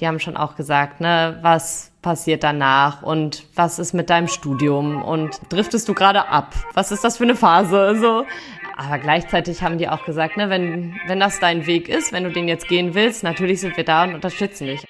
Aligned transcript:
Die 0.00 0.06
haben 0.06 0.18
schon 0.18 0.36
auch 0.36 0.56
gesagt, 0.56 1.00
ne, 1.00 1.38
was 1.42 1.92
passiert 2.02 2.44
danach 2.44 3.02
und 3.02 3.44
was 3.54 3.78
ist 3.78 3.94
mit 3.94 4.10
deinem 4.10 4.28
Studium 4.28 5.02
und 5.02 5.40
driftest 5.48 5.88
du 5.88 5.94
gerade 5.94 6.28
ab? 6.28 6.54
Was 6.74 6.92
ist 6.92 7.04
das 7.04 7.16
für 7.16 7.24
eine 7.24 7.36
Phase? 7.36 7.96
So. 8.00 8.24
Aber 8.76 8.98
gleichzeitig 8.98 9.62
haben 9.62 9.78
die 9.78 9.88
auch 9.88 10.04
gesagt, 10.04 10.36
ne, 10.36 10.50
wenn, 10.50 10.94
wenn 11.06 11.20
das 11.20 11.40
dein 11.40 11.66
Weg 11.66 11.88
ist, 11.88 12.12
wenn 12.12 12.24
du 12.24 12.30
den 12.30 12.48
jetzt 12.48 12.68
gehen 12.68 12.94
willst, 12.94 13.22
natürlich 13.22 13.60
sind 13.60 13.76
wir 13.76 13.84
da 13.84 14.04
und 14.04 14.14
unterstützen 14.14 14.66
dich. 14.66 14.84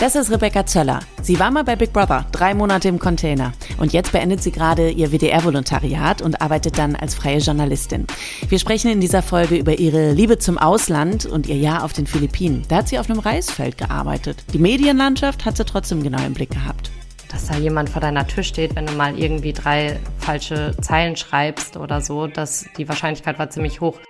Das 0.00 0.14
ist 0.14 0.30
Rebecca 0.30 0.64
Zöller. 0.64 1.00
Sie 1.20 1.38
war 1.38 1.50
mal 1.50 1.62
bei 1.62 1.76
Big 1.76 1.92
Brother, 1.92 2.24
drei 2.32 2.54
Monate 2.54 2.88
im 2.88 2.98
Container. 2.98 3.52
Und 3.76 3.92
jetzt 3.92 4.12
beendet 4.12 4.42
sie 4.42 4.50
gerade 4.50 4.88
ihr 4.88 5.12
WDR-Volontariat 5.12 6.22
und 6.22 6.40
arbeitet 6.40 6.78
dann 6.78 6.96
als 6.96 7.14
freie 7.14 7.36
Journalistin. 7.36 8.06
Wir 8.48 8.58
sprechen 8.58 8.90
in 8.90 9.02
dieser 9.02 9.20
Folge 9.20 9.56
über 9.56 9.78
ihre 9.78 10.12
Liebe 10.12 10.38
zum 10.38 10.56
Ausland 10.56 11.26
und 11.26 11.48
ihr 11.48 11.58
Jahr 11.58 11.84
auf 11.84 11.92
den 11.92 12.06
Philippinen. 12.06 12.62
Da 12.68 12.76
hat 12.76 12.88
sie 12.88 12.98
auf 12.98 13.10
einem 13.10 13.18
Reisfeld 13.18 13.76
gearbeitet. 13.76 14.42
Die 14.54 14.58
Medienlandschaft 14.58 15.44
hat 15.44 15.58
sie 15.58 15.66
trotzdem 15.66 16.02
genau 16.02 16.24
im 16.24 16.32
Blick 16.32 16.50
gehabt 16.50 16.90
dass 17.28 17.46
da 17.46 17.56
jemand 17.56 17.88
vor 17.88 18.00
deiner 18.00 18.26
Tür 18.26 18.42
steht, 18.42 18.74
wenn 18.74 18.86
du 18.86 18.92
mal 18.94 19.16
irgendwie 19.16 19.52
drei 19.52 20.00
falsche 20.18 20.74
Zeilen 20.80 21.14
schreibst 21.14 21.76
oder 21.76 22.00
so, 22.00 22.26
dass 22.26 22.66
die 22.76 22.88
Wahrscheinlichkeit 22.88 23.38
war 23.38 23.48
ziemlich 23.50 23.80
hoch. 23.80 24.00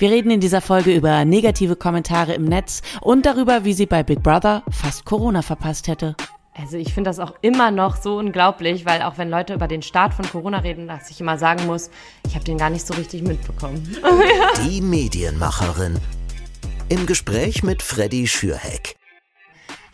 Wir 0.00 0.12
reden 0.12 0.30
in 0.30 0.38
dieser 0.38 0.60
Folge 0.60 0.94
über 0.94 1.24
negative 1.24 1.74
Kommentare 1.74 2.32
im 2.32 2.44
Netz 2.44 2.82
und 3.00 3.26
darüber, 3.26 3.64
wie 3.64 3.72
sie 3.72 3.86
bei 3.86 4.04
Big 4.04 4.22
Brother 4.22 4.62
fast 4.70 5.04
Corona 5.04 5.42
verpasst 5.42 5.88
hätte. 5.88 6.14
Also 6.54 6.76
ich 6.76 6.94
finde 6.94 7.10
das 7.10 7.18
auch 7.18 7.34
immer 7.40 7.72
noch 7.72 7.96
so 7.96 8.16
unglaublich, 8.16 8.86
weil 8.86 9.02
auch 9.02 9.18
wenn 9.18 9.28
Leute 9.28 9.54
über 9.54 9.66
den 9.66 9.82
Start 9.82 10.14
von 10.14 10.24
Corona 10.24 10.58
reden, 10.58 10.86
dass 10.86 11.10
ich 11.10 11.20
immer 11.20 11.36
sagen 11.36 11.66
muss, 11.66 11.90
ich 12.28 12.36
habe 12.36 12.44
den 12.44 12.58
gar 12.58 12.70
nicht 12.70 12.86
so 12.86 12.94
richtig 12.94 13.22
mitbekommen. 13.22 13.96
Die 14.68 14.80
Medienmacherin 14.80 15.98
im 16.88 17.06
Gespräch 17.06 17.64
mit 17.64 17.82
Freddy 17.82 18.28
Schürheck. 18.28 18.97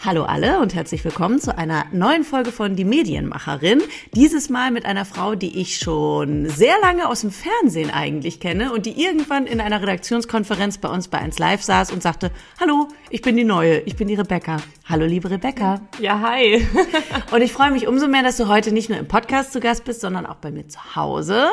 Hallo 0.06 0.24
alle 0.24 0.60
und 0.60 0.74
herzlich 0.74 1.02
willkommen 1.02 1.40
zu 1.40 1.56
einer 1.56 1.86
neuen 1.90 2.24
Folge 2.24 2.52
von 2.52 2.76
Die 2.76 2.84
Medienmacherin. 2.84 3.80
Dieses 4.14 4.50
Mal 4.50 4.70
mit 4.70 4.84
einer 4.84 5.06
Frau, 5.06 5.34
die 5.34 5.58
ich 5.58 5.78
schon 5.78 6.46
sehr 6.46 6.74
lange 6.82 7.08
aus 7.08 7.22
dem 7.22 7.30
Fernsehen 7.30 7.90
eigentlich 7.90 8.38
kenne 8.38 8.74
und 8.74 8.84
die 8.84 9.02
irgendwann 9.02 9.46
in 9.46 9.62
einer 9.62 9.80
Redaktionskonferenz 9.80 10.76
bei 10.76 10.90
uns 10.90 11.08
bei 11.08 11.20
1 11.20 11.38
Live 11.38 11.62
saß 11.62 11.90
und 11.90 12.02
sagte, 12.02 12.32
hallo, 12.60 12.88
ich 13.14 13.22
bin 13.22 13.36
die 13.36 13.44
Neue, 13.44 13.78
ich 13.82 13.94
bin 13.94 14.08
die 14.08 14.16
Rebecca. 14.16 14.56
Hallo 14.86 15.06
liebe 15.06 15.30
Rebecca. 15.30 15.80
Ja, 16.00 16.18
hi. 16.18 16.66
und 17.32 17.42
ich 17.42 17.52
freue 17.52 17.70
mich 17.70 17.86
umso 17.86 18.08
mehr, 18.08 18.24
dass 18.24 18.38
du 18.38 18.48
heute 18.48 18.72
nicht 18.72 18.90
nur 18.90 18.98
im 18.98 19.06
Podcast 19.06 19.52
zu 19.52 19.60
Gast 19.60 19.84
bist, 19.84 20.00
sondern 20.00 20.26
auch 20.26 20.34
bei 20.34 20.50
mir 20.50 20.66
zu 20.66 20.96
Hause. 20.96 21.46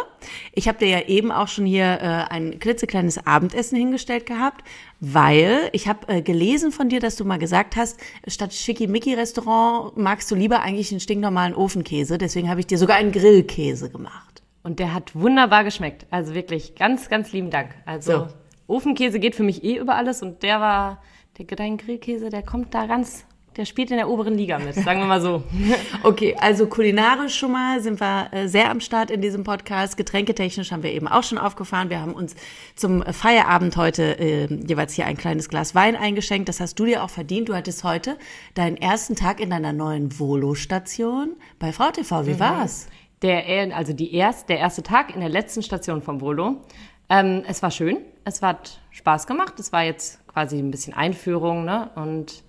Ich 0.53 0.67
habe 0.67 0.79
dir 0.79 0.87
ja 0.87 1.01
eben 1.01 1.31
auch 1.31 1.47
schon 1.47 1.67
hier 1.67 1.85
äh, 1.85 2.33
ein 2.33 2.57
klitzekleines 2.57 3.27
Abendessen 3.27 3.77
hingestellt 3.77 4.25
gehabt 4.25 4.63
weil 5.03 5.69
ich 5.71 5.87
habe 5.87 6.07
äh, 6.13 6.21
gelesen 6.21 6.71
von 6.71 6.87
dir, 6.87 6.99
dass 6.99 7.15
du 7.15 7.25
mal 7.25 7.39
gesagt 7.39 7.75
hast, 7.75 7.99
statt 8.27 8.53
Schickimicki-Restaurant 8.53 9.97
magst 9.97 10.29
du 10.29 10.35
lieber 10.35 10.61
eigentlich 10.61 10.91
einen 10.91 10.99
stinknormalen 10.99 11.55
Ofenkäse. 11.55 12.19
Deswegen 12.19 12.51
habe 12.51 12.59
ich 12.59 12.67
dir 12.67 12.77
sogar 12.77 12.97
einen 12.97 13.11
Grillkäse 13.11 13.89
gemacht. 13.89 14.43
Und 14.61 14.77
der 14.77 14.93
hat 14.93 15.15
wunderbar 15.15 15.63
geschmeckt. 15.63 16.05
Also 16.11 16.35
wirklich 16.35 16.75
ganz, 16.75 17.09
ganz 17.09 17.31
lieben 17.31 17.49
Dank. 17.49 17.71
Also 17.87 18.11
so. 18.11 18.27
Ofenkäse 18.67 19.19
geht 19.19 19.33
für 19.33 19.41
mich 19.41 19.63
eh 19.63 19.77
über 19.77 19.95
alles 19.95 20.21
und 20.21 20.43
der 20.43 20.59
war, 20.59 21.01
dein 21.45 21.78
Grillkäse, 21.78 22.30
der 22.30 22.44
kommt 22.44 22.73
da 22.73 22.86
ganz 22.86 23.25
der 23.58 23.66
spielt 23.66 23.92
in 23.92 23.97
der 23.97 24.08
oberen 24.08 24.36
Liga 24.38 24.59
mit, 24.59 24.75
sagen 24.75 25.02
wir 25.02 25.08
mal 25.08 25.20
so. 25.20 25.44
okay, 26.03 26.38
also 26.39 26.67
kulinarisch 26.67 27.38
schon 27.38 27.52
mal 27.52 27.81
sind 27.81 28.00
wir 28.00 28.30
äh, 28.31 28.47
sehr 28.47 28.72
am 28.72 28.80
Start 28.80 29.11
in 29.11 29.22
diesem 29.22 29.44
Podcast. 29.44 29.97
Getränketechnisch 29.97 30.72
haben 30.72 30.84
wir 30.84 30.94
eben 30.94 31.08
auch 31.09 31.23
schon 31.23 31.38
aufgefahren. 31.38 31.89
Wir 31.89 32.00
haben 32.00 32.14
uns 32.14 32.36
zum 32.75 33.03
Feierabend 33.03 33.75
heute 33.75 34.17
äh, 34.19 34.45
jeweils 34.45 34.94
hier 34.94 35.06
ein 35.06 35.17
kleines 35.17 35.50
Glas 35.50 35.75
Wein 35.75 35.97
eingeschenkt. 35.97 36.47
Das 36.47 36.62
hast 36.62 36.80
du 36.80 36.86
dir 36.86 37.03
auch 37.03 37.09
verdient. 37.09 37.50
Du 37.50 37.53
hattest 37.53 37.84
heute 37.84 38.17
deinen 38.53 38.78
ersten 38.78 39.17
Tag 39.17 39.42
in 39.42 39.50
deiner 39.50 39.73
neuen 39.73 40.17
Volo-Station 40.17 41.36
bei 41.59 41.73
Frau 41.73 41.92
TV. 41.92 42.25
Wie 42.25 42.34
mhm. 42.36 42.39
war's? 42.39 42.88
Der, 43.22 43.75
also 43.75 43.92
die 43.92 44.16
erst, 44.16 44.47
der 44.47 44.59
erste 44.59 44.81
Tag 44.81 45.14
in 45.14 45.19
der 45.19 45.30
letzten 45.30 45.62
Station 45.62 46.01
vom 46.01 46.22
Volo. 46.22 46.62
Ähm, 47.09 47.44
es 47.46 47.62
war 47.62 47.69
schön. 47.69 47.97
Es 48.24 48.41
hat 48.41 48.80
Spaß 48.91 49.28
gemacht. 49.28 49.59
Es 49.59 49.74
war 49.74 49.84
jetzt 49.84 50.20
quasi 50.34 50.58
ein 50.58 50.72
bisschen 50.72 50.94
Einführung, 50.94 51.66
ne? 51.66 51.90
Und 51.96 52.44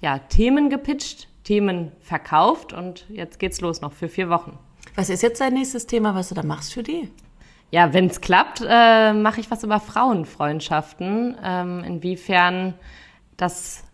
ja, 0.00 0.18
Themen 0.18 0.70
gepitcht, 0.70 1.28
Themen 1.44 1.92
verkauft 2.00 2.72
und 2.72 3.06
jetzt 3.08 3.38
geht's 3.38 3.60
los 3.60 3.80
noch 3.80 3.92
für 3.92 4.08
vier 4.08 4.28
Wochen. 4.30 4.58
Was 4.94 5.10
ist 5.10 5.22
jetzt 5.22 5.40
dein 5.40 5.54
nächstes 5.54 5.86
Thema, 5.86 6.14
was 6.14 6.28
du 6.28 6.34
da 6.34 6.42
machst 6.42 6.72
für 6.72 6.82
die? 6.82 7.10
Ja, 7.70 7.92
wenn 7.92 8.06
es 8.06 8.20
klappt, 8.20 8.64
äh, 8.66 9.12
mache 9.12 9.40
ich 9.40 9.50
was 9.50 9.62
über 9.62 9.78
Frauenfreundschaften. 9.78 11.36
Ähm, 11.42 11.84
inwiefern 11.84 12.74
das 13.36 13.84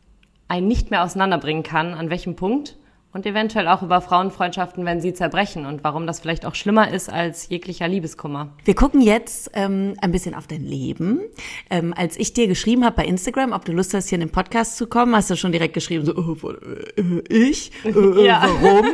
einen 0.48 0.68
nicht 0.68 0.90
mehr 0.90 1.02
auseinanderbringen 1.02 1.62
kann, 1.62 1.94
an 1.94 2.08
welchem 2.08 2.36
Punkt 2.36 2.76
und 3.16 3.24
eventuell 3.24 3.66
auch 3.66 3.82
über 3.82 4.02
Frauenfreundschaften, 4.02 4.84
wenn 4.84 5.00
sie 5.00 5.14
zerbrechen 5.14 5.64
und 5.64 5.82
warum 5.82 6.06
das 6.06 6.20
vielleicht 6.20 6.44
auch 6.44 6.54
schlimmer 6.54 6.92
ist 6.92 7.10
als 7.10 7.48
jeglicher 7.48 7.88
Liebeskummer. 7.88 8.50
Wir 8.66 8.74
gucken 8.74 9.00
jetzt 9.00 9.50
ähm, 9.54 9.94
ein 10.02 10.12
bisschen 10.12 10.34
auf 10.34 10.46
dein 10.46 10.62
Leben. 10.62 11.20
Ähm, 11.70 11.94
als 11.96 12.18
ich 12.18 12.34
dir 12.34 12.46
geschrieben 12.46 12.84
habe 12.84 12.96
bei 12.96 13.06
Instagram, 13.06 13.52
ob 13.52 13.64
du 13.64 13.72
Lust 13.72 13.94
hast, 13.94 14.10
hier 14.10 14.16
in 14.16 14.20
den 14.20 14.32
Podcast 14.32 14.76
zu 14.76 14.86
kommen, 14.86 15.16
hast 15.16 15.30
du 15.30 15.36
schon 15.36 15.50
direkt 15.50 15.72
geschrieben, 15.72 16.04
so, 16.04 16.14
oh, 16.14 16.50
äh, 16.50 17.22
ich? 17.30 17.72
Äh, 17.86 17.88
äh, 17.88 18.24
ja. 18.26 18.42
Warum? 18.42 18.86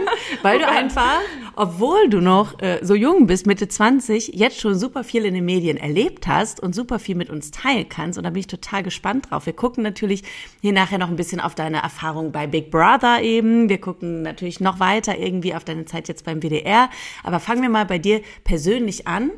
Weil 0.43 0.61
du 0.61 0.69
einfach, 0.69 1.19
obwohl 1.57 2.09
du 2.09 2.21
noch 2.21 2.61
äh, 2.61 2.79
so 2.81 2.95
jung 2.95 3.27
bist, 3.27 3.49
Mitte 3.49 3.67
20, 3.67 4.35
jetzt 4.35 4.61
schon 4.61 4.77
super 4.77 5.03
viel 5.03 5.25
in 5.25 5.35
den 5.35 5.45
Medien 5.45 5.77
erlebt 5.77 6.29
hast 6.29 6.61
und 6.61 6.77
super 6.77 7.01
viel 7.01 7.17
mit 7.17 7.29
uns 7.29 7.51
teilen 7.51 7.89
kannst. 7.89 8.19
Und 8.19 8.25
da 8.25 8.31
bin 8.31 8.39
ich 8.39 8.47
total 8.47 8.85
gespannt 8.85 9.33
drauf. 9.33 9.47
Wir 9.47 9.53
gucken 9.53 9.83
natürlich 9.83 10.23
hier 10.61 10.73
nachher 10.73 10.99
noch 10.99 11.09
ein 11.09 11.17
bisschen 11.17 11.41
auf 11.41 11.57
deine 11.57 11.83
Erfahrung 11.83 12.31
bei 12.31 12.47
Big 12.47 12.71
Brother 12.71 13.21
eben. 13.21 13.69
Wir 13.69 13.81
gucken 13.81 14.12
natürlich 14.21 14.61
noch 14.61 14.81
weiter 14.81 15.17
irgendwie 15.17 15.55
auf 15.55 15.65
deine 15.65 15.87
Zeit 15.87 16.09
jetzt 16.09 16.27
beim 16.27 16.43
WDR. 16.43 16.91
Aber 17.25 17.41
fangen 17.41 17.63
wir 17.63 17.71
mal 17.71 17.87
bei 17.87 17.99
dir 17.99 18.21
persönlich 18.45 19.07
an. 19.07 19.31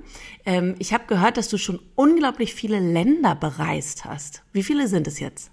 Ähm, 0.45 0.75
ich 0.81 0.93
habe 0.93 1.05
gehört, 1.07 1.37
dass 1.37 1.49
du 1.49 1.59
schon 1.59 1.79
unglaublich 1.95 2.55
viele 2.55 2.81
Länder 2.81 3.37
bereist 3.37 4.05
hast. 4.05 4.43
Wie 4.53 4.65
viele 4.65 4.89
sind 4.89 5.07
es 5.07 5.21
jetzt? 5.21 5.53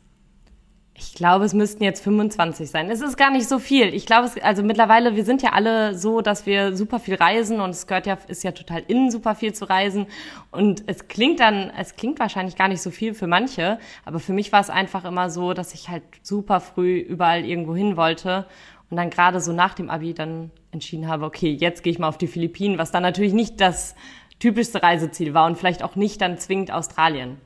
Ich 1.03 1.15
glaube, 1.15 1.45
es 1.45 1.53
müssten 1.53 1.83
jetzt 1.83 2.03
25 2.03 2.69
sein. 2.69 2.89
Es 2.91 3.01
ist 3.01 3.17
gar 3.17 3.31
nicht 3.31 3.49
so 3.49 3.57
viel. 3.57 3.91
Ich 3.93 4.05
glaube, 4.05 4.27
es, 4.27 4.37
also 4.41 4.61
mittlerweile, 4.61 5.15
wir 5.15 5.25
sind 5.25 5.41
ja 5.41 5.51
alle 5.53 5.97
so, 5.97 6.21
dass 6.21 6.45
wir 6.45 6.75
super 6.75 6.99
viel 6.99 7.15
reisen 7.15 7.59
und 7.59 7.71
es 7.71 7.87
gehört 7.87 8.05
ja, 8.05 8.19
ist 8.27 8.43
ja 8.43 8.51
total 8.51 8.83
innen 8.87 9.09
super 9.09 9.33
viel 9.33 9.51
zu 9.53 9.67
reisen. 9.67 10.05
Und 10.51 10.83
es 10.85 11.07
klingt 11.07 11.39
dann, 11.39 11.71
es 11.75 11.95
klingt 11.95 12.19
wahrscheinlich 12.19 12.55
gar 12.55 12.67
nicht 12.67 12.83
so 12.83 12.91
viel 12.91 13.15
für 13.15 13.25
manche, 13.25 13.79
aber 14.05 14.19
für 14.19 14.33
mich 14.33 14.51
war 14.51 14.61
es 14.61 14.69
einfach 14.69 15.03
immer 15.03 15.31
so, 15.31 15.53
dass 15.53 15.73
ich 15.73 15.89
halt 15.89 16.03
super 16.21 16.59
früh 16.59 16.99
überall 16.99 17.45
irgendwo 17.45 17.75
hin 17.75 17.97
wollte 17.97 18.45
und 18.91 18.97
dann 18.97 19.09
gerade 19.09 19.39
so 19.39 19.53
nach 19.53 19.73
dem 19.73 19.89
Abi 19.89 20.13
dann 20.13 20.51
entschieden 20.71 21.07
habe, 21.07 21.25
okay, 21.25 21.51
jetzt 21.51 21.81
gehe 21.81 21.91
ich 21.91 21.97
mal 21.97 22.09
auf 22.09 22.17
die 22.17 22.27
Philippinen, 22.27 22.77
was 22.77 22.91
dann 22.91 23.03
natürlich 23.03 23.33
nicht 23.33 23.59
das 23.59 23.95
typischste 24.39 24.83
Reiseziel 24.83 25.33
war 25.33 25.45
und 25.47 25.57
vielleicht 25.57 25.81
auch 25.81 25.95
nicht 25.95 26.21
dann 26.21 26.37
zwingend 26.37 26.71
Australien. 26.71 27.37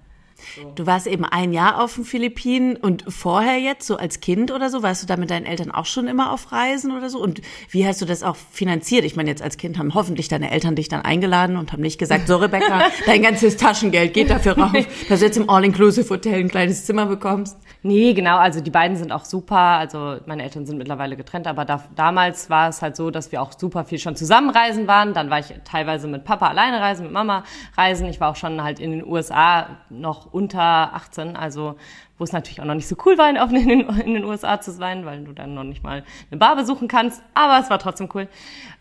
So. 0.56 0.72
Du 0.76 0.86
warst 0.86 1.08
eben 1.08 1.24
ein 1.24 1.54
Jahr 1.54 1.82
auf 1.82 1.96
den 1.96 2.04
Philippinen 2.04 2.76
und 2.76 3.06
vorher 3.08 3.58
jetzt, 3.58 3.88
so 3.88 3.96
als 3.96 4.20
Kind 4.20 4.52
oder 4.52 4.70
so, 4.70 4.84
warst 4.84 5.02
du 5.02 5.08
da 5.08 5.18
mit 5.18 5.30
deinen 5.30 5.46
Eltern 5.46 5.72
auch 5.72 5.86
schon 5.86 6.08
immer 6.08 6.32
auf 6.32 6.52
Reisen 6.52 6.92
oder 6.92 7.10
so? 7.10 7.22
Und 7.22 7.42
wie 7.70 7.88
hast 7.88 8.02
du 8.02 8.06
das 8.06 8.22
auch 8.24 8.36
finanziert? 8.36 9.06
Ich 9.06 9.16
meine, 9.16 9.30
jetzt 9.30 9.42
als 9.42 9.58
Kind 9.58 9.78
haben 9.78 9.94
hoffentlich 9.94 10.28
deine 10.28 10.52
Eltern 10.52 10.76
dich 10.76 10.90
dann 10.90 11.02
eingeladen 11.02 11.58
und 11.58 11.72
haben 11.72 11.82
nicht 11.82 12.00
gesagt, 12.00 12.28
so 12.28 12.38
Rebecca, 12.38 12.82
dein 13.06 13.22
ganzes 13.22 13.56
Taschengeld 13.56 14.14
geht 14.14 14.30
dafür 14.30 14.58
rauf, 14.58 14.74
dass 15.10 15.20
du 15.20 15.26
jetzt 15.26 15.38
im 15.38 15.50
All-Inclusive-Hotel 15.50 16.40
ein 16.40 16.50
kleines 16.50 16.86
Zimmer 16.86 17.06
bekommst. 17.06 17.58
Nee, 17.88 18.16
genau, 18.16 18.38
also 18.38 18.62
die 18.62 18.72
beiden 18.72 18.98
sind 18.98 19.12
auch 19.12 19.26
super. 19.26 19.56
Also 19.56 20.18
meine 20.26 20.42
Eltern 20.42 20.66
sind 20.66 20.80
mittlerweile 20.80 21.16
getrennt, 21.16 21.46
aber 21.46 21.66
da, 21.66 21.84
damals 21.96 22.50
war 22.50 22.68
es 22.68 22.82
halt 22.82 22.96
so, 22.96 23.12
dass 23.12 23.32
wir 23.32 23.44
auch 23.44 23.52
super 23.56 23.86
viel 23.86 24.00
schon 24.00 24.16
zusammenreisen 24.16 24.88
waren. 24.88 25.14
Dann 25.14 25.30
war 25.30 25.38
ich 25.38 25.54
teilweise 25.66 26.08
mit 26.08 26.24
Papa 26.24 26.48
alleine 26.48 26.82
reisen, 26.82 27.04
mit 27.04 27.12
Mama 27.12 27.44
reisen. 27.78 28.08
Ich 28.08 28.20
war 28.20 28.32
auch 28.32 28.38
schon 28.38 28.64
halt 28.64 28.80
in 28.80 28.90
den 28.90 29.06
USA 29.06 29.68
noch 29.92 30.34
unter 30.34 30.96
18, 30.96 31.36
also 31.36 31.76
wo 32.18 32.24
es 32.24 32.32
natürlich 32.32 32.62
auch 32.62 32.66
noch 32.66 32.76
nicht 32.76 32.88
so 32.88 32.96
cool 33.06 33.18
war, 33.18 33.30
in 33.30 33.68
den, 33.68 33.90
in 33.90 34.14
den 34.14 34.24
USA 34.24 34.62
zu 34.62 34.72
sein, 34.72 35.06
weil 35.06 35.24
du 35.24 35.34
dann 35.34 35.54
noch 35.54 35.64
nicht 35.64 35.84
mal 35.84 36.04
eine 36.32 36.40
Bar 36.40 36.56
besuchen 36.56 36.88
kannst, 36.88 37.22
aber 37.34 37.60
es 37.60 37.70
war 37.70 37.80
trotzdem 37.80 38.10
cool. 38.14 38.28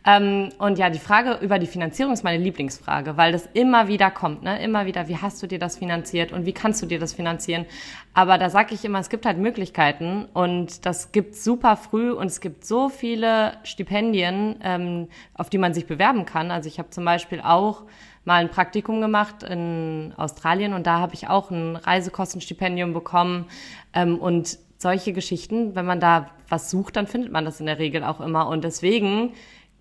Ähm, 0.06 0.50
und 0.58 0.78
ja, 0.78 0.90
die 0.90 0.98
Frage 0.98 1.38
über 1.40 1.58
die 1.58 1.66
Finanzierung 1.66 2.12
ist 2.12 2.22
meine 2.22 2.42
Lieblingsfrage, 2.42 3.16
weil 3.16 3.32
das 3.32 3.48
immer 3.54 3.88
wieder 3.88 4.10
kommt, 4.10 4.42
ne? 4.42 4.62
immer 4.62 4.86
wieder, 4.86 5.08
wie 5.08 5.16
hast 5.16 5.42
du 5.42 5.46
dir 5.46 5.58
das 5.58 5.78
finanziert 5.78 6.30
und 6.30 6.46
wie 6.46 6.52
kannst 6.52 6.82
du 6.82 6.86
dir 6.86 6.98
das 6.98 7.14
finanzieren? 7.14 7.64
Aber 8.12 8.38
da 8.38 8.50
sage 8.50 8.74
ich 8.74 8.84
immer, 8.84 9.00
es 9.00 9.08
gibt 9.08 9.26
halt 9.26 9.38
Möglichkeiten 9.38 10.28
und 10.34 10.84
das 10.86 11.10
gibt 11.10 11.34
super 11.34 11.76
früh 11.76 12.12
und 12.12 12.26
es 12.26 12.40
gibt 12.40 12.64
so 12.64 12.88
viele 12.88 13.54
Stipendien, 13.64 14.56
ähm, 14.62 15.08
auf 15.32 15.50
die 15.50 15.58
man 15.58 15.74
sich 15.74 15.86
bewerben 15.86 16.26
kann. 16.26 16.50
Also 16.50 16.68
ich 16.68 16.78
habe 16.78 16.90
zum 16.90 17.04
Beispiel 17.04 17.40
auch 17.40 17.82
mal 18.24 18.40
ein 18.40 18.50
Praktikum 18.50 19.00
gemacht 19.00 19.42
in 19.42 20.12
Australien 20.16 20.72
und 20.72 20.86
da 20.86 20.98
habe 20.98 21.14
ich 21.14 21.28
auch 21.28 21.50
ein 21.50 21.76
Reisekostenstipendium 21.76 22.92
bekommen 22.92 23.46
ähm, 23.92 24.18
und 24.18 24.58
solche 24.78 25.12
Geschichten, 25.12 25.74
wenn 25.74 25.86
man 25.86 26.00
da 26.00 26.30
was 26.48 26.70
sucht, 26.70 26.96
dann 26.96 27.06
findet 27.06 27.32
man 27.32 27.44
das 27.44 27.60
in 27.60 27.66
der 27.66 27.78
Regel 27.78 28.04
auch 28.04 28.20
immer 28.20 28.48
und 28.48 28.64
deswegen 28.64 29.32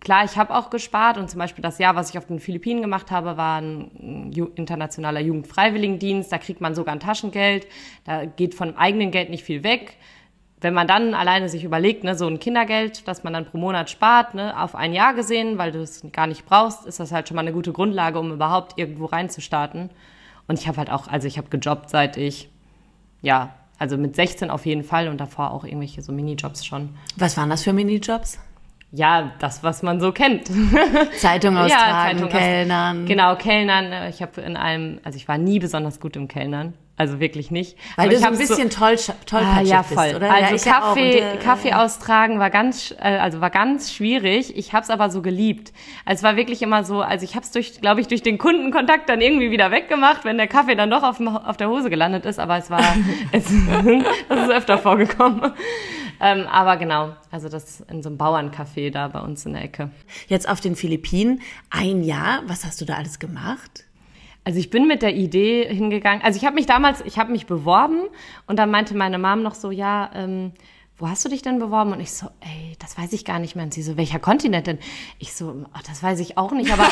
Klar, 0.04 0.26
ich 0.26 0.36
habe 0.36 0.54
auch 0.54 0.70
gespart 0.70 1.18
und 1.18 1.30
zum 1.30 1.40
Beispiel 1.40 1.62
das 1.62 1.80
Jahr, 1.80 1.96
was 1.96 2.10
ich 2.10 2.18
auf 2.18 2.26
den 2.26 2.42
Philippinen 2.42 2.82
gemacht 2.82 3.10
habe, 3.10 3.38
war 3.38 3.62
ein 3.62 4.34
internationaler 4.56 5.22
Jugendfreiwilligendienst. 5.22 6.30
Da 6.30 6.40
kriegt 6.40 6.60
man 6.60 6.76
sogar 6.76 6.94
ein 6.94 7.00
Taschengeld. 7.00 7.68
Da 8.04 8.26
geht 8.26 8.54
von 8.54 8.76
eigenen 8.76 9.12
Geld 9.12 9.30
nicht 9.30 9.46
viel 9.46 9.64
weg 9.64 9.96
wenn 10.64 10.74
man 10.74 10.88
dann 10.88 11.14
alleine 11.14 11.50
sich 11.50 11.64
überlegt, 11.64 12.04
ne, 12.04 12.16
so 12.16 12.26
ein 12.28 12.40
Kindergeld, 12.40 13.08
das 13.08 13.24
man 13.24 13.34
dann 13.34 13.46
pro 13.46 13.58
Monat 13.58 13.90
spart, 13.90 14.34
ne, 14.34 14.60
auf 14.60 14.76
ein 14.76 14.94
Jahr 14.94 15.14
gesehen, 15.14 15.58
weil 15.58 15.72
du 15.72 15.82
es 15.82 16.04
gar 16.12 16.26
nicht 16.26 16.46
brauchst, 16.46 16.86
ist 16.86 17.00
das 17.00 17.12
halt 17.12 17.28
schon 17.28 17.36
mal 17.36 17.42
eine 17.42 17.54
gute 17.54 17.74
Grundlage, 17.74 18.20
um 18.20 18.32
überhaupt 18.32 18.78
irgendwo 18.78 19.06
reinzustarten. 19.06 19.90
Und 20.48 20.60
ich 20.60 20.68
habe 20.68 20.78
halt 20.78 20.90
auch, 20.90 21.08
also 21.08 21.28
ich 21.28 21.38
habe 21.38 21.50
gejobbt, 21.50 21.90
seit 21.90 22.18
ich, 22.18 22.50
ja, 23.22 23.54
also 23.78 23.98
mit 23.98 24.16
16 24.16 24.50
auf 24.50 24.66
jeden 24.66 24.84
Fall 24.84 25.10
und 25.10 25.20
davor 25.20 25.52
auch 25.52 25.66
irgendwelche 25.66 26.02
so 26.02 26.12
Minijobs 26.12 26.66
schon. 26.66 26.90
Was 27.18 27.36
waren 27.38 27.50
das 27.50 27.64
für 27.64 27.74
Minijobs? 27.74 28.40
Ja, 28.92 29.32
das, 29.40 29.64
was 29.64 29.82
man 29.82 30.00
so 30.00 30.12
kennt. 30.12 30.48
Zeitung 31.18 31.58
austragen, 31.58 31.70
ja, 31.70 32.14
Zeitung 32.14 32.30
Kellnern. 32.30 33.02
Aus, 33.02 33.08
genau, 33.08 33.36
Kellnern. 33.36 34.10
Ich 34.10 34.22
habe 34.22 34.40
in 34.42 34.56
einem, 34.56 35.00
also 35.04 35.18
ich 35.18 35.28
war 35.28 35.38
nie 35.38 35.60
besonders 35.60 36.00
gut 36.00 36.16
im 36.16 36.28
Kellnern. 36.28 36.74
Also 36.96 37.20
wirklich 37.20 37.50
nicht. 37.50 37.76
Weil 37.96 38.06
Aber 38.06 38.16
du 38.16 38.20
so 38.20 38.28
ein 38.28 38.38
bisschen 38.38 38.70
so, 38.70 38.78
toll, 38.78 38.96
toll 39.26 39.42
ah, 39.44 39.62
ja, 39.62 39.82
voll. 39.82 40.04
Bist, 40.04 40.16
oder? 40.16 40.32
Also 40.32 40.70
ja, 40.70 40.74
Kaffee, 40.74 41.20
ja 41.20 41.36
Kaffee 41.38 41.74
austragen 41.74 42.38
war 42.38 42.52
ganz, 42.52 42.94
äh, 43.00 43.18
also 43.18 43.42
war 43.42 43.50
ganz 43.50 43.92
schwierig. 43.92 44.56
Ich 44.56 44.74
habe 44.74 44.84
es 44.84 44.92
aber 44.92 45.10
so 45.10 45.24
geliebt. 45.24 45.74
Also 46.06 46.20
es 46.20 46.24
war 46.24 46.36
wirklich 46.36 46.62
immer 46.62 46.84
so, 46.84 47.02
also 47.02 47.24
ich 47.24 47.36
habe 47.36 47.46
es 47.46 47.52
durch, 47.52 47.82
glaube 47.82 48.00
ich, 48.00 48.08
durch 48.08 48.22
den 48.22 48.38
Kundenkontakt 48.38 49.10
dann 49.10 49.22
irgendwie 49.22 49.50
wieder 49.50 49.72
weggemacht, 49.72 50.24
wenn 50.24 50.38
der 50.38 50.48
Kaffee 50.48 50.76
dann 50.76 50.92
doch 50.92 51.02
auf, 51.02 51.18
dem, 51.18 51.30
auf 51.30 51.58
der 51.58 51.68
Hose 51.70 51.90
gelandet 51.90 52.26
ist. 52.26 52.38
Aber 52.38 52.58
es 52.58 52.70
war, 52.70 52.82
es, 53.32 53.46
das 54.30 54.44
ist 54.44 54.52
öfter 54.52 54.78
vorgekommen. 54.78 55.52
Ähm, 56.22 56.46
aber 56.46 56.78
genau, 56.78 57.16
also 57.32 57.50
das 57.50 57.82
in 57.82 58.04
so 58.04 58.10
einem 58.10 58.20
Bauerncafé 58.20 58.92
da 58.92 59.08
bei 59.08 59.20
uns 59.20 59.48
in 59.48 59.54
der 59.54 59.64
Ecke. 59.64 59.90
Jetzt 60.28 60.48
auf 60.48 60.62
den 60.62 60.76
Philippinen, 60.76 61.42
ein 61.72 62.04
Jahr, 62.04 62.44
was 62.46 62.64
hast 62.66 62.80
du 62.82 62.86
da 62.86 62.98
alles 62.98 63.18
gemacht? 63.18 63.84
Also 64.44 64.60
ich 64.60 64.70
bin 64.70 64.88
mit 64.88 65.02
der 65.02 65.16
Idee 65.16 65.68
hingegangen. 65.68 66.22
Also 66.24 66.38
ich 66.38 66.46
habe 66.46 66.56
mich 66.56 66.66
damals, 66.66 67.02
ich 67.06 67.18
habe 67.18 67.32
mich 67.32 67.46
beworben 67.46 68.04
und 68.48 68.60
dann 68.60 68.72
meinte 68.72 68.96
meine 68.96 69.18
Mom 69.18 69.42
noch 69.42 69.56
so, 69.56 69.72
ja, 69.72 70.12
ähm, 70.14 70.52
wo 70.98 71.10
hast 71.10 71.26
du 71.26 71.30
dich 71.30 71.42
denn 71.42 71.58
beworben? 71.58 71.92
Und 71.92 72.00
ich 72.00 72.12
so, 72.12 72.28
ey, 72.42 72.76
das 72.80 72.98
weiß 72.98 73.14
ich 73.14 73.26
gar 73.26 73.40
nicht 73.40 73.56
mehr. 73.56 73.66
Und 73.66 73.74
sie 73.74 73.82
so, 73.82 73.98
welcher 73.98 74.20
Kontinent 74.20 74.68
denn? 74.68 74.78
Ich 75.18 75.34
so, 75.34 75.66
ach, 75.74 75.82
das 75.84 76.04
weiß 76.04 76.20
ich 76.20 76.38
auch 76.38 76.52
nicht. 76.52 76.72
Aber, 76.72 76.88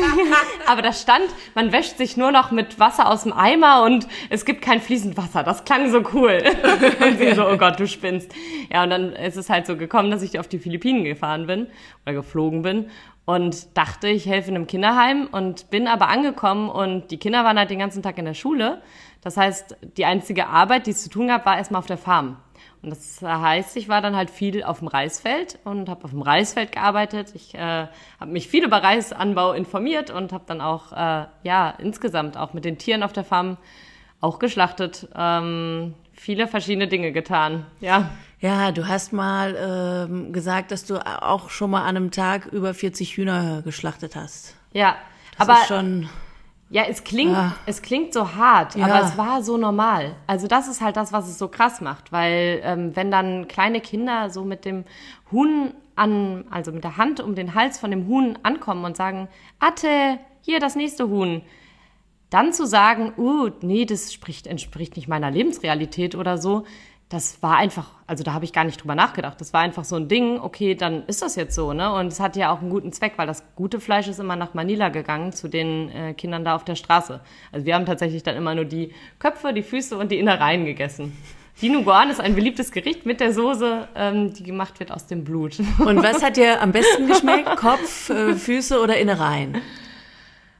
aber 0.66 0.82
da 0.82 0.92
stand, 0.92 1.26
man 1.54 1.70
wäscht 1.70 1.98
sich 1.98 2.16
nur 2.16 2.32
noch 2.32 2.52
mit 2.52 2.80
Wasser 2.80 3.08
aus 3.08 3.24
dem 3.24 3.34
Eimer 3.34 3.82
und 3.84 4.08
es 4.30 4.46
gibt 4.46 4.62
kein 4.62 4.80
fließend 4.80 5.16
Wasser. 5.18 5.42
Das 5.42 5.64
klang 5.64 5.90
so 5.90 6.02
cool. 6.14 6.42
Und 7.06 7.18
sie 7.18 7.34
so, 7.34 7.46
oh 7.46 7.56
Gott, 7.58 7.78
du 7.78 7.86
spinnst. 7.86 8.32
Ja, 8.72 8.82
und 8.82 8.90
dann 8.90 9.12
ist 9.12 9.36
es 9.36 9.50
halt 9.50 9.66
so 9.66 9.76
gekommen, 9.76 10.10
dass 10.10 10.22
ich 10.22 10.38
auf 10.38 10.48
die 10.48 10.58
Philippinen 10.58 11.04
gefahren 11.04 11.46
bin 11.46 11.66
oder 12.04 12.14
geflogen 12.14 12.62
bin 12.62 12.90
und 13.24 13.76
dachte, 13.76 14.08
ich 14.08 14.26
helfe 14.26 14.50
in 14.50 14.56
einem 14.56 14.66
Kinderheim 14.66 15.28
und 15.30 15.70
bin 15.70 15.88
aber 15.88 16.08
angekommen 16.08 16.68
und 16.68 17.10
die 17.10 17.18
Kinder 17.18 17.44
waren 17.44 17.58
halt 17.58 17.70
den 17.70 17.78
ganzen 17.78 18.02
Tag 18.02 18.18
in 18.18 18.26
der 18.26 18.34
Schule. 18.34 18.82
Das 19.22 19.36
heißt, 19.36 19.76
die 19.96 20.04
einzige 20.04 20.48
Arbeit, 20.48 20.86
die 20.86 20.90
es 20.90 21.02
zu 21.02 21.08
tun 21.08 21.28
gab, 21.28 21.46
war 21.46 21.56
erstmal 21.56 21.78
auf 21.78 21.86
der 21.86 21.96
Farm. 21.96 22.36
Und 22.82 22.90
das 22.90 23.22
heißt, 23.22 23.78
ich 23.78 23.88
war 23.88 24.02
dann 24.02 24.14
halt 24.14 24.28
viel 24.28 24.62
auf 24.62 24.80
dem 24.80 24.88
Reisfeld 24.88 25.58
und 25.64 25.88
habe 25.88 26.04
auf 26.04 26.10
dem 26.10 26.20
Reisfeld 26.20 26.72
gearbeitet. 26.72 27.32
Ich 27.34 27.54
äh, 27.54 27.86
habe 28.20 28.30
mich 28.30 28.48
viel 28.48 28.62
über 28.62 28.82
Reisanbau 28.82 29.52
informiert 29.52 30.10
und 30.10 30.34
habe 30.34 30.44
dann 30.46 30.60
auch, 30.60 30.92
äh, 30.92 31.24
ja, 31.42 31.70
insgesamt 31.78 32.36
auch 32.36 32.52
mit 32.52 32.66
den 32.66 32.76
Tieren 32.76 33.02
auf 33.02 33.14
der 33.14 33.24
Farm 33.24 33.56
auch 34.20 34.38
geschlachtet. 34.38 35.08
Ähm, 35.16 35.94
viele 36.12 36.46
verschiedene 36.46 36.86
Dinge 36.86 37.12
getan, 37.12 37.64
ja. 37.80 38.10
Ja, 38.44 38.72
du 38.72 38.86
hast 38.86 39.14
mal 39.14 39.56
ähm, 39.58 40.34
gesagt, 40.34 40.70
dass 40.70 40.84
du 40.84 40.98
auch 40.98 41.48
schon 41.48 41.70
mal 41.70 41.80
an 41.80 41.96
einem 41.96 42.10
Tag 42.10 42.44
über 42.44 42.74
40 42.74 43.16
Hühner 43.16 43.62
geschlachtet 43.62 44.16
hast. 44.16 44.54
Ja, 44.74 44.96
das 45.38 45.48
aber 45.48 45.60
ist 45.60 45.68
schon 45.68 46.10
ja, 46.68 46.82
es 46.82 47.04
klingt, 47.04 47.32
ja. 47.32 47.54
es 47.64 47.80
klingt 47.80 48.12
so 48.12 48.34
hart, 48.34 48.74
ja. 48.74 48.84
aber 48.84 49.06
es 49.06 49.16
war 49.16 49.42
so 49.42 49.56
normal. 49.56 50.14
Also 50.26 50.46
das 50.46 50.68
ist 50.68 50.82
halt 50.82 50.98
das, 50.98 51.10
was 51.10 51.26
es 51.26 51.38
so 51.38 51.48
krass 51.48 51.80
macht, 51.80 52.12
weil 52.12 52.60
ähm, 52.64 52.94
wenn 52.94 53.10
dann 53.10 53.48
kleine 53.48 53.80
Kinder 53.80 54.28
so 54.28 54.44
mit 54.44 54.66
dem 54.66 54.84
Huhn 55.32 55.72
an, 55.96 56.44
also 56.50 56.70
mit 56.70 56.84
der 56.84 56.98
Hand 56.98 57.20
um 57.20 57.34
den 57.34 57.54
Hals 57.54 57.78
von 57.78 57.90
dem 57.90 58.08
Huhn 58.08 58.38
ankommen 58.42 58.84
und 58.84 58.94
sagen, 58.94 59.28
Atte, 59.58 60.18
hier 60.42 60.60
das 60.60 60.76
nächste 60.76 61.08
Huhn, 61.08 61.40
dann 62.28 62.52
zu 62.52 62.66
sagen, 62.66 63.14
uh, 63.16 63.48
nee, 63.62 63.86
das 63.86 64.12
spricht, 64.12 64.46
entspricht 64.46 64.96
nicht 64.96 65.08
meiner 65.08 65.30
Lebensrealität 65.30 66.14
oder 66.14 66.36
so, 66.36 66.64
das 67.08 67.42
war 67.42 67.58
einfach, 67.58 67.90
also 68.06 68.24
da 68.24 68.32
habe 68.32 68.44
ich 68.44 68.52
gar 68.52 68.64
nicht 68.64 68.82
drüber 68.82 68.94
nachgedacht. 68.94 69.40
Das 69.40 69.52
war 69.52 69.60
einfach 69.60 69.84
so 69.84 69.96
ein 69.96 70.08
Ding, 70.08 70.40
okay, 70.40 70.74
dann 70.74 71.04
ist 71.06 71.22
das 71.22 71.36
jetzt 71.36 71.54
so, 71.54 71.72
ne? 71.72 71.92
Und 71.92 72.08
es 72.08 72.18
hat 72.18 72.34
ja 72.34 72.52
auch 72.52 72.60
einen 72.60 72.70
guten 72.70 72.92
Zweck, 72.92 73.12
weil 73.16 73.26
das 73.26 73.44
gute 73.54 73.78
Fleisch 73.78 74.08
ist 74.08 74.18
immer 74.18 74.36
nach 74.36 74.54
Manila 74.54 74.88
gegangen 74.88 75.32
zu 75.32 75.48
den 75.48 75.90
äh, 75.90 76.14
Kindern 76.14 76.44
da 76.44 76.56
auf 76.56 76.64
der 76.64 76.76
Straße. 76.76 77.20
Also 77.52 77.66
wir 77.66 77.74
haben 77.74 77.86
tatsächlich 77.86 78.22
dann 78.22 78.36
immer 78.36 78.54
nur 78.54 78.64
die 78.64 78.92
Köpfe, 79.18 79.52
die 79.52 79.62
Füße 79.62 79.96
und 79.96 80.10
die 80.10 80.18
Innereien 80.18 80.64
gegessen. 80.64 81.16
Die 81.60 81.68
Nuguan 81.68 82.10
ist 82.10 82.20
ein 82.20 82.34
beliebtes 82.34 82.72
Gericht 82.72 83.06
mit 83.06 83.20
der 83.20 83.32
Soße, 83.32 83.88
ähm, 83.94 84.34
die 84.34 84.42
gemacht 84.42 84.80
wird 84.80 84.90
aus 84.90 85.06
dem 85.06 85.22
Blut. 85.22 85.60
Und 85.78 86.02
was 86.02 86.20
hat 86.20 86.36
dir 86.36 86.60
am 86.60 86.72
besten 86.72 87.06
geschmeckt? 87.06 87.56
Kopf, 87.56 88.10
äh, 88.10 88.34
Füße 88.34 88.80
oder 88.80 88.96
Innereien? 88.96 89.58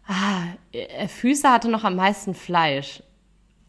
Ah, 0.06 0.42
äh, 0.70 1.08
Füße 1.08 1.50
hatte 1.50 1.68
noch 1.68 1.82
am 1.82 1.96
meisten 1.96 2.32
Fleisch. 2.32 3.02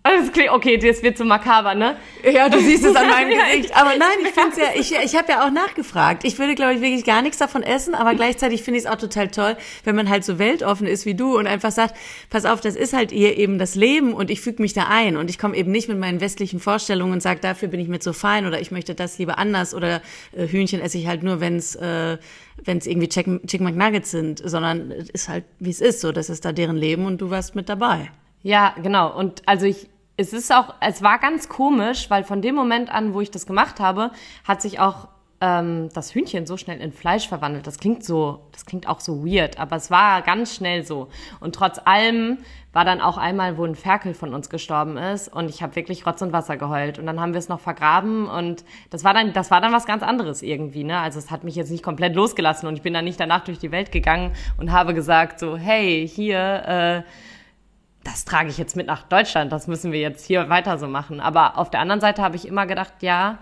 Das 0.06 0.31
klingt, 0.31 0.52
okay, 0.52 0.78
das 0.78 1.02
wird 1.02 1.18
so 1.18 1.25
makaber, 1.25 1.74
ne? 1.74 1.98
Ja, 2.24 2.48
du 2.48 2.60
siehst 2.60 2.86
es 2.86 2.96
an 2.96 3.10
meinem 3.10 3.30
Gesicht. 3.30 3.75
Aber 3.75 3.98
nein, 3.98 4.18
ich 4.22 4.30
finde 4.30 4.62
ja, 4.62 4.68
ich, 4.75 4.94
ich 4.94 5.16
habe 5.18 5.31
ja 5.31 5.46
auch 5.46 5.52
nachgefragt. 5.52 6.24
Ich 6.24 6.38
würde, 6.38 6.54
glaube 6.54 6.75
ich, 6.75 6.81
wirklich 6.81 7.04
gar 7.04 7.24
nichts 7.24 7.40
davon 7.40 7.63
essen, 7.63 7.96
aber 7.96 8.13
gleichzeitig 8.13 8.62
finde 8.62 8.80
ich 8.80 8.86
es 8.86 8.92
auch 8.92 8.98
total 8.98 9.30
toll, 9.30 9.57
wenn 9.84 9.96
man 9.96 10.07
halt 10.07 10.24
so 10.24 10.38
weltoffen 10.38 10.86
ist 10.86 11.07
wie 11.07 11.16
du 11.16 11.38
und 11.38 11.48
einfach 11.48 11.72
sagt, 11.72 11.96
pass 12.30 12.46
auf, 12.46 12.62
das 12.62 12.75
ist 12.75 12.94
halt 12.94 13.12
hier 13.12 13.38
eben 13.38 13.57
das 13.57 13.74
Leben 13.74 14.13
und 14.13 14.30
ich 14.30 14.42
füge 14.42 14.62
mich 14.62 14.74
da 14.74 14.84
ein 14.90 15.18
und 15.18 15.30
ich 15.30 15.40
komme 15.40 15.57
eben 15.57 15.72
nicht 15.72 15.90
mit 15.90 15.98
meinen 15.98 16.22
westlichen 16.22 16.60
Vorstellungen 16.60 17.13
und 17.13 17.22
sage, 17.22 17.40
dafür 17.40 17.69
bin 17.69 17.80
ich 17.80 17.88
mir 17.88 18.00
so 18.00 18.13
fein 18.13 18.46
oder 18.46 18.62
ich 18.62 18.69
möchte 18.69 18.94
das 18.94 19.18
lieber 19.18 19.40
anders 19.40 19.74
oder 19.74 20.01
äh, 20.36 20.48
Hühnchen 20.48 20.81
esse 20.81 21.00
ich 21.00 21.08
halt 21.08 21.24
nur, 21.24 21.40
wenn 21.40 21.56
es 21.56 21.75
äh, 21.75 22.18
wenn 22.63 22.78
es 22.78 22.88
irgendwie 22.88 23.10
Chicken, 23.10 23.46
Chicken 23.48 23.66
McNuggets 23.66 24.12
sind, 24.12 24.42
sondern 24.44 24.92
es 24.92 25.10
ist 25.10 25.30
halt, 25.30 25.46
wie 25.60 25.69
es 25.69 25.81
ist, 25.81 26.01
so, 26.01 26.12
das 26.12 26.30
ist 26.30 26.46
da 26.46 26.51
deren 26.51 26.78
Leben 26.78 27.06
und 27.06 27.19
du 27.19 27.30
warst 27.30 27.56
mit 27.56 27.69
dabei. 27.69 28.12
Ja, 28.44 28.75
genau. 28.81 29.18
Und 29.18 29.42
also 29.46 29.66
ich, 29.66 29.88
es 30.18 30.34
ist 30.34 30.54
auch, 30.54 30.76
es 30.80 31.02
war 31.02 31.20
ganz 31.20 31.50
komisch, 31.50 32.10
weil 32.10 32.24
von 32.24 32.42
dem 32.42 32.56
Moment 32.56 32.90
an, 32.90 33.14
wo 33.14 33.22
ich 33.22 33.32
das 33.32 33.46
gemacht 33.46 33.80
habe, 33.80 34.12
hat 34.46 34.62
sich 34.62 34.80
auch 34.80 35.10
ähm, 35.42 35.90
das 35.94 36.14
Hühnchen 36.16 36.46
so 36.46 36.56
schnell 36.56 36.80
in 36.80 36.94
Fleisch 36.94 37.28
verwandelt. 37.28 37.68
Das 37.68 37.80
klingt 37.80 38.04
so, 38.04 38.40
das 38.54 38.66
klingt 38.66 38.88
auch 38.88 39.02
so 39.02 39.26
weird, 39.26 39.60
aber 39.60 39.76
es 39.76 39.92
war 39.92 40.22
ganz 40.22 40.56
schnell 40.56 40.86
so. 40.86 41.10
Und 41.42 41.56
trotz 41.56 41.80
allem 41.84 42.38
war 42.72 42.86
dann 42.86 43.02
auch 43.02 43.18
einmal, 43.18 43.58
wo 43.58 43.66
ein 43.66 43.76
Ferkel 43.76 44.14
von 44.14 44.34
uns 44.34 44.50
gestorben 44.50 44.98
ist 44.98 45.28
und 45.28 45.50
ich 45.50 45.62
habe 45.62 45.76
wirklich 45.76 46.06
Rotz 46.06 46.22
und 46.22 46.34
Wasser 46.34 46.58
geheult 46.58 47.00
und 47.00 47.06
dann 47.06 47.20
haben 47.20 47.34
wir 47.34 47.40
es 47.40 47.48
noch 47.48 47.60
vergraben 47.60 48.28
und 48.28 48.66
das 48.90 49.04
war 49.04 49.14
dann, 49.14 49.34
das 49.34 49.52
war 49.52 49.62
dann 49.62 49.72
was 49.72 49.86
ganz 49.86 50.04
anderes 50.04 50.42
irgendwie, 50.42 50.84
ne? 50.84 51.00
Also 51.00 51.20
es 51.20 51.32
hat 51.32 51.44
mich 51.44 51.56
jetzt 51.56 51.72
nicht 51.72 51.84
komplett 51.84 52.16
losgelassen 52.16 52.68
und 52.68 52.75
ich 52.75 52.82
bin 52.82 52.94
dann 52.94 53.06
nicht 53.06 53.20
danach 53.20 53.44
durch 53.46 53.60
die 53.60 53.72
Welt 53.72 53.92
gegangen 53.92 54.34
und 54.58 54.72
habe 54.72 54.94
gesagt 54.94 55.39
so, 55.39 55.58
hey, 55.58 56.08
hier, 56.08 57.04
äh, 57.06 57.10
das 58.06 58.24
trage 58.24 58.50
ich 58.50 58.58
jetzt 58.58 58.76
mit 58.76 58.88
nach 58.88 59.04
Deutschland, 59.04 59.52
das 59.52 59.68
müssen 59.68 59.92
wir 59.92 60.00
jetzt 60.00 60.26
hier 60.26 60.48
weiter 60.48 60.78
so 60.78 60.88
machen. 60.88 61.20
Aber 61.20 61.58
auf 61.58 61.72
der 61.72 61.80
anderen 61.80 62.00
Seite 62.00 62.22
habe 62.22 62.36
ich 62.36 62.48
immer 62.48 62.68
gedacht, 62.68 62.94
ja, 63.02 63.40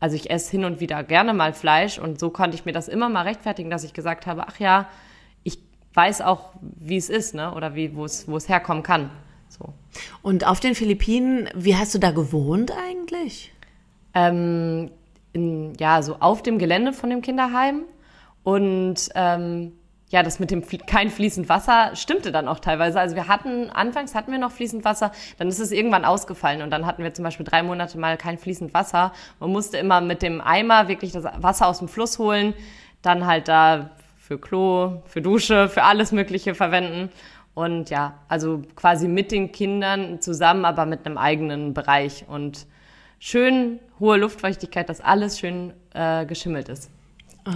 also 0.00 0.16
ich 0.16 0.30
esse 0.30 0.50
hin 0.50 0.64
und 0.64 0.80
wieder 0.80 1.04
gerne 1.04 1.34
mal 1.34 1.52
Fleisch 1.52 1.98
und 1.98 2.18
so 2.18 2.30
konnte 2.30 2.56
ich 2.56 2.64
mir 2.64 2.72
das 2.72 2.88
immer 2.88 3.10
mal 3.10 3.22
rechtfertigen, 3.22 3.70
dass 3.70 3.84
ich 3.84 3.92
gesagt 3.92 4.26
habe, 4.26 4.44
ach 4.48 4.58
ja, 4.58 4.88
ich 5.44 5.58
weiß 5.92 6.22
auch, 6.22 6.54
wie 6.60 6.96
es 6.96 7.10
ist, 7.10 7.34
ne? 7.34 7.54
Oder 7.54 7.74
wie, 7.74 7.94
wo 7.94 8.06
es, 8.06 8.26
wo 8.26 8.38
es 8.38 8.48
herkommen 8.48 8.82
kann. 8.82 9.10
So. 9.48 9.72
Und 10.22 10.46
auf 10.46 10.60
den 10.60 10.74
Philippinen, 10.74 11.48
wie 11.54 11.76
hast 11.76 11.94
du 11.94 11.98
da 11.98 12.10
gewohnt 12.10 12.72
eigentlich? 12.72 13.52
Ähm, 14.14 14.90
in, 15.34 15.74
ja, 15.78 16.00
so 16.00 16.16
auf 16.20 16.42
dem 16.42 16.58
Gelände 16.58 16.94
von 16.94 17.10
dem 17.10 17.20
Kinderheim 17.20 17.82
und 18.44 19.10
ähm, 19.14 19.72
ja, 20.08 20.22
das 20.22 20.38
mit 20.38 20.50
dem 20.52 20.62
kein 20.86 21.10
fließend 21.10 21.48
Wasser 21.48 21.90
stimmte 21.96 22.30
dann 22.30 22.46
auch 22.46 22.60
teilweise. 22.60 23.00
Also 23.00 23.16
wir 23.16 23.26
hatten, 23.26 23.70
anfangs 23.70 24.14
hatten 24.14 24.30
wir 24.30 24.38
noch 24.38 24.52
fließend 24.52 24.84
Wasser, 24.84 25.10
dann 25.38 25.48
ist 25.48 25.58
es 25.58 25.72
irgendwann 25.72 26.04
ausgefallen 26.04 26.62
und 26.62 26.70
dann 26.70 26.86
hatten 26.86 27.02
wir 27.02 27.12
zum 27.12 27.24
Beispiel 27.24 27.44
drei 27.44 27.62
Monate 27.62 27.98
mal 27.98 28.16
kein 28.16 28.38
fließend 28.38 28.72
Wasser. 28.72 29.12
Man 29.40 29.50
musste 29.50 29.78
immer 29.78 30.00
mit 30.00 30.22
dem 30.22 30.40
Eimer 30.40 30.86
wirklich 30.88 31.12
das 31.12 31.24
Wasser 31.24 31.66
aus 31.66 31.80
dem 31.80 31.88
Fluss 31.88 32.18
holen, 32.18 32.54
dann 33.02 33.26
halt 33.26 33.48
da 33.48 33.90
für 34.16 34.38
Klo, 34.38 35.02
für 35.06 35.22
Dusche, 35.22 35.68
für 35.68 35.82
alles 35.82 36.12
Mögliche 36.12 36.54
verwenden. 36.54 37.10
Und 37.54 37.90
ja, 37.90 38.14
also 38.28 38.62
quasi 38.76 39.08
mit 39.08 39.32
den 39.32 39.50
Kindern 39.50 40.20
zusammen, 40.20 40.64
aber 40.64 40.86
mit 40.86 41.06
einem 41.06 41.16
eigenen 41.16 41.74
Bereich 41.74 42.26
und 42.28 42.66
schön 43.18 43.80
hohe 43.98 44.18
Luftfeuchtigkeit, 44.18 44.88
dass 44.88 45.00
alles 45.00 45.38
schön 45.38 45.72
äh, 45.94 46.26
geschimmelt 46.26 46.68
ist. 46.68 46.90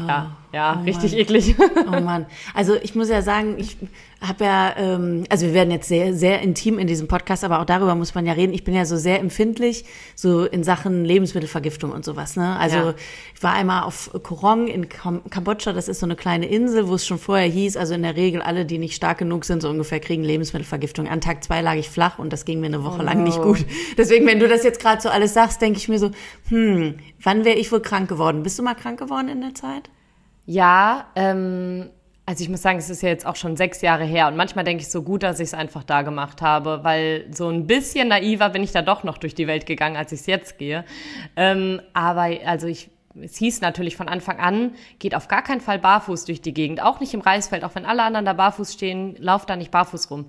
Ja, 0.07 0.37
ja, 0.53 0.79
oh 0.81 0.85
richtig 0.85 1.13
Mann. 1.13 1.21
eklig. 1.21 1.57
Oh 1.87 2.01
Mann. 2.01 2.27
Also 2.55 2.77
ich 2.83 2.95
muss 2.95 3.09
ja 3.09 3.23
sagen, 3.23 3.57
ich 3.59 3.77
habe 4.21 4.45
ja, 4.45 4.75
ähm, 4.77 5.25
also 5.31 5.47
wir 5.47 5.55
werden 5.55 5.71
jetzt 5.71 5.89
sehr, 5.89 6.13
sehr 6.15 6.43
intim 6.43 6.79
in 6.79 6.87
diesem 6.87 7.09
Podcast, 7.09 7.43
aber 7.43 7.59
auch 7.61 7.65
darüber 7.65 7.95
muss 7.95 8.15
man 8.15 8.27
ja 8.27 8.35
reden. 8.35 8.53
Ich 8.53 8.65
bin 8.65 8.75
ja 8.75 8.85
so 8.85 8.97
sehr 8.99 9.19
empfindlich, 9.19 9.87
so 10.15 10.45
in 10.45 10.63
Sachen 10.63 11.07
Lebensmittelvergiftung 11.07 11.91
und 11.91 12.05
sowas. 12.05 12.37
Ne? 12.37 12.57
Also 12.59 12.77
Ja. 12.77 12.95
ich 13.35 13.43
war 13.43 13.55
einmal 13.55 13.85
auf 13.85 14.11
Korong 14.23 14.67
in 14.69 14.91
Kam 14.91 15.23
Kambodscha, 15.31 15.73
das 15.73 15.89
ist 15.89 16.01
so 16.01 16.07
eine 16.07 16.17
kleine 16.17 16.47
Insel, 16.47 16.87
wo 16.89 16.95
es 16.97 17.07
schon 17.07 17.19
vorher 17.19 17.47
hieß, 17.49 17.79
also 17.79 17.95
in 17.95 18.03
der 18.03 18.15
Regel 18.17 18.43
alle, 18.43 18.67
die 18.67 18.77
nicht 18.77 18.95
stark 18.95 19.19
genug 19.19 19.47
sind, 19.47 19.63
so 19.63 19.71
ungefähr 19.71 20.01
kriegen 20.01 20.23
Lebensmittelvergiftung. 20.23 21.09
An 21.09 21.23
Tag 21.23 21.43
zwei 21.43 21.63
lag 21.63 21.77
ich 21.77 21.89
flach 21.89 22.19
und 22.19 22.31
das 22.33 22.45
ging 22.45 22.61
mir 22.61 22.67
eine 22.67 22.85
Woche 22.85 23.03
lang 23.03 23.23
nicht 23.25 23.41
gut. 23.41 23.65
Deswegen, 23.97 24.27
wenn 24.27 24.39
du 24.39 24.49
das 24.49 24.65
jetzt 24.65 24.81
gerade 24.81 25.01
so 25.01 25.09
alles 25.09 25.33
sagst, 25.33 25.63
denke 25.63 25.79
ich 25.79 25.89
mir 25.89 25.99
so, 25.99 26.11
hm, 26.49 26.97
wann 27.23 27.45
wäre 27.47 27.57
ich 27.57 27.73
wohl 27.73 27.81
krank 27.81 28.09
geworden? 28.11 28.43
Bist 28.43 28.59
du 28.59 28.63
mal 28.63 28.75
krank 28.75 28.99
geworden 28.99 29.29
in 29.29 29.41
der 29.41 29.55
Zeit? 29.55 29.89
Ja, 30.45 31.07
ähm, 31.17 31.91
also 32.31 32.45
ich 32.45 32.49
muss 32.49 32.63
sagen, 32.63 32.79
es 32.79 32.89
ist 32.89 33.03
ja 33.03 33.09
jetzt 33.09 33.27
auch 33.27 33.35
schon 33.35 33.57
sechs 33.57 33.83
Jahre 33.83 34.05
her 34.05 34.29
und 34.29 34.37
manchmal 34.37 34.65
denke 34.65 34.83
ich 34.83 34.89
so 34.89 35.03
gut, 35.03 35.25
dass 35.25 35.41
ich 35.41 35.49
es 35.49 35.55
einfach 35.55 35.83
da 35.83 36.03
gemacht 36.03 36.43
habe, 36.43 36.85
weil 36.85 37.27
so 37.33 37.49
ein 37.49 37.67
bisschen 37.67 38.07
naiver 38.07 38.51
bin 38.51 38.63
ich 38.63 38.71
da 38.71 38.83
doch 38.83 39.03
noch 39.03 39.19
durch 39.19 39.35
die 39.35 39.49
Welt 39.49 39.67
gegangen, 39.67 39.97
als 39.97 40.13
ich 40.13 40.21
es 40.21 40.27
jetzt 40.27 40.57
gehe. 40.57 40.85
Ähm, 41.35 41.83
aber 41.93 42.29
also 42.45 42.69
ich 42.69 42.89
es 43.21 43.37
hieß 43.37 43.63
natürlich 43.63 43.97
von 43.97 44.09
Anfang 44.09 44.39
an, 44.39 44.75
geht 45.01 45.17
auf 45.17 45.27
gar 45.27 45.43
keinen 45.43 45.61
Fall 45.61 45.81
barfuß 45.81 46.27
durch 46.27 46.41
die 46.41 46.55
Gegend, 46.55 46.81
auch 46.81 47.01
nicht 47.01 47.13
im 47.13 47.21
Reisfeld, 47.21 47.65
auch 47.65 47.75
wenn 47.75 47.85
alle 47.85 48.05
anderen 48.05 48.25
da 48.25 48.33
barfuß 48.33 48.73
stehen, 48.73 49.17
lauft 49.19 49.51
da 49.51 49.57
nicht 49.57 49.73
barfuß 49.73 50.13
rum. 50.13 50.27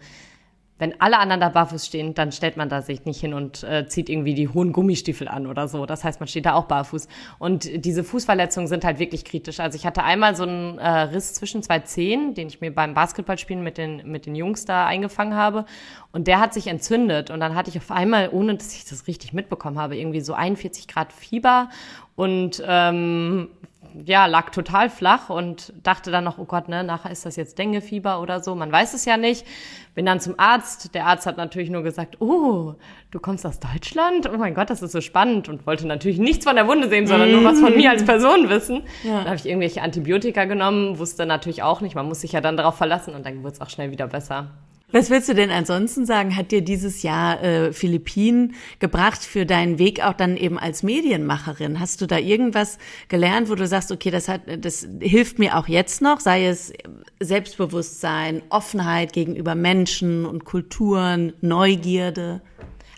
Wenn 0.82 1.00
alle 1.00 1.20
anderen 1.20 1.40
da 1.40 1.50
barfuß 1.50 1.86
stehen, 1.86 2.16
dann 2.16 2.32
stellt 2.32 2.58
man 2.58 2.68
da 2.68 2.82
sich 2.82 3.06
nicht 3.06 3.20
hin 3.20 3.36
und 3.36 3.62
äh, 3.62 3.86
zieht 3.86 4.10
irgendwie 4.10 4.34
die 4.34 4.48
hohen 4.48 4.74
Gummistiefel 4.74 5.28
an 5.28 5.46
oder 5.46 5.68
so. 5.68 5.86
Das 5.86 6.04
heißt, 6.04 6.20
man 6.20 6.28
steht 6.28 6.48
da 6.48 6.54
auch 6.54 6.66
barfuß. 6.66 7.08
Und 7.38 7.86
diese 7.86 8.04
Fußverletzungen 8.04 8.68
sind 8.68 8.84
halt 8.84 8.98
wirklich 8.98 9.24
kritisch. 9.24 9.60
Also 9.60 9.76
ich 9.76 9.86
hatte 9.86 10.04
einmal 10.04 10.36
so 10.36 10.42
einen 10.42 10.80
äh, 10.80 10.90
Riss 10.90 11.36
zwischen 11.36 11.62
zwei 11.62 11.82
Zehen, 11.82 12.34
den 12.34 12.48
ich 12.48 12.62
mir 12.62 12.74
beim 12.74 12.96
Basketballspielen 12.96 13.64
mit 13.64 13.78
den, 13.78 14.10
mit 14.10 14.26
den 14.26 14.34
Jungs 14.34 14.66
da 14.66 14.88
eingefangen 14.88 15.36
habe. 15.36 15.66
Und 16.14 16.26
der 16.26 16.40
hat 16.40 16.56
sich 16.56 16.66
entzündet. 16.66 17.30
Und 17.30 17.42
dann 17.42 17.54
hatte 17.54 17.70
ich 17.70 17.78
auf 17.78 17.92
einmal, 17.92 18.30
ohne 18.32 18.56
dass 18.56 18.74
ich 18.74 18.84
das 18.86 19.06
richtig 19.06 19.34
mitbekommen 19.34 19.78
habe, 19.78 19.96
irgendwie 19.96 20.22
so 20.22 20.34
41 20.34 20.88
Grad 20.88 21.14
Fieber 21.14 21.70
und 22.16 22.62
ähm, 22.68 23.50
ja, 24.06 24.26
lag 24.26 24.50
total 24.50 24.90
flach 24.90 25.30
und 25.30 25.74
dachte 25.84 26.12
dann 26.12 26.24
noch, 26.24 26.38
oh 26.38 26.46
Gott, 26.46 26.70
ne, 26.70 26.84
nachher 26.84 27.12
ist 27.12 27.26
das 27.26 27.36
jetzt 27.36 27.58
Denguefieber 27.58 28.22
oder 28.22 28.42
so. 28.42 28.56
Man 28.56 28.72
weiß 28.72 28.94
es 28.94 29.06
ja 29.06 29.18
nicht. 29.18 29.46
Bin 29.94 30.06
dann 30.06 30.20
zum 30.20 30.36
Arzt. 30.38 30.96
Der 30.96 31.06
Arzt 31.06 31.26
hat 31.26 31.38
natürlich 31.38 31.70
nur 31.70 31.84
gesagt, 31.84 32.22
oh, 32.22 32.76
du 33.12 33.20
kommst 33.20 33.46
aus 33.46 33.60
Deutschland? 33.60 34.30
Oh 34.34 34.38
mein 34.38 34.54
Gott, 34.54 34.70
das 34.70 34.82
ist 34.82 34.92
so 34.92 35.02
spannend 35.02 35.50
und 35.50 35.68
wollte 35.68 35.86
natürlich 35.88 36.20
nichts 36.20 36.46
von 36.46 36.56
der 36.56 36.68
Wunde 36.68 36.90
sehen, 36.90 37.08
sondern 37.08 37.32
nur 37.32 37.44
was 37.44 37.60
von 37.60 37.76
mir 37.76 37.90
als 37.92 38.06
Person 38.06 38.50
wissen. 38.50 38.84
Dann 39.04 39.26
habe 39.26 39.36
ich 39.36 39.46
irgendwelche 39.46 39.82
Antibiotika 39.82 40.46
genommen, 40.46 40.98
wusste 40.98 41.26
natürlich 41.26 41.64
auch 41.64 41.82
nicht. 41.82 41.96
Man 41.96 42.08
muss 42.08 42.22
sich 42.22 42.32
ja 42.32 42.42
dann 42.42 42.58
darauf 42.58 42.76
verlassen 42.76 43.14
und 43.14 43.26
dann 43.26 43.44
wurde 43.44 43.54
es 43.54 43.62
auch 43.62 43.70
schnell 43.70 43.92
wieder 43.92 44.08
besser. 44.08 44.52
Was 44.92 45.10
willst 45.10 45.30
du 45.30 45.34
denn 45.34 45.52
ansonsten 45.52 46.06
sagen? 46.06 46.36
Hat 46.36 46.52
dir 46.52 46.62
dieses 46.62 47.02
Jahr 47.02 47.42
äh, 47.42 47.74
Philippinen 47.74 48.56
gebracht 48.80 49.24
für 49.24 49.46
deinen 49.46 49.80
Weg 49.80 50.04
auch 50.04 50.14
dann 50.14 50.36
eben 50.36 50.60
als 50.60 50.84
Medienmacherin? 50.84 51.80
Hast 51.80 52.02
du 52.02 52.08
da 52.08 52.18
irgendwas 52.18 52.78
gelernt, 53.08 53.50
wo 53.50 53.56
du 53.56 53.66
sagst, 53.68 53.92
okay, 53.92 54.12
das 54.12 54.28
hat, 54.28 54.42
das 54.60 54.88
hilft 55.00 55.40
mir 55.40 55.58
auch 55.58 55.68
jetzt 55.68 56.02
noch, 56.02 56.20
sei 56.20 56.46
es 56.46 56.74
Selbstbewusstsein, 57.20 58.42
Offenheit 58.50 59.14
gegenüber 59.14 59.56
Menschen 59.56 60.26
und 60.26 60.44
Kulturen, 60.44 61.34
Neugierde? 61.40 62.42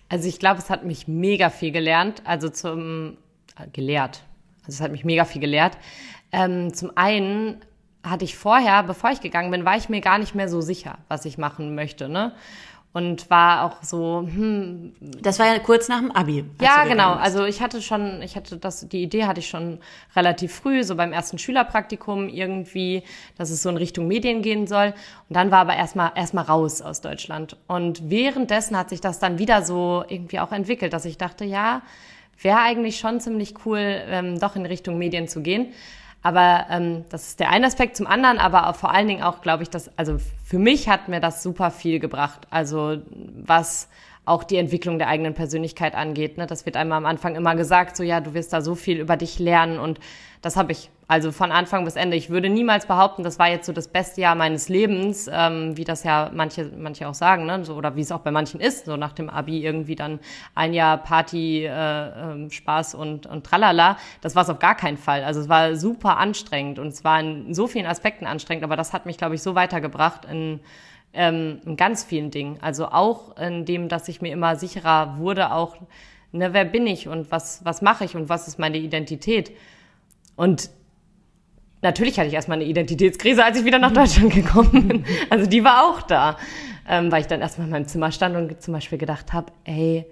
Also 0.09 0.27
ich 0.27 0.39
glaube, 0.39 0.59
es 0.59 0.69
hat 0.69 0.85
mich 0.85 1.07
mega 1.07 1.49
viel 1.49 1.71
gelernt, 1.71 2.23
also 2.25 2.49
zum 2.49 3.17
äh, 3.57 3.67
gelehrt. 3.71 4.23
Also 4.65 4.77
es 4.77 4.81
hat 4.81 4.91
mich 4.91 5.05
mega 5.05 5.25
viel 5.25 5.41
gelehrt. 5.41 5.77
Ähm, 6.31 6.73
zum 6.73 6.91
einen 6.95 7.57
hatte 8.03 8.25
ich 8.25 8.37
vorher, 8.37 8.83
bevor 8.83 9.11
ich 9.11 9.21
gegangen 9.21 9.51
bin, 9.51 9.65
war 9.65 9.77
ich 9.77 9.89
mir 9.89 10.01
gar 10.01 10.17
nicht 10.17 10.35
mehr 10.35 10.49
so 10.49 10.61
sicher, 10.61 10.97
was 11.07 11.25
ich 11.25 11.37
machen 11.37 11.73
möchte, 11.75 12.09
ne? 12.09 12.33
Und 12.95 13.31
war 13.31 13.63
auch 13.63 13.81
so, 13.81 14.19
hm, 14.19 14.93
Das 15.23 15.39
war 15.39 15.47
ja 15.47 15.57
kurz 15.57 15.87
nach 15.87 15.97
dem 15.99 16.11
Abi. 16.11 16.45
ja, 16.61 16.83
genau. 16.83 17.13
bist. 17.13 17.23
Also 17.23 17.45
ich 17.45 17.59
hatte 17.59 17.81
schon, 17.81 18.21
ich 18.21 18.35
hatte 18.35 18.57
das, 18.57 18.87
die 18.87 19.01
Idee 19.01 19.25
hatte 19.25 19.39
ich 19.39 19.47
schon 19.47 19.79
relativ 20.15 20.53
früh, 20.53 20.83
so 20.83 20.95
beim 20.95 21.11
ersten 21.11 21.39
Schülerpraktikum 21.39 22.29
irgendwie, 22.29 23.01
dass 23.35 23.49
es 23.49 23.63
so 23.63 23.69
in 23.69 23.77
Richtung 23.77 24.07
Medien 24.07 24.43
gehen 24.43 24.67
soll. 24.67 24.93
Und 25.27 25.35
dann 25.35 25.49
war 25.49 25.61
aber 25.61 25.75
erstmal 25.75 26.11
erstmal 26.13 26.43
raus 26.45 26.83
aus 26.83 27.01
Deutschland. 27.01 27.57
Und 27.65 28.11
währenddessen 28.11 28.77
hat 28.77 28.89
sich 28.91 29.01
das 29.01 29.17
dann 29.17 29.39
wieder 29.39 29.63
so 29.63 30.03
irgendwie 30.07 30.39
auch 30.39 30.51
entwickelt, 30.51 30.93
dass 30.93 31.05
ich 31.05 31.17
dachte, 31.17 31.45
ja, 31.45 31.81
wäre 32.39 32.59
eigentlich 32.59 32.99
schon 32.99 33.19
ziemlich 33.19 33.55
cool, 33.65 33.79
ähm, 33.79 34.39
doch 34.39 34.55
in 34.55 34.67
Richtung 34.67 34.99
Medien 34.99 35.27
zu 35.27 35.41
gehen. 35.41 35.73
Aber 36.23 36.65
ähm, 36.69 37.03
das 37.09 37.27
ist 37.27 37.39
der 37.39 37.49
eine 37.49 37.67
Aspekt. 37.67 37.97
Zum 37.97 38.07
anderen 38.07 38.39
aber 38.39 38.73
vor 38.73 38.91
allen 38.91 39.07
Dingen 39.07 39.23
auch, 39.23 39.41
glaube 39.41 39.63
ich, 39.63 39.69
dass, 39.69 39.95
also 39.97 40.17
für 40.45 40.57
mich 40.57 40.87
hat 40.89 41.09
mir 41.09 41.19
das 41.19 41.43
super 41.43 41.69
viel 41.69 41.99
gebracht. 41.99 42.47
Also 42.49 42.97
was 43.45 43.89
auch 44.25 44.43
die 44.43 44.55
Entwicklung 44.55 44.99
der 44.99 45.09
eigenen 45.09 45.33
Persönlichkeit 45.33 45.95
angeht. 45.95 46.37
Ne? 46.37 46.47
Das 46.47 46.65
wird 46.65 46.77
einmal 46.77 46.97
am 46.97 47.05
Anfang 47.05 47.35
immer 47.35 47.55
gesagt, 47.55 47.97
so 47.97 48.03
ja, 48.03 48.21
du 48.21 48.33
wirst 48.33 48.53
da 48.53 48.61
so 48.61 48.73
viel 48.73 48.99
über 48.99 49.17
dich 49.17 49.37
lernen 49.37 49.79
und 49.79 49.99
das 50.41 50.55
habe 50.55 50.71
ich 50.71 50.89
also 51.13 51.31
von 51.31 51.51
Anfang 51.51 51.85
bis 51.85 51.95
Ende. 51.95 52.17
Ich 52.17 52.31
würde 52.31 52.49
niemals 52.49 52.87
behaupten, 52.87 53.21
das 53.21 53.37
war 53.37 53.47
jetzt 53.47 53.67
so 53.67 53.71
das 53.71 53.87
beste 53.87 54.21
Jahr 54.21 54.33
meines 54.33 54.67
Lebens, 54.67 55.29
ähm, 55.31 55.77
wie 55.77 55.83
das 55.83 56.03
ja 56.03 56.31
manche, 56.33 56.71
manche 56.75 57.07
auch 57.07 57.13
sagen, 57.13 57.45
ne? 57.45 57.63
so, 57.63 57.75
oder 57.75 57.95
wie 57.95 58.01
es 58.01 58.11
auch 58.11 58.21
bei 58.21 58.31
manchen 58.31 58.59
ist, 58.59 58.85
so 58.85 58.97
nach 58.97 59.13
dem 59.13 59.29
Abi 59.29 59.63
irgendwie 59.63 59.95
dann 59.95 60.19
ein 60.55 60.73
Jahr 60.73 60.97
Party, 60.97 61.65
äh, 61.65 61.69
ähm, 61.69 62.49
Spaß 62.49 62.95
und, 62.95 63.27
und 63.27 63.45
tralala. 63.45 63.97
Das 64.21 64.35
war 64.35 64.41
es 64.41 64.49
auf 64.49 64.57
gar 64.57 64.73
keinen 64.73 64.97
Fall. 64.97 65.23
Also 65.23 65.39
es 65.39 65.49
war 65.49 65.75
super 65.75 66.17
anstrengend 66.17 66.79
und 66.79 66.87
es 66.87 67.03
war 67.03 67.19
in 67.19 67.53
so 67.53 67.67
vielen 67.67 67.85
Aspekten 67.85 68.25
anstrengend, 68.25 68.63
aber 68.63 68.75
das 68.75 68.91
hat 68.91 69.05
mich, 69.05 69.17
glaube 69.19 69.35
ich, 69.35 69.43
so 69.43 69.53
weitergebracht 69.53 70.25
in 70.25 70.61
ähm, 71.13 71.59
in 71.63 71.75
ganz 71.77 72.03
vielen 72.03 72.31
Dingen. 72.31 72.57
Also 72.59 72.87
auch 72.87 73.37
in 73.37 73.65
dem, 73.65 73.87
dass 73.87 74.07
ich 74.07 74.19
mir 74.19 74.33
immer 74.33 74.55
sicherer 74.55 75.19
wurde, 75.19 75.51
auch, 75.51 75.77
ne, 76.31 76.53
wer 76.53 76.65
bin 76.65 76.87
ich 76.87 77.07
und 77.07 77.29
was, 77.29 77.63
was 77.63 77.83
mache 77.83 78.03
ich 78.03 78.15
und 78.15 78.29
was 78.29 78.47
ist 78.47 78.57
meine 78.57 78.79
Identität. 78.79 79.51
Und 80.35 80.71
natürlich 81.83 82.17
hatte 82.17 82.27
ich 82.27 82.33
erstmal 82.33 82.57
eine 82.57 82.67
Identitätskrise, 82.67 83.43
als 83.43 83.59
ich 83.59 83.65
wieder 83.65 83.79
nach 83.79 83.91
Deutschland 83.91 84.33
gekommen 84.33 84.87
bin. 84.87 85.05
Also 85.29 85.45
die 85.45 85.63
war 85.63 85.83
auch 85.83 86.01
da, 86.01 86.37
ähm, 86.87 87.11
weil 87.11 87.21
ich 87.21 87.27
dann 87.27 87.41
erstmal 87.41 87.67
in 87.67 87.71
meinem 87.71 87.87
Zimmer 87.87 88.11
stand 88.11 88.35
und 88.35 88.61
zum 88.61 88.73
Beispiel 88.73 88.97
gedacht 88.97 89.33
habe, 89.33 89.51
ey, 89.63 90.05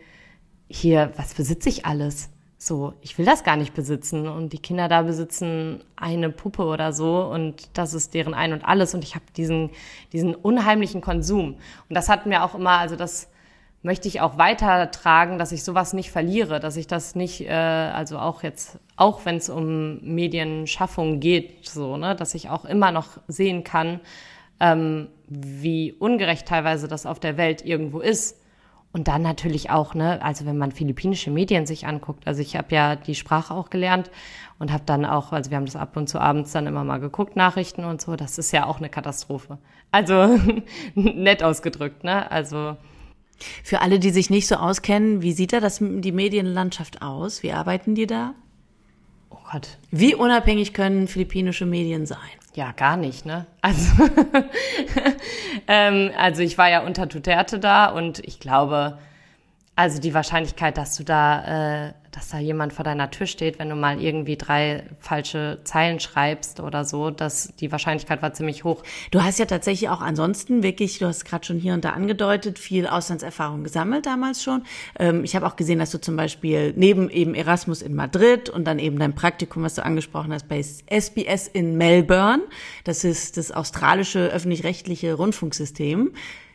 hier, 0.68 1.12
was 1.18 1.34
besitze 1.34 1.70
ich 1.70 1.86
alles? 1.86 2.30
So, 2.58 2.94
ich 3.01 3.18
will 3.18 3.25
das 3.25 3.44
gar 3.44 3.56
nicht 3.56 3.74
besitzen. 3.74 4.28
Und 4.28 4.54
die 4.54 4.60
Kinder 4.60 4.88
da 4.88 5.01
besitzen 5.01 5.84
eine 5.96 6.30
Puppe 6.30 6.63
oder 6.63 6.94
so 6.94 7.24
und 7.24 7.70
das 7.74 7.96
ist 7.96 8.13
deren 8.13 8.36
Ein 8.36 8.54
und 8.54 8.63
alles. 8.63 8.94
Und 8.94 9.04
ich 9.04 9.16
habe 9.16 9.25
diesen, 9.36 9.72
diesen 10.13 10.36
unheimlichen 10.36 11.01
Konsum. 11.01 11.56
Und 11.90 11.96
das 11.96 12.08
hat 12.08 12.28
mir 12.28 12.44
auch 12.44 12.54
immer, 12.54 12.78
also 12.78 12.96
das 12.96 13.30
möchte 13.83 14.07
ich 14.07 14.21
auch 14.21 14.38
weitertragen, 14.38 15.39
dass 15.39 15.51
ich 15.51 15.63
sowas 15.63 15.93
nicht 15.93 16.11
verliere, 16.11 16.59
dass 16.59 16.77
ich 16.77 16.88
das 16.88 17.15
nicht, 17.15 17.41
äh, 17.41 17.51
also 17.51 18.19
auch 18.19 18.43
jetzt, 18.43 18.79
auch 18.95 19.25
wenn 19.25 19.38
es 19.38 19.50
um 19.50 20.00
Medienschaffung 20.01 21.19
geht, 21.19 21.67
so, 21.67 21.97
ne, 21.97 22.15
dass 22.15 22.35
ich 22.35 22.50
auch 22.50 22.65
immer 22.65 22.91
noch 22.91 23.17
sehen 23.27 23.63
kann, 23.63 24.00
ähm, 24.59 25.07
wie 25.27 25.93
ungerecht 25.93 26.47
teilweise 26.47 26.88
das 26.88 27.05
auf 27.05 27.19
der 27.19 27.38
Welt 27.38 27.65
irgendwo 27.65 28.00
ist. 28.00 28.38
Und 28.93 29.07
dann 29.07 29.21
natürlich 29.21 29.69
auch, 29.69 29.95
ne, 29.95 30.21
also 30.21 30.45
wenn 30.45 30.57
man 30.57 30.71
philippinische 30.73 31.31
Medien 31.31 31.65
sich 31.65 31.88
anguckt, 31.88 32.27
also 32.27 32.41
ich 32.41 32.57
habe 32.57 32.75
ja 32.75 32.95
die 32.97 33.15
Sprache 33.15 33.53
auch 33.53 33.69
gelernt 33.69 34.11
und 34.59 34.71
habe 34.71 34.83
dann 34.85 35.05
auch, 35.05 35.31
also 35.31 35.50
wir 35.50 35.57
haben 35.57 35.65
das 35.65 35.77
ab 35.77 35.95
und 35.95 36.07
zu 36.07 36.19
abends 36.19 36.51
dann 36.51 36.67
immer 36.67 36.83
mal 36.83 37.00
geguckt, 37.00 37.38
Nachrichten 37.38 37.85
und 37.85 38.01
so, 38.01 38.17
das 38.17 38.38
ist 38.38 38.51
ja 38.51 38.65
auch 38.65 38.77
eine 38.77 38.89
Katastrophe. 38.89 39.57
Also 39.91 40.38
nett 40.95 41.41
ausgedrückt, 41.41 42.03
ne? 42.03 42.29
Also 42.29 42.75
Für 43.63 43.81
alle, 43.81 44.00
die 44.00 44.12
sich 44.12 44.29
nicht 44.29 44.48
so 44.48 44.55
auskennen, 44.55 45.21
wie 45.21 45.31
sieht 45.33 45.53
da 45.53 45.60
das, 45.60 45.79
die 45.79 46.12
Medienlandschaft 46.12 47.01
aus? 47.01 47.43
Wie 47.43 47.51
arbeiten 47.51 47.95
die 47.95 48.07
da? 48.07 48.36
oh 49.31 49.38
Gott, 49.51 49.77
Wie 49.89 50.13
unabhängig 50.13 50.74
können 50.74 51.07
philippinische 51.07 51.65
Medien 51.65 52.05
sein? 52.05 52.17
Ja, 52.53 52.74
gar 52.74 52.98
nicht, 52.98 53.25
ne? 53.25 53.48
Also, 53.62 53.91
ähm, 55.67 56.12
also 56.17 56.41
ich 56.41 56.57
war 56.57 56.69
ja 56.69 56.81
unter 56.81 57.05
Duterte 57.05 57.60
da 57.60 57.88
und 57.88 58.19
ich 58.19 58.39
glaube, 58.39 59.00
also 59.75 60.01
die 60.01 60.13
Wahrscheinlichkeit, 60.13 60.77
dass 60.77 60.98
du 60.98 61.03
da, 61.03 61.88
äh, 61.88 61.93
dass 62.12 62.30
da 62.30 62.39
jemand 62.39 62.74
vor 62.74 62.84
deiner 62.84 63.10
Tür 63.10 63.25
steht, 63.25 63.58
wenn 63.58 63.70
du 63.70 63.75
mal 63.75 64.01
irgendwie 64.01 64.36
drei 64.36 64.84
falsche 65.00 65.60
Zeilen 65.63 66.00
schreibst 66.00 66.60
oder 66.60 66.84
so, 66.84 67.10
dass 67.10 67.53
die 67.60 67.72
Wahrscheinlichkeit 67.72 68.22
war 68.22 68.34
ziemlich 68.34 68.63
hoch. 68.63 68.84
Du 69.12 69.24
hast 69.24 69.39
ja 69.39 69.46
tatsächlich 69.46 69.89
auch 69.89 70.01
ansonsten 70.01 70.62
wirklich, 70.62 71.00
du 71.00 71.08
hast 71.08 71.24
gerade 71.25 71.46
schon 71.46 71.58
hier 71.58 71.74
und 71.74 71.86
da 71.86 71.91
angedeutet, 71.91 72.60
viel 72.60 72.86
Auslandserfahrung 72.86 73.63
gesammelt 73.63 74.06
damals 74.06 74.44
schon. 74.44 74.63
Ähm, 75.00 75.24
ich 75.24 75.36
habe 75.36 75.48
auch 75.48 75.56
gesehen, 75.56 75.80
dass 75.80 75.91
du 75.91 76.00
zum 76.00 76.18
Beispiel 76.18 76.74
neben 76.75 77.10
eben 77.10 77.34
Erasmus 77.34 77.82
in 77.82 77.96
Madrid 77.96 78.50
und 78.50 78.65
dann 78.65 78.80
eben 78.80 79.00
dein 79.00 79.15
Praktikum, 79.15 79.63
was 79.63 79.75
du 79.75 79.86
angesprochen 79.86 80.34
hast, 80.34 80.48
bei 80.48 80.62
SBS 80.62 81.48
in 81.48 81.77
Melbourne, 81.77 82.44
das 82.84 83.03
ist 83.03 83.38
das 83.38 83.51
australische 83.51 84.27
öffentlich-rechtliche 84.27 85.13
Rundfunksystem, 85.13 86.12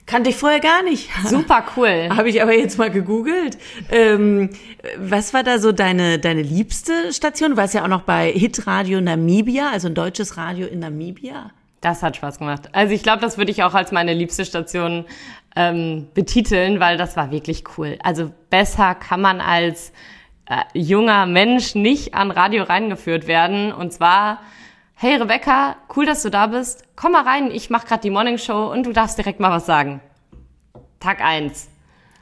Kannte 0.06 0.30
ich 0.30 0.36
vorher 0.36 0.60
gar 0.60 0.82
nicht. 0.84 1.10
Super 1.24 1.64
cool. 1.76 2.08
Habe 2.10 2.28
ich 2.28 2.40
aber 2.40 2.56
jetzt 2.56 2.78
mal 2.78 2.90
gegoogelt. 2.90 3.58
Ähm, 3.90 4.50
was 4.98 5.34
war 5.34 5.42
da 5.42 5.58
so 5.58 5.72
deine, 5.72 6.18
deine 6.18 6.42
liebste 6.42 7.12
Station? 7.12 7.52
Du 7.52 7.56
warst 7.56 7.74
ja 7.74 7.82
auch 7.82 7.88
noch 7.88 8.02
bei 8.02 8.30
Hitradio 8.30 9.00
Namibia, 9.00 9.70
also 9.70 9.88
ein 9.88 9.94
deutsches 9.94 10.36
Radio 10.36 10.66
in 10.68 10.78
Namibia. 10.78 11.50
Das 11.80 12.02
hat 12.02 12.16
Spaß 12.16 12.38
gemacht. 12.38 12.68
Also 12.72 12.94
ich 12.94 13.02
glaube, 13.02 13.20
das 13.20 13.36
würde 13.36 13.50
ich 13.50 13.62
auch 13.62 13.74
als 13.74 13.92
meine 13.92 14.14
liebste 14.14 14.44
Station 14.44 15.04
ähm, 15.56 16.08
betiteln, 16.14 16.80
weil 16.80 16.96
das 16.96 17.16
war 17.16 17.30
wirklich 17.30 17.64
cool. 17.76 17.98
Also 18.02 18.32
besser 18.50 18.94
kann 18.94 19.20
man 19.20 19.40
als 19.40 19.92
äh, 20.48 20.62
junger 20.74 21.26
Mensch 21.26 21.74
nicht 21.74 22.14
an 22.14 22.30
Radio 22.30 22.62
reingeführt 22.62 23.26
werden. 23.26 23.72
Und 23.72 23.92
zwar, 23.92 24.40
hey 24.98 25.16
Rebecca, 25.16 25.76
cool, 25.94 26.06
dass 26.06 26.22
du 26.22 26.30
da 26.30 26.46
bist. 26.46 26.84
Komm 26.96 27.12
mal 27.12 27.22
rein, 27.22 27.50
ich 27.50 27.68
mache 27.68 27.86
gerade 27.86 28.00
die 28.00 28.10
Morning 28.10 28.38
Show 28.38 28.72
und 28.72 28.86
du 28.86 28.92
darfst 28.92 29.18
direkt 29.18 29.40
mal 29.40 29.50
was 29.50 29.66
sagen. 29.66 30.00
Tag 31.00 31.22
eins. 31.22 31.68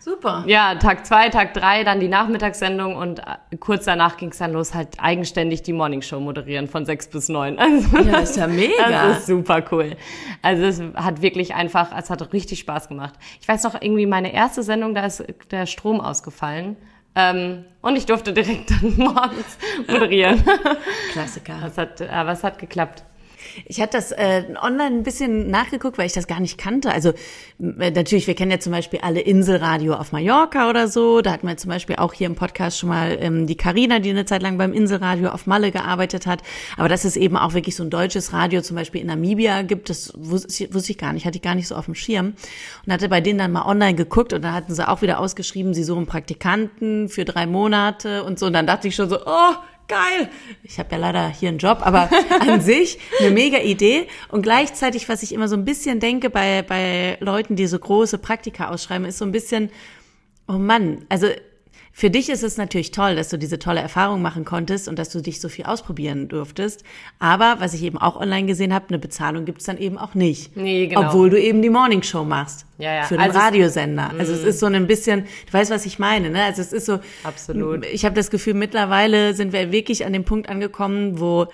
Super. 0.00 0.43
Ja, 0.47 0.75
Tag 0.75 1.07
zwei, 1.07 1.28
Tag 1.28 1.54
drei, 1.54 1.85
dann 1.85 2.00
die 2.00 2.09
Nachmittagssendung 2.09 2.97
und 2.97 3.21
äh, 3.21 3.57
kurz 3.61 3.85
danach 3.85 4.16
ging 4.16 4.31
es 4.31 4.38
dann 4.38 4.52
los, 4.52 4.75
halt 4.75 4.88
eigenständig 4.99 5.62
die 5.62 5.73
Morning 5.73 6.02
Show 6.02 6.19
moderieren 6.19 6.66
von 6.66 6.85
sechs 6.85 7.07
bis 7.07 7.28
neun. 7.28 7.59
Also, 7.61 7.97
ja, 7.99 8.19
ist 8.19 8.37
ja 8.37 8.49
mega. 8.49 8.73
Das 8.88 9.19
ist 9.21 9.26
super 9.26 9.62
cool. 9.71 9.97
Also 10.43 10.64
es 10.64 10.83
hat 10.97 11.23
wirklich 11.23 11.54
einfach, 11.54 11.97
es 11.97 12.11
hat 12.11 12.33
richtig 12.33 12.59
Spaß 12.59 12.88
gemacht. 12.88 13.14
Ich 13.40 13.47
weiß 13.47 13.62
noch 13.62 13.81
irgendwie 13.81 14.07
meine 14.07 14.35
erste 14.35 14.64
Sendung, 14.64 14.97
da 14.97 15.07
ist 15.07 15.25
der 15.52 15.66
Strom 15.66 16.00
ausgefallen. 16.00 16.76
Ähm, 17.16 17.64
und 17.80 17.97
ich 17.97 18.06
durfte 18.06 18.33
direkt 18.33 18.71
dann 18.71 18.94
morgens 18.97 19.59
moderieren. 19.87 20.42
Klassiker. 21.12 21.54
Das 21.62 21.78
hat, 21.78 22.02
aber 22.02 22.33
es 22.33 22.42
hat 22.42 22.59
geklappt. 22.59 23.04
Ich 23.66 23.80
hatte 23.80 23.96
das 23.96 24.12
äh, 24.12 24.44
online 24.61 24.96
ein 24.96 25.02
bisschen 25.02 25.50
nachgeguckt, 25.50 25.99
weil 25.99 26.06
ich 26.06 26.12
das 26.12 26.26
gar 26.26 26.40
nicht 26.40 26.58
kannte. 26.58 26.90
Also 26.90 27.11
äh, 27.61 27.90
natürlich, 27.90 28.26
wir 28.26 28.34
kennen 28.34 28.50
ja 28.50 28.58
zum 28.58 28.73
Beispiel 28.73 29.00
alle 29.02 29.20
Inselradio 29.20 29.94
auf 29.94 30.12
Mallorca 30.12 30.68
oder 30.68 30.88
so. 30.88 31.20
Da 31.20 31.32
hatten 31.32 31.46
wir 31.46 31.56
zum 31.56 31.70
Beispiel 31.70 31.96
auch 31.96 32.12
hier 32.12 32.26
im 32.26 32.34
Podcast 32.34 32.78
schon 32.78 32.88
mal 32.88 33.16
ähm, 33.20 33.46
die 33.46 33.56
Karina, 33.56 33.99
die 33.99 34.11
eine 34.11 34.25
Zeit 34.25 34.42
lang 34.42 34.58
beim 34.58 34.73
Inselradio 34.73 35.30
auf 35.30 35.46
Malle 35.46 35.70
gearbeitet 35.70 36.26
hat. 36.26 36.42
Aber 36.76 36.88
dass 36.88 37.04
es 37.04 37.16
eben 37.16 37.37
auch 37.37 37.54
wirklich 37.54 37.76
so 37.76 37.82
ein 37.82 37.90
deutsches 37.90 38.32
Radio 38.32 38.62
zum 38.62 38.76
Beispiel 38.76 39.00
in 39.00 39.06
Namibia 39.08 39.62
gibt, 39.62 39.90
das 39.90 40.12
wusste 40.16 40.64
ich, 40.64 40.75
wusste 40.75 40.92
ich 40.92 40.99
gar 40.99 41.12
nicht, 41.12 41.26
hatte 41.26 41.37
ich 41.37 41.42
gar 41.42 41.54
nicht 41.54 41.68
so 41.68 41.75
auf 41.75 41.87
dem 41.87 41.94
Schirm. 41.94 42.34
Und 42.84 42.92
hatte 42.92 43.08
bei 43.08 43.20
denen 43.20 43.38
dann 43.38 43.52
mal 43.52 43.66
online 43.66 43.94
geguckt 43.94 44.32
und 44.32 44.42
da 44.42 44.52
hatten 44.52 44.75
sie 44.75 44.87
auch 44.87 45.02
wieder 45.02 45.20
ausgeschrieben, 45.20 45.75
sie 45.75 45.84
suchen 45.84 46.06
Praktikanten 46.06 47.08
für 47.08 47.25
drei 47.25 47.46
Monate 47.46 48.25
und 48.25 48.38
so. 48.38 48.46
Und 48.46 48.52
dann 48.52 48.66
dachte 48.66 48.88
ich 48.88 48.94
schon 48.94 49.08
so, 49.08 49.18
oh, 49.25 49.54
geil. 49.88 50.29
Ich 50.62 50.79
habe 50.79 50.88
ja 50.93 50.99
leider 50.99 51.29
hier 51.29 51.49
einen 51.49 51.59
Job, 51.59 51.79
aber 51.83 52.11
an 52.41 52.61
sich 52.61 52.99
eine 53.21 53.31
mega 53.31 53.59
Idee. 53.59 54.09
Und 54.29 54.43
gleichzeitig, 54.43 55.09
was 55.09 55.23
ich 55.23 55.33
immer 55.33 55.49
so 55.49 55.57
ein 55.57 55.64
bisschen 55.64 56.00
denke 56.00 56.31
bei, 56.31 56.62
bei 56.62 57.17
Leuten, 57.21 57.57
die 57.57 57.67
so 57.67 57.79
große 57.79 58.19
Praktika 58.19 58.69
ausschreiben, 58.69 59.07
ist 59.07 59.19
so 59.19 59.25
ein 59.25 59.33
bisschen, 59.33 59.71
oh 60.49 60.53
Mann, 60.53 61.05
also 61.09 61.29
für 61.97 62.11
dich 62.11 62.29
ist 62.29 62.43
es 62.43 62.57
natürlich 62.57 62.91
toll, 62.91 63.15
dass 63.15 63.29
du 63.29 63.39
diese 63.39 63.61
tolle 63.61 63.79
Erfahrung 63.81 64.21
machen 64.21 64.45
konntest 64.45 64.89
und 64.89 64.99
dass 64.99 65.11
du 65.11 65.21
dich 65.21 65.41
so 65.41 65.49
viel 65.49 65.65
ausprobieren 65.65 66.27
durftest. 66.27 66.83
Aber 67.21 67.57
was 67.61 67.73
ich 67.73 67.85
eben 67.85 67.99
auch 67.99 68.17
online 68.21 68.49
gesehen 68.49 68.75
habe, 68.75 68.87
eine 68.89 68.99
Bezahlung 68.99 69.45
gibt's 69.45 69.65
dann 69.65 69.79
eben 69.79 69.97
auch 69.97 70.15
nicht. 70.15 70.57
Nee, 70.57 70.89
genau. 70.89 71.03
Obwohl 71.07 71.31
du 71.31 71.41
eben 71.41 71.63
die 71.63 71.71
Morningshow 71.71 72.25
machst. 72.25 72.67
Ja, 72.79 72.95
ja. 72.97 73.03
Für 73.05 73.15
den 73.15 73.21
Also 73.21 73.39
es- 73.39 73.45
Radiosender. 73.45 74.11
Also 74.19 74.33
es 74.33 74.43
ist 74.43 74.59
so 74.59 74.67
ein 74.67 74.87
bisschen, 74.89 75.27
du 75.47 75.53
weißt, 75.53 75.71
was 75.71 75.87
ich 75.87 76.01
meine, 76.01 76.31
ne? 76.31 76.43
Also 76.43 76.63
es 76.63 76.73
ist 76.73 76.87
so. 76.87 76.99
Absolut. 77.23 77.87
Ich 77.87 78.05
habe 78.05 78.17
das 78.17 78.29
Gefühl, 78.33 78.55
mittlerweile 78.55 79.33
sind 79.35 79.53
wir 79.53 79.71
wirklich 79.71 80.05
an 80.05 80.13
dem 80.13 80.25
Punkt 80.25 80.49
angekommen, 80.49 81.21
wo 81.21 81.47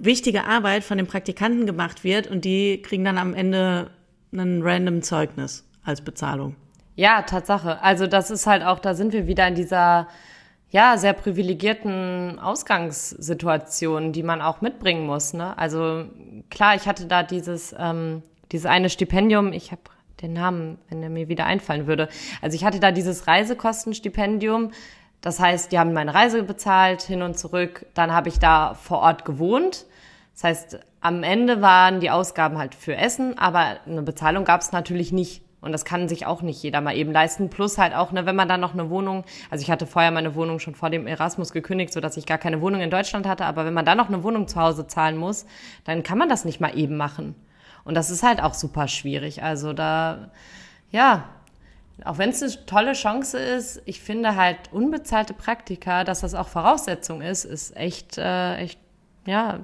wichtige 0.00 0.44
Arbeit 0.44 0.82
von 0.82 0.98
den 0.98 1.06
Praktikanten 1.06 1.66
gemacht 1.66 2.02
wird 2.02 2.26
und 2.26 2.44
die 2.44 2.82
kriegen 2.82 3.04
dann 3.04 3.16
am 3.16 3.32
Ende 3.32 3.90
ein 4.32 4.60
random 4.62 5.02
Zeugnis 5.02 5.64
als 5.84 6.00
Bezahlung. 6.00 6.56
Ja, 6.94 7.22
Tatsache. 7.22 7.82
Also 7.82 8.06
das 8.06 8.30
ist 8.30 8.46
halt 8.46 8.62
auch, 8.62 8.78
da 8.78 8.94
sind 8.94 9.12
wir 9.12 9.26
wieder 9.26 9.46
in 9.48 9.54
dieser 9.54 10.08
ja 10.70 10.96
sehr 10.96 11.12
privilegierten 11.12 12.38
Ausgangssituation, 12.38 14.12
die 14.12 14.22
man 14.22 14.40
auch 14.40 14.60
mitbringen 14.60 15.06
muss. 15.06 15.34
Ne? 15.34 15.56
Also 15.58 16.06
klar, 16.50 16.74
ich 16.74 16.86
hatte 16.86 17.06
da 17.06 17.22
dieses 17.22 17.74
ähm, 17.78 18.22
dieses 18.52 18.66
eine 18.66 18.90
Stipendium. 18.90 19.52
Ich 19.52 19.72
habe 19.72 19.82
den 20.20 20.34
Namen, 20.34 20.78
wenn 20.88 21.02
er 21.02 21.10
mir 21.10 21.28
wieder 21.28 21.46
einfallen 21.46 21.86
würde. 21.86 22.08
Also 22.40 22.54
ich 22.54 22.64
hatte 22.64 22.80
da 22.80 22.92
dieses 22.92 23.26
Reisekostenstipendium. 23.26 24.70
Das 25.20 25.40
heißt, 25.40 25.72
die 25.72 25.78
haben 25.78 25.92
meine 25.92 26.14
Reise 26.14 26.42
bezahlt 26.42 27.02
hin 27.02 27.22
und 27.22 27.38
zurück. 27.38 27.86
Dann 27.94 28.12
habe 28.12 28.28
ich 28.28 28.38
da 28.38 28.74
vor 28.74 28.98
Ort 28.98 29.24
gewohnt. 29.24 29.86
Das 30.34 30.44
heißt, 30.44 30.80
am 31.00 31.22
Ende 31.22 31.60
waren 31.60 32.00
die 32.00 32.10
Ausgaben 32.10 32.58
halt 32.58 32.74
für 32.74 32.96
Essen, 32.96 33.38
aber 33.38 33.78
eine 33.86 34.02
Bezahlung 34.02 34.44
gab 34.44 34.60
es 34.60 34.72
natürlich 34.72 35.12
nicht. 35.12 35.42
Und 35.62 35.72
das 35.72 35.84
kann 35.84 36.08
sich 36.08 36.26
auch 36.26 36.42
nicht 36.42 36.62
jeder 36.62 36.80
mal 36.80 36.94
eben 36.94 37.12
leisten. 37.12 37.48
Plus 37.48 37.78
halt 37.78 37.94
auch, 37.94 38.12
ne, 38.12 38.26
wenn 38.26 38.36
man 38.36 38.48
dann 38.48 38.60
noch 38.60 38.74
eine 38.74 38.90
Wohnung, 38.90 39.24
also 39.48 39.62
ich 39.62 39.70
hatte 39.70 39.86
vorher 39.86 40.10
meine 40.10 40.34
Wohnung 40.34 40.58
schon 40.58 40.74
vor 40.74 40.90
dem 40.90 41.06
Erasmus 41.06 41.52
gekündigt, 41.52 41.92
sodass 41.92 42.16
ich 42.16 42.26
gar 42.26 42.38
keine 42.38 42.60
Wohnung 42.60 42.80
in 42.80 42.90
Deutschland 42.90 43.26
hatte, 43.26 43.46
aber 43.46 43.64
wenn 43.64 43.72
man 43.72 43.84
dann 43.84 43.96
noch 43.96 44.08
eine 44.08 44.24
Wohnung 44.24 44.48
zu 44.48 44.60
Hause 44.60 44.86
zahlen 44.88 45.16
muss, 45.16 45.46
dann 45.84 46.02
kann 46.02 46.18
man 46.18 46.28
das 46.28 46.44
nicht 46.44 46.60
mal 46.60 46.76
eben 46.76 46.96
machen. 46.96 47.36
Und 47.84 47.94
das 47.94 48.10
ist 48.10 48.22
halt 48.22 48.42
auch 48.42 48.54
super 48.54 48.88
schwierig. 48.88 49.42
Also 49.42 49.72
da, 49.72 50.30
ja, 50.90 51.28
auch 52.04 52.18
wenn 52.18 52.30
es 52.30 52.42
eine 52.42 52.66
tolle 52.66 52.92
Chance 52.94 53.38
ist, 53.38 53.82
ich 53.84 54.00
finde 54.00 54.34
halt 54.34 54.58
unbezahlte 54.72 55.34
Praktika, 55.34 56.04
dass 56.04 56.20
das 56.20 56.34
auch 56.34 56.48
Voraussetzung 56.48 57.22
ist, 57.22 57.44
ist 57.44 57.76
echt, 57.76 58.18
äh, 58.18 58.56
echt, 58.56 58.80
ja, 59.24 59.60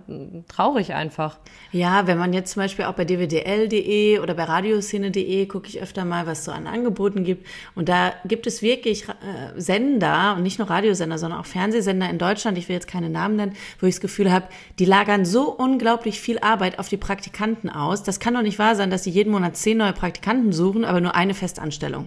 traurig 0.47 0.94
einfach. 0.94 1.38
Ja, 1.73 2.07
wenn 2.07 2.16
man 2.16 2.33
jetzt 2.33 2.53
zum 2.53 2.62
Beispiel 2.62 2.85
auch 2.85 2.92
bei 2.92 3.05
dwdl.de 3.05 4.21
oder 4.21 4.35
bei 4.35 4.44
radioszene.de 4.44 5.47
gucke 5.47 5.66
ich 5.66 5.83
öfter 5.83 6.05
mal, 6.05 6.27
was 6.27 6.44
so 6.44 6.53
an 6.53 6.68
Angeboten 6.68 7.25
gibt. 7.25 7.47
Und 7.75 7.88
da 7.88 8.12
gibt 8.25 8.47
es 8.47 8.62
wirklich 8.62 9.09
äh, 9.09 9.12
Sender 9.61 10.35
und 10.37 10.44
nicht 10.44 10.61
nur 10.61 10.71
Radiosender, 10.71 11.18
sondern 11.18 11.40
auch 11.40 11.47
Fernsehsender 11.47 12.09
in 12.09 12.18
Deutschland, 12.18 12.57
ich 12.57 12.68
will 12.68 12.75
jetzt 12.75 12.87
keine 12.87 13.11
Namen 13.11 13.35
nennen, 13.35 13.57
wo 13.81 13.87
ich 13.87 13.97
das 13.97 14.01
Gefühl 14.01 14.31
habe, 14.31 14.47
die 14.79 14.85
lagern 14.85 15.25
so 15.25 15.51
unglaublich 15.51 16.21
viel 16.21 16.38
Arbeit 16.38 16.79
auf 16.79 16.88
die 16.88 16.97
Praktikanten 16.97 17.68
aus. 17.68 18.05
Das 18.05 18.21
kann 18.21 18.35
doch 18.35 18.42
nicht 18.42 18.61
wahr 18.61 18.77
sein, 18.77 18.90
dass 18.90 19.03
sie 19.03 19.11
jeden 19.11 19.33
Monat 19.33 19.57
zehn 19.57 19.79
neue 19.79 19.92
Praktikanten 19.92 20.53
suchen, 20.53 20.85
aber 20.85 21.01
nur 21.01 21.16
eine 21.16 21.35
Festanstellung. 21.35 22.07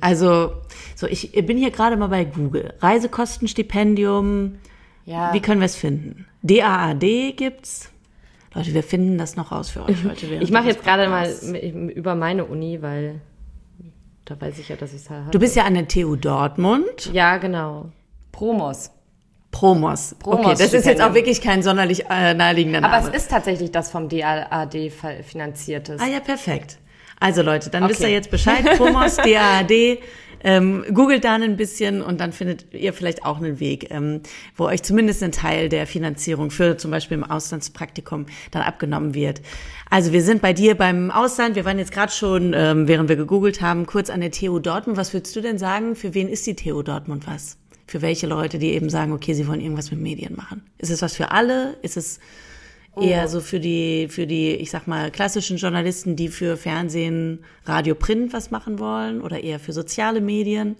Also, 0.00 0.52
so 0.94 1.06
ich 1.06 1.32
bin 1.32 1.56
hier 1.56 1.70
gerade 1.70 1.96
mal 1.96 2.08
bei 2.08 2.24
Google. 2.24 2.74
Reisekostenstipendium. 2.80 4.58
Ja. 5.06 5.32
Wie 5.32 5.40
können 5.40 5.60
wir 5.60 5.66
es 5.66 5.76
finden? 5.76 6.26
DAAD 6.46 7.36
gibt's. 7.36 7.90
Leute, 8.54 8.72
wir 8.72 8.82
finden 8.82 9.18
das 9.18 9.36
noch 9.36 9.52
raus 9.52 9.68
für 9.68 9.84
euch 9.84 10.02
heute. 10.04 10.30
während 10.30 10.42
Ich 10.42 10.50
mache 10.50 10.68
jetzt 10.68 10.82
gerade 10.82 11.08
mal 11.08 11.30
über 11.94 12.14
meine 12.14 12.44
Uni, 12.46 12.80
weil 12.80 13.20
da 14.24 14.40
weiß 14.40 14.58
ich 14.58 14.68
ja, 14.70 14.76
dass 14.76 14.92
ich 14.94 15.02
es 15.02 15.10
halt 15.10 15.34
Du 15.34 15.38
bist 15.38 15.56
ja 15.56 15.64
an 15.64 15.74
der 15.74 15.86
TU 15.88 16.16
Dortmund. 16.16 17.10
Ja, 17.12 17.36
genau. 17.36 17.90
Promos. 18.32 18.90
Promos. 19.50 20.14
Promos 20.18 20.46
okay, 20.46 20.54
das 20.58 20.72
ist 20.74 20.86
jetzt 20.86 21.00
auch 21.02 21.14
wirklich 21.14 21.40
kein 21.40 21.62
sonderlich 21.62 22.06
äh, 22.10 22.34
naheliegender 22.34 22.80
Name. 22.80 22.94
Aber 22.94 23.08
es 23.08 23.14
ist 23.14 23.30
tatsächlich 23.30 23.70
das 23.70 23.90
vom 23.90 24.08
DAAD 24.08 24.92
finanziertes. 25.22 26.00
Ah 26.00 26.06
ja, 26.06 26.20
perfekt. 26.20 26.78
Also 27.18 27.42
Leute, 27.42 27.70
dann 27.70 27.88
wisst 27.88 28.00
Okay. 28.00 28.10
ihr 28.10 28.16
jetzt 28.16 28.30
Bescheid. 28.30 28.64
Promos, 28.76 29.16
DAAD. 29.16 29.70
Ähm, 30.44 30.84
googelt 30.92 31.24
dann 31.24 31.42
ein 31.42 31.56
bisschen 31.56 32.02
und 32.02 32.20
dann 32.20 32.32
findet 32.32 32.72
ihr 32.72 32.92
vielleicht 32.92 33.24
auch 33.24 33.38
einen 33.38 33.60
Weg, 33.60 33.90
ähm, 33.90 34.20
wo 34.56 34.64
euch 34.64 34.82
zumindest 34.82 35.22
ein 35.22 35.32
Teil 35.32 35.68
der 35.68 35.86
Finanzierung 35.86 36.50
für 36.50 36.76
zum 36.76 36.90
Beispiel 36.90 37.16
im 37.16 37.24
Auslandspraktikum 37.24 38.26
dann 38.50 38.62
abgenommen 38.62 39.14
wird. 39.14 39.42
Also 39.90 40.12
wir 40.12 40.22
sind 40.22 40.42
bei 40.42 40.52
dir 40.52 40.74
beim 40.74 41.10
Ausland. 41.10 41.56
Wir 41.56 41.64
waren 41.64 41.78
jetzt 41.78 41.92
gerade 41.92 42.12
schon, 42.12 42.52
ähm, 42.54 42.88
während 42.88 43.08
wir 43.08 43.16
gegoogelt 43.16 43.60
haben, 43.60 43.86
kurz 43.86 44.10
an 44.10 44.20
der 44.20 44.30
TU 44.30 44.58
Dortmund. 44.58 44.98
Was 44.98 45.12
würdest 45.12 45.34
du 45.36 45.40
denn 45.40 45.58
sagen? 45.58 45.96
Für 45.96 46.14
wen 46.14 46.28
ist 46.28 46.46
die 46.46 46.54
TU 46.54 46.82
Dortmund 46.82 47.26
was? 47.26 47.56
Für 47.86 48.02
welche 48.02 48.26
Leute, 48.26 48.58
die 48.58 48.72
eben 48.72 48.90
sagen, 48.90 49.12
okay, 49.12 49.34
sie 49.34 49.46
wollen 49.46 49.60
irgendwas 49.60 49.90
mit 49.90 50.00
Medien 50.00 50.34
machen? 50.34 50.62
Ist 50.78 50.90
es 50.90 51.02
was 51.02 51.14
für 51.14 51.30
alle? 51.30 51.76
Ist 51.82 51.96
es 51.96 52.18
eher 53.00 53.28
so 53.28 53.40
für 53.40 53.60
die, 53.60 54.08
für 54.08 54.26
die, 54.26 54.52
ich 54.52 54.70
sag 54.70 54.86
mal, 54.86 55.10
klassischen 55.10 55.56
Journalisten, 55.56 56.16
die 56.16 56.28
für 56.28 56.56
Fernsehen, 56.56 57.44
Radio, 57.64 57.94
Print 57.94 58.32
was 58.32 58.50
machen 58.50 58.78
wollen 58.78 59.20
oder 59.20 59.42
eher 59.42 59.60
für 59.60 59.72
soziale 59.72 60.20
Medien? 60.20 60.76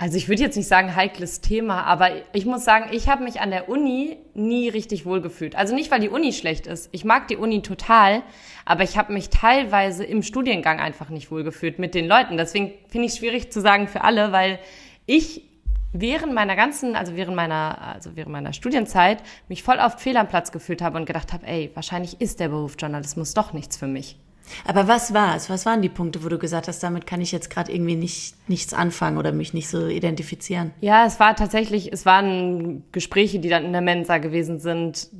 Also 0.00 0.16
ich 0.16 0.28
würde 0.28 0.42
jetzt 0.42 0.56
nicht 0.56 0.68
sagen 0.68 0.94
heikles 0.94 1.40
Thema, 1.40 1.82
aber 1.82 2.10
ich 2.32 2.46
muss 2.46 2.64
sagen, 2.64 2.90
ich 2.92 3.08
habe 3.08 3.24
mich 3.24 3.40
an 3.40 3.50
der 3.50 3.68
Uni 3.68 4.16
nie 4.32 4.68
richtig 4.68 5.04
wohlgefühlt. 5.04 5.56
Also 5.56 5.74
nicht, 5.74 5.90
weil 5.90 5.98
die 5.98 6.08
Uni 6.08 6.32
schlecht 6.32 6.68
ist. 6.68 6.88
Ich 6.92 7.04
mag 7.04 7.26
die 7.26 7.36
Uni 7.36 7.62
total, 7.62 8.22
aber 8.64 8.84
ich 8.84 8.96
habe 8.96 9.12
mich 9.12 9.28
teilweise 9.28 10.04
im 10.04 10.22
Studiengang 10.22 10.78
einfach 10.78 11.08
nicht 11.08 11.32
wohlgefühlt 11.32 11.80
mit 11.80 11.96
den 11.96 12.06
Leuten. 12.06 12.36
Deswegen 12.36 12.74
finde 12.86 13.06
ich 13.06 13.12
es 13.14 13.18
schwierig 13.18 13.50
zu 13.50 13.60
sagen 13.60 13.88
für 13.88 14.02
alle, 14.04 14.30
weil 14.30 14.60
ich 15.06 15.47
während 15.92 16.34
meiner 16.34 16.56
ganzen, 16.56 16.96
also 16.96 17.16
während 17.16 17.36
meiner, 17.36 17.78
also 17.80 18.10
während 18.14 18.32
meiner 18.32 18.52
Studienzeit 18.52 19.22
mich 19.48 19.62
voll 19.62 19.78
oft 19.78 20.00
fehl 20.00 20.16
am 20.16 20.28
Platz 20.28 20.52
gefühlt 20.52 20.82
habe 20.82 20.98
und 20.98 21.06
gedacht 21.06 21.32
habe, 21.32 21.46
ey, 21.46 21.70
wahrscheinlich 21.74 22.20
ist 22.20 22.40
der 22.40 22.48
Beruf 22.48 22.76
Journalismus 22.78 23.34
doch 23.34 23.52
nichts 23.52 23.76
für 23.76 23.86
mich. 23.86 24.18
Aber 24.66 24.88
was 24.88 25.12
war 25.12 25.36
es? 25.36 25.50
Was 25.50 25.66
waren 25.66 25.82
die 25.82 25.88
Punkte, 25.88 26.24
wo 26.24 26.28
du 26.28 26.38
gesagt 26.38 26.68
hast, 26.68 26.82
damit 26.82 27.06
kann 27.06 27.20
ich 27.20 27.32
jetzt 27.32 27.50
gerade 27.50 27.72
irgendwie 27.72 27.96
nicht, 27.96 28.34
nichts 28.48 28.72
anfangen 28.72 29.18
oder 29.18 29.32
mich 29.32 29.52
nicht 29.52 29.68
so 29.68 29.88
identifizieren? 29.88 30.72
Ja, 30.80 31.04
es 31.06 31.20
war 31.20 31.36
tatsächlich, 31.36 31.92
es 31.92 32.06
waren 32.06 32.84
Gespräche, 32.92 33.40
die 33.40 33.48
dann 33.48 33.64
in 33.64 33.72
der 33.72 33.82
Mensa 33.82 34.18
gewesen 34.18 34.58
sind, 34.58 35.10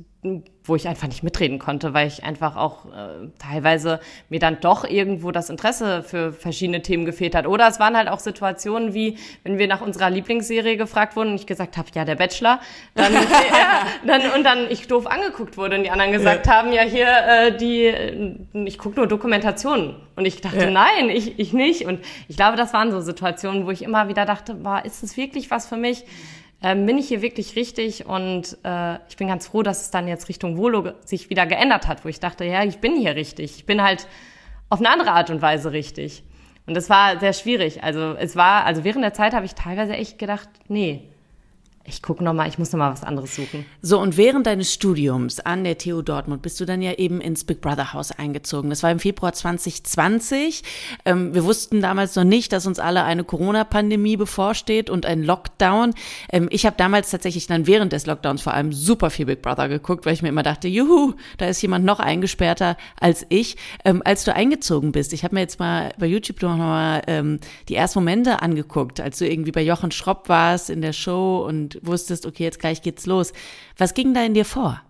wo 0.69 0.75
ich 0.75 0.87
einfach 0.87 1.07
nicht 1.07 1.23
mitreden 1.23 1.59
konnte, 1.59 1.93
weil 1.93 2.07
ich 2.07 2.23
einfach 2.23 2.55
auch 2.55 2.85
äh, 2.85 3.27
teilweise 3.39 3.99
mir 4.29 4.39
dann 4.39 4.59
doch 4.61 4.85
irgendwo 4.85 5.31
das 5.31 5.49
Interesse 5.49 6.03
für 6.03 6.31
verschiedene 6.31 6.81
Themen 6.81 7.05
gefehlt 7.05 7.35
hat. 7.35 7.47
Oder 7.47 7.67
es 7.67 7.79
waren 7.79 7.97
halt 7.97 8.07
auch 8.07 8.19
Situationen 8.19 8.93
wie, 8.93 9.17
wenn 9.43 9.57
wir 9.57 9.67
nach 9.67 9.81
unserer 9.81 10.09
Lieblingsserie 10.09 10.77
gefragt 10.77 11.15
wurden 11.15 11.31
und 11.31 11.35
ich 11.35 11.47
gesagt 11.47 11.75
habe, 11.75 11.89
ja, 11.93 12.05
der 12.05 12.15
Bachelor, 12.15 12.59
dann, 12.95 13.11
ja, 13.13 13.19
dann 14.05 14.21
und 14.31 14.43
dann 14.43 14.69
ich 14.69 14.87
doof 14.87 15.07
angeguckt 15.07 15.57
wurde 15.57 15.77
und 15.77 15.83
die 15.83 15.89
anderen 15.89 16.11
gesagt 16.11 16.45
ja. 16.45 16.53
haben, 16.53 16.71
ja, 16.71 16.83
hier 16.83 17.07
äh, 17.07 17.57
die, 17.57 17.85
äh, 17.85 18.37
ich 18.65 18.77
gucke 18.77 18.95
nur 18.95 19.07
Dokumentationen. 19.07 19.95
Und 20.15 20.25
ich 20.25 20.41
dachte, 20.41 20.65
ja. 20.65 20.69
nein, 20.69 21.09
ich, 21.09 21.39
ich 21.39 21.53
nicht. 21.53 21.85
Und 21.85 22.01
ich 22.27 22.35
glaube, 22.35 22.57
das 22.57 22.73
waren 22.73 22.91
so 22.91 22.99
Situationen, 22.99 23.65
wo 23.65 23.71
ich 23.71 23.81
immer 23.81 24.09
wieder 24.09 24.25
dachte, 24.25 24.53
boah, 24.53 24.83
ist 24.83 25.01
das 25.01 25.15
wirklich 25.15 25.49
was 25.49 25.65
für 25.65 25.77
mich? 25.77 26.03
Ähm, 26.61 26.85
bin 26.85 26.97
ich 26.97 27.07
hier 27.07 27.21
wirklich 27.21 27.55
richtig? 27.55 28.05
Und 28.05 28.57
äh, 28.63 28.95
ich 29.07 29.17
bin 29.17 29.27
ganz 29.27 29.47
froh, 29.47 29.63
dass 29.63 29.81
es 29.81 29.91
dann 29.91 30.07
jetzt 30.07 30.27
Richtung 30.29 30.57
Volo 30.57 30.91
sich 31.05 31.29
wieder 31.29 31.45
geändert 31.45 31.87
hat, 31.87 32.03
wo 32.03 32.09
ich 32.09 32.19
dachte, 32.19 32.43
ja, 32.43 32.63
ich 32.63 32.79
bin 32.79 32.95
hier 32.95 33.15
richtig. 33.15 33.57
Ich 33.57 33.65
bin 33.65 33.81
halt 33.81 34.07
auf 34.69 34.79
eine 34.79 34.89
andere 34.89 35.11
Art 35.11 35.29
und 35.29 35.41
Weise 35.41 35.71
richtig. 35.71 36.23
Und 36.67 36.75
das 36.75 36.89
war 36.89 37.19
sehr 37.19 37.33
schwierig. 37.33 37.83
Also 37.83 38.13
es 38.13 38.35
war, 38.35 38.65
also 38.65 38.83
während 38.83 39.03
der 39.03 39.13
Zeit 39.13 39.33
habe 39.33 39.45
ich 39.45 39.55
teilweise 39.55 39.93
echt 39.93 40.19
gedacht, 40.19 40.49
nee, 40.67 41.09
ich 41.89 42.01
gucke 42.01 42.23
noch 42.23 42.33
mal, 42.33 42.47
ich 42.47 42.59
muss 42.59 42.71
noch 42.71 42.79
mal 42.79 42.91
was 42.91 43.03
anderes 43.03 43.35
suchen. 43.35 43.65
So 43.81 43.99
und 43.99 44.15
während 44.15 44.45
deines 44.45 44.73
Studiums 44.73 45.39
an 45.39 45.63
der 45.63 45.77
TU 45.77 46.01
Dortmund 46.01 46.41
bist 46.41 46.59
du 46.61 46.65
dann 46.65 46.81
ja 46.81 46.93
eben 46.93 47.19
ins 47.19 47.43
Big 47.43 47.61
Brother 47.61 47.93
Haus 47.93 48.11
eingezogen. 48.11 48.69
Das 48.69 48.83
war 48.83 48.91
im 48.91 48.99
Februar 48.99 49.33
2020. 49.33 50.63
Ähm, 51.05 51.33
wir 51.33 51.43
wussten 51.43 51.81
damals 51.81 52.15
noch 52.15 52.23
nicht, 52.23 52.53
dass 52.53 52.67
uns 52.67 52.79
alle 52.79 53.03
eine 53.03 53.23
Corona-Pandemie 53.23 54.17
bevorsteht 54.17 54.89
und 54.89 55.05
ein 55.05 55.23
Lockdown. 55.23 55.93
Ähm, 56.31 56.47
ich 56.51 56.65
habe 56.65 56.75
damals 56.77 57.09
tatsächlich 57.09 57.47
dann 57.47 57.67
während 57.67 57.91
des 57.91 58.05
Lockdowns 58.05 58.41
vor 58.41 58.53
allem 58.53 58.71
super 58.71 59.09
viel 59.09 59.25
Big 59.25 59.41
Brother 59.41 59.67
geguckt, 59.67 60.05
weil 60.05 60.13
ich 60.13 60.21
mir 60.21 60.29
immer 60.29 60.43
dachte, 60.43 60.67
juhu, 60.67 61.13
da 61.37 61.47
ist 61.47 61.61
jemand 61.61 61.85
noch 61.85 61.99
eingesperrter 61.99 62.77
als 62.99 63.25
ich. 63.29 63.57
Ähm, 63.83 64.01
als 64.05 64.23
du 64.23 64.35
eingezogen 64.35 64.91
bist, 64.91 65.13
ich 65.13 65.23
habe 65.23 65.35
mir 65.35 65.41
jetzt 65.41 65.59
mal 65.59 65.91
bei 65.97 66.05
YouTube 66.05 66.41
noch 66.41 66.55
mal 66.55 67.01
ähm, 67.07 67.39
die 67.67 67.75
ersten 67.75 67.99
Momente 67.99 68.41
angeguckt, 68.41 68.99
als 68.99 69.17
du 69.17 69.27
irgendwie 69.27 69.51
bei 69.51 69.63
Jochen 69.63 69.91
Schropp 69.91 70.29
warst 70.29 70.69
in 70.69 70.81
der 70.81 70.93
Show 70.93 71.43
und 71.47 71.78
wusstest, 71.81 72.25
okay, 72.25 72.43
jetzt 72.43 72.59
gleich 72.59 72.81
geht's 72.81 73.05
los. 73.05 73.33
Was 73.77 73.93
ging 73.93 74.13
da 74.13 74.23
in 74.23 74.33
dir 74.33 74.45
vor? 74.45 74.81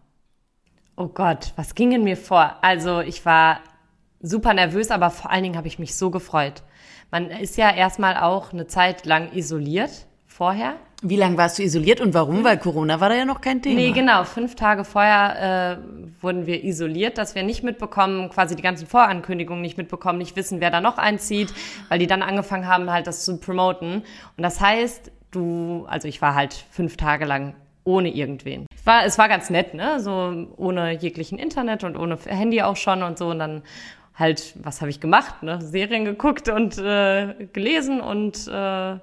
Oh 0.95 1.07
Gott, 1.07 1.53
was 1.55 1.75
ging 1.75 1.91
in 1.93 2.03
mir 2.03 2.17
vor? 2.17 2.57
Also 2.61 2.99
ich 2.99 3.25
war 3.25 3.59
super 4.21 4.53
nervös, 4.53 4.91
aber 4.91 5.09
vor 5.09 5.31
allen 5.31 5.43
Dingen 5.43 5.57
habe 5.57 5.67
ich 5.67 5.79
mich 5.79 5.95
so 5.95 6.09
gefreut. 6.09 6.63
Man 7.11 7.31
ist 7.31 7.57
ja 7.57 7.73
erstmal 7.73 8.17
auch 8.17 8.53
eine 8.53 8.67
Zeit 8.67 9.05
lang 9.05 9.31
isoliert 9.33 9.91
vorher. 10.27 10.75
Wie 11.01 11.15
lange 11.15 11.37
warst 11.37 11.57
du 11.57 11.63
isoliert 11.63 12.01
und 12.01 12.13
warum? 12.13 12.43
Weil 12.43 12.57
Corona 12.57 12.99
war 12.99 13.07
da 13.07 13.15
ja 13.15 13.23
noch 13.23 13.39
kein 13.39 13.61
Thema. 13.61 13.75
Nee, 13.75 13.91
genau. 13.91 14.25
Fünf 14.25 14.55
Tage 14.55 14.83
vorher 14.83 15.79
äh, 15.79 16.21
wurden 16.21 16.45
wir 16.45 16.63
isoliert, 16.63 17.17
dass 17.17 17.35
wir 17.35 17.43
nicht 17.43 17.63
mitbekommen, 17.63 18.29
quasi 18.29 18.57
die 18.57 18.61
ganzen 18.61 18.85
Vorankündigungen 18.85 19.61
nicht 19.61 19.77
mitbekommen, 19.77 20.17
nicht 20.17 20.35
wissen, 20.35 20.59
wer 20.59 20.71
da 20.71 20.81
noch 20.81 20.97
einzieht, 20.97 21.53
weil 21.87 21.99
die 21.99 22.07
dann 22.07 22.21
angefangen 22.21 22.67
haben, 22.67 22.91
halt 22.91 23.07
das 23.07 23.23
zu 23.23 23.37
promoten. 23.37 24.03
Und 24.35 24.43
das 24.43 24.59
heißt, 24.59 25.11
du, 25.31 25.85
also 25.87 26.07
ich 26.07 26.21
war 26.21 26.35
halt 26.35 26.53
fünf 26.53 26.97
Tage 26.97 27.25
lang 27.25 27.55
ohne 27.83 28.09
irgendwen. 28.09 28.65
Es 28.75 28.85
war, 28.85 29.05
es 29.05 29.17
war 29.17 29.27
ganz 29.27 29.49
nett, 29.49 29.73
ne? 29.73 29.99
So 29.99 30.47
ohne 30.57 30.91
jeglichen 30.91 31.39
Internet 31.39 31.83
und 31.83 31.97
ohne 31.97 32.17
Handy 32.17 32.61
auch 32.61 32.75
schon 32.75 33.03
und 33.03 33.17
so. 33.17 33.29
Und 33.29 33.39
dann 33.39 33.63
halt, 34.15 34.53
was 34.63 34.81
habe 34.81 34.89
ich 34.89 34.99
gemacht? 34.99 35.41
Ne? 35.43 35.61
Serien 35.61 36.05
geguckt 36.05 36.49
und 36.49 36.77
äh, 36.77 37.47
gelesen 37.53 38.01
und 38.01 38.47
äh, 38.47 38.97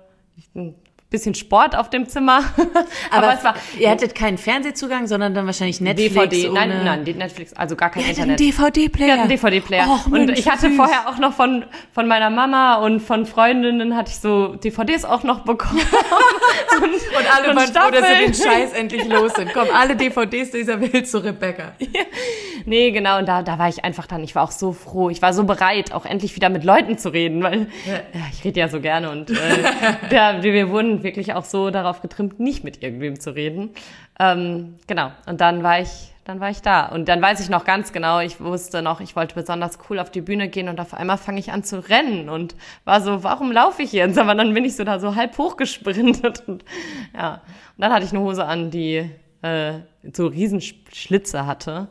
bisschen 1.10 1.34
Sport 1.34 1.76
auf 1.76 1.88
dem 1.88 2.08
Zimmer. 2.08 2.38
Aber, 3.10 3.28
Aber 3.28 3.34
es 3.34 3.44
war, 3.44 3.54
ihr 3.78 3.90
hattet 3.90 4.14
keinen 4.14 4.38
Fernsehzugang, 4.38 5.06
sondern 5.06 5.34
dann 5.34 5.46
wahrscheinlich 5.46 5.80
Netflix. 5.80 6.14
DVD, 6.14 6.48
ohne... 6.48 6.82
nein, 6.82 7.04
nein, 7.04 7.16
Netflix, 7.16 7.52
also 7.52 7.76
gar 7.76 7.90
kein 7.90 8.02
ja, 8.02 8.08
Internet. 8.08 8.40
DVD-Player. 8.40 9.16
Ja, 9.16 9.26
DVD-Player. 9.26 9.86
Och, 9.88 10.06
und 10.06 10.30
ich 10.30 10.50
hatte 10.50 10.68
süß. 10.68 10.76
vorher 10.76 11.08
auch 11.08 11.18
noch 11.18 11.32
von, 11.32 11.64
von 11.92 12.08
meiner 12.08 12.30
Mama 12.30 12.76
und 12.76 13.00
von 13.00 13.24
Freundinnen 13.24 13.96
hatte 13.96 14.10
ich 14.10 14.18
so 14.18 14.56
DVDs 14.56 15.04
auch 15.04 15.22
noch 15.22 15.40
bekommen. 15.40 15.80
und, 16.76 16.84
und 16.84 17.36
alle 17.36 17.54
waren 17.54 17.68
froh, 17.68 17.90
dass 17.90 18.08
sie 18.08 18.24
den 18.24 18.34
Scheiß 18.34 18.72
endlich 18.72 19.04
los 19.06 19.32
sind. 19.34 19.52
Komm, 19.54 19.68
alle 19.72 19.94
DVDs 19.94 20.50
dieser 20.50 20.80
Welt 20.80 21.08
zu 21.08 21.22
Rebecca. 21.22 21.72
nee, 22.64 22.90
genau, 22.90 23.18
und 23.18 23.28
da, 23.28 23.42
da 23.42 23.58
war 23.60 23.68
ich 23.68 23.84
einfach 23.84 24.08
dann, 24.08 24.24
ich 24.24 24.34
war 24.34 24.42
auch 24.42 24.50
so 24.50 24.72
froh, 24.72 25.08
ich 25.08 25.22
war 25.22 25.32
so 25.32 25.44
bereit, 25.44 25.92
auch 25.92 26.04
endlich 26.04 26.34
wieder 26.34 26.48
mit 26.48 26.64
Leuten 26.64 26.98
zu 26.98 27.10
reden, 27.10 27.44
weil 27.44 27.68
ja. 27.86 27.94
ja 28.12 28.26
ich 28.32 28.44
rede 28.44 28.58
ja 28.58 28.68
so 28.68 28.80
gerne 28.80 29.10
und 29.10 29.30
äh, 29.30 29.34
da, 30.10 30.42
wir 30.42 30.70
wurden 30.70 30.95
wirklich 31.02 31.34
auch 31.34 31.44
so 31.44 31.70
darauf 31.70 32.00
getrimmt, 32.02 32.40
nicht 32.40 32.64
mit 32.64 32.82
irgendwem 32.82 33.20
zu 33.20 33.34
reden. 33.34 33.70
Ähm, 34.18 34.76
genau. 34.86 35.12
Und 35.26 35.40
dann 35.40 35.62
war 35.62 35.80
ich, 35.80 36.12
dann 36.24 36.40
war 36.40 36.50
ich 36.50 36.62
da. 36.62 36.86
Und 36.86 37.08
dann 37.08 37.20
weiß 37.22 37.40
ich 37.40 37.48
noch 37.48 37.64
ganz 37.64 37.92
genau, 37.92 38.20
ich 38.20 38.40
wusste 38.40 38.82
noch, 38.82 39.00
ich 39.00 39.16
wollte 39.16 39.34
besonders 39.34 39.78
cool 39.88 39.98
auf 39.98 40.10
die 40.10 40.20
Bühne 40.20 40.48
gehen 40.48 40.68
und 40.68 40.80
auf 40.80 40.94
einmal 40.94 41.18
fange 41.18 41.38
ich 41.38 41.52
an 41.52 41.64
zu 41.64 41.88
rennen 41.88 42.28
und 42.28 42.54
war 42.84 43.00
so, 43.00 43.22
warum 43.22 43.52
laufe 43.52 43.82
ich 43.82 43.92
jetzt? 43.92 44.18
Aber 44.18 44.34
dann 44.34 44.54
bin 44.54 44.64
ich 44.64 44.76
so 44.76 44.84
da 44.84 44.98
so 44.98 45.14
halb 45.14 45.36
hochgesprintet 45.38 46.44
und 46.46 46.64
ja. 47.14 47.34
Und 47.76 47.82
dann 47.82 47.92
hatte 47.92 48.04
ich 48.04 48.12
eine 48.12 48.20
Hose 48.20 48.44
an, 48.44 48.70
die 48.70 49.10
äh, 49.42 49.80
so 50.12 50.26
Riesenschlitze 50.26 51.46
hatte, 51.46 51.88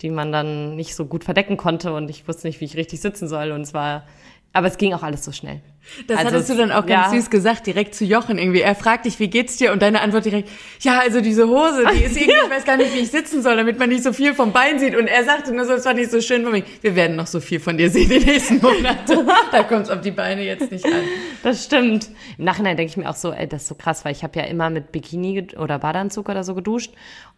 die 0.00 0.10
man 0.10 0.32
dann 0.32 0.74
nicht 0.76 0.94
so 0.94 1.06
gut 1.06 1.24
verdecken 1.24 1.56
konnte 1.56 1.94
und 1.94 2.10
ich 2.10 2.26
wusste 2.26 2.46
nicht, 2.46 2.60
wie 2.60 2.64
ich 2.64 2.76
richtig 2.76 3.00
sitzen 3.00 3.28
soll 3.28 3.52
und 3.52 3.62
es 3.62 3.74
war, 3.74 4.04
aber 4.52 4.66
es 4.66 4.78
ging 4.78 4.92
auch 4.94 5.02
alles 5.02 5.24
so 5.24 5.32
schnell. 5.32 5.60
Das 6.06 6.18
also, 6.18 6.30
hattest 6.30 6.50
du 6.50 6.54
dann 6.54 6.70
auch 6.70 6.86
ganz 6.86 7.12
ja. 7.12 7.20
süß 7.20 7.28
gesagt, 7.28 7.66
direkt 7.66 7.94
zu 7.94 8.04
Jochen 8.04 8.38
irgendwie. 8.38 8.60
Er 8.60 8.74
fragt 8.74 9.04
dich, 9.04 9.18
wie 9.18 9.28
geht's 9.28 9.56
dir? 9.56 9.72
Und 9.72 9.82
deine 9.82 10.00
Antwort 10.00 10.24
direkt, 10.24 10.48
ja, 10.80 11.00
also 11.00 11.20
diese 11.20 11.48
Hose, 11.48 11.84
die 11.92 12.04
ist 12.04 12.16
irgendwie, 12.16 12.36
ich 12.44 12.50
weiß 12.50 12.64
gar 12.64 12.76
nicht, 12.76 12.94
wie 12.94 13.00
ich 13.00 13.10
sitzen 13.10 13.42
soll, 13.42 13.56
damit 13.56 13.78
man 13.78 13.88
nicht 13.88 14.02
so 14.02 14.12
viel 14.12 14.34
vom 14.34 14.52
Bein 14.52 14.78
sieht. 14.78 14.96
Und 14.96 15.06
er 15.06 15.24
sagte 15.24 15.52
nur 15.52 15.64
so, 15.64 15.72
es 15.72 15.84
war 15.84 15.94
nicht 15.94 16.10
so 16.10 16.20
schön 16.20 16.44
für 16.44 16.50
mich. 16.50 16.64
Wir 16.82 16.94
werden 16.94 17.16
noch 17.16 17.26
so 17.26 17.40
viel 17.40 17.60
von 17.60 17.76
dir 17.76 17.90
sehen 17.90 18.08
die 18.08 18.24
nächsten 18.24 18.60
Monate. 18.60 19.26
da 19.50 19.62
kommt's 19.64 19.90
auf 19.90 20.00
die 20.00 20.12
Beine 20.12 20.42
jetzt 20.42 20.70
nicht 20.70 20.84
an. 20.84 21.02
Das 21.42 21.64
stimmt. 21.64 22.08
Im 22.38 22.44
Nachhinein 22.44 22.76
denke 22.76 22.90
ich 22.90 22.96
mir 22.96 23.10
auch 23.10 23.16
so, 23.16 23.32
ey, 23.32 23.48
das 23.48 23.62
ist 23.62 23.68
so 23.68 23.74
krass, 23.74 24.04
weil 24.04 24.12
ich 24.12 24.22
habe 24.22 24.38
ja 24.38 24.46
immer 24.46 24.70
mit 24.70 24.92
Bikini 24.92 25.48
oder 25.58 25.78
Badeanzug 25.78 26.28
oder 26.28 26.44
so 26.44 26.54
geduscht. 26.54 26.92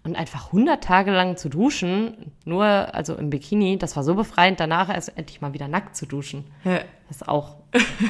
Und 0.05 0.17
einfach 0.17 0.47
100 0.47 0.85
Tage 0.85 1.11
lang 1.13 1.39
zu 1.39 1.49
duschen, 1.49 2.33
nur, 2.45 2.65
also 2.67 3.15
im 3.15 3.31
Bikini, 3.31 3.79
das 3.79 3.97
war 3.97 4.05
so 4.05 4.15
befreiend, 4.15 4.61
danach 4.61 4.95
erst 4.95 5.17
endlich 5.17 5.41
mal 5.41 5.55
wieder 5.55 5.67
nackt 5.67 5.97
zu 5.97 6.05
duschen. 6.05 6.45
Ja. 6.65 6.81
Das 7.09 7.17
ist 7.17 7.29
auch, 7.29 7.57